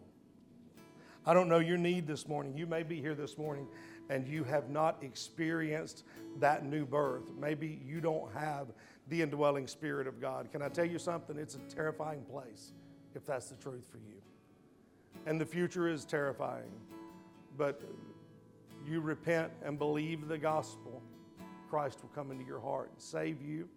I 1.26 1.34
don't 1.34 1.50
know 1.50 1.60
your 1.60 1.78
need 1.78 2.08
this 2.08 2.28
morning. 2.28 2.58
You 2.58 2.66
may 2.66 2.84
be 2.84 3.02
here 3.02 3.14
this 3.14 3.38
morning 3.38 3.68
and 4.10 4.26
you 4.28 4.46
have 4.46 4.70
not 4.70 5.04
experienced 5.04 6.06
that 6.40 6.66
new 6.66 6.86
birth. 6.86 7.32
Maybe 7.38 7.82
you 7.86 8.00
don't 8.00 8.34
have 8.34 8.68
the 9.10 9.22
indwelling 9.22 9.68
Spirit 9.68 10.08
of 10.08 10.20
God. 10.20 10.52
Can 10.52 10.62
I 10.62 10.70
tell 10.70 10.86
you 10.86 11.00
something? 11.00 11.38
It's 11.38 11.56
a 11.56 11.76
terrifying 11.76 12.24
place 12.24 12.74
if 13.16 13.26
that's 13.26 13.50
the 13.50 13.56
truth 13.56 13.86
for 13.90 13.98
you. 13.98 14.22
And 15.26 15.40
the 15.40 15.46
future 15.46 15.88
is 15.88 16.06
terrifying. 16.06 16.72
But 17.58 17.82
you 18.86 19.02
repent 19.02 19.52
and 19.64 19.78
believe 19.80 20.28
the 20.28 20.38
gospel, 20.38 21.02
Christ 21.70 22.00
will 22.02 22.10
come 22.10 22.32
into 22.32 22.46
your 22.46 22.60
heart 22.60 22.90
and 22.92 23.02
save 23.02 23.42
you, 23.42 23.68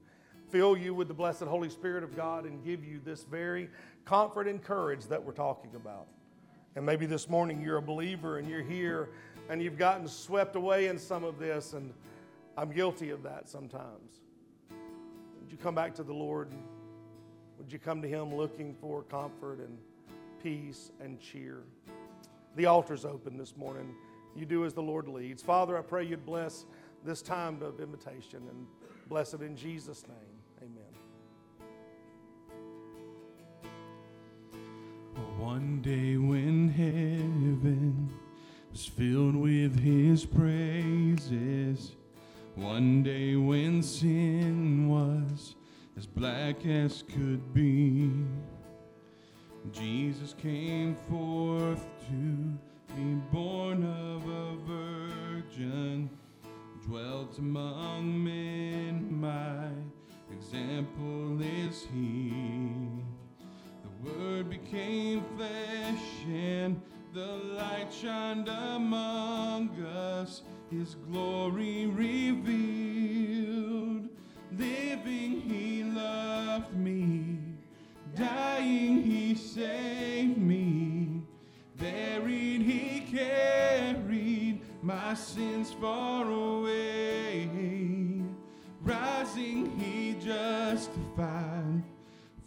fill 0.50 0.76
you 0.76 0.94
with 0.94 1.08
the 1.08 1.14
blessed 1.14 1.42
Holy 1.42 1.68
Spirit 1.68 2.04
of 2.04 2.14
God, 2.14 2.44
and 2.44 2.64
give 2.64 2.84
you 2.84 3.00
this 3.04 3.24
very 3.24 3.70
comfort 4.04 4.46
and 4.46 4.62
courage 4.62 5.06
that 5.06 5.22
we're 5.22 5.32
talking 5.32 5.74
about. 5.74 6.06
And 6.76 6.86
maybe 6.86 7.06
this 7.06 7.28
morning 7.28 7.60
you're 7.60 7.78
a 7.78 7.82
believer 7.82 8.38
and 8.38 8.48
you're 8.48 8.62
here 8.62 9.08
and 9.48 9.60
you've 9.60 9.78
gotten 9.78 10.06
swept 10.06 10.54
away 10.54 10.86
in 10.86 10.96
some 10.96 11.24
of 11.24 11.40
this, 11.40 11.72
and 11.72 11.92
I'm 12.56 12.70
guilty 12.70 13.10
of 13.10 13.24
that 13.24 13.48
sometimes. 13.48 14.20
Would 15.51 15.59
you 15.59 15.64
come 15.64 15.74
back 15.74 15.96
to 15.96 16.05
the 16.05 16.12
Lord? 16.12 16.46
Would 17.59 17.72
you 17.72 17.80
come 17.80 18.01
to 18.03 18.09
Him 18.09 18.32
looking 18.32 18.72
for 18.80 19.03
comfort 19.03 19.59
and 19.59 19.78
peace 20.40 20.92
and 21.01 21.18
cheer? 21.18 21.64
The 22.55 22.66
altar's 22.66 23.05
open 23.05 23.36
this 23.36 23.57
morning. 23.57 23.92
You 24.36 24.46
do 24.46 24.64
as 24.64 24.74
the 24.74 24.82
Lord 24.82 25.09
leads. 25.09 25.42
Father, 25.42 25.76
I 25.76 25.82
pray 25.82 26.05
you'd 26.05 26.24
bless 26.24 26.66
this 27.05 27.20
time 27.20 27.61
of 27.62 27.80
invitation 27.80 28.44
and 28.48 28.64
bless 29.09 29.34
it 29.34 29.42
in 29.42 29.57
Jesus' 29.57 30.05
name. 30.07 30.16
Amen. 30.62 30.84
One 35.36 35.82
day 35.82 36.16
when 36.16 36.68
heaven 36.68 38.09
was 38.70 38.86
filled 38.86 39.34
with 39.34 39.80
his 39.80 40.24
praises 40.24 41.96
One 42.57 43.03
day 43.03 43.36
when 43.36 43.82
sin 43.82 44.88
was 44.88 45.55
as 45.96 46.07
black 46.07 46.66
as 46.66 47.03
could 47.03 47.55
be, 47.55 48.11
Jesus 49.72 50.34
came 50.34 50.96
forth 51.09 51.86
to 52.09 52.94
be 52.94 53.14
born 53.30 53.84
of 53.84 54.28
a 54.28 54.57
virgin, 54.66 56.11
dwelt 56.84 57.38
among 57.38 58.24
men. 58.24 59.20
My 59.20 59.68
example 60.34 61.40
is 61.40 61.86
he. 61.92 62.32
The 63.84 64.11
Word 64.11 64.51
became 64.51 65.22
flesh 65.36 66.24
and 66.26 66.80
the 67.12 67.26
light 67.26 67.92
shined 67.92 68.48
among 68.48 69.70
us, 69.84 70.42
His 70.70 70.94
glory 71.10 71.86
revealed. 71.86 72.40
Living, 74.56 75.40
He 75.40 75.84
loved 75.84 76.76
me. 76.76 77.38
Dying, 78.14 79.02
He 79.02 79.34
saved 79.34 80.38
me. 80.38 81.22
Buried, 81.76 82.62
He 82.62 83.00
carried 83.10 84.60
my 84.82 85.14
sins 85.14 85.72
far 85.72 86.30
away. 86.30 87.50
Rising, 88.82 89.78
He 89.78 90.14
justified 90.14 91.82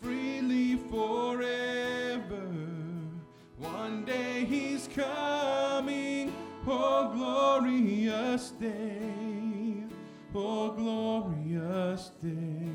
freely 0.03 0.75
forever. 0.75 2.45
One 3.57 4.03
day 4.03 4.43
he's 4.43 4.89
coming, 4.93 6.12
oh 6.67 7.11
glorious 7.13 8.51
day, 8.51 9.83
oh 10.35 10.71
glorious 10.71 12.11
day. 12.21 12.72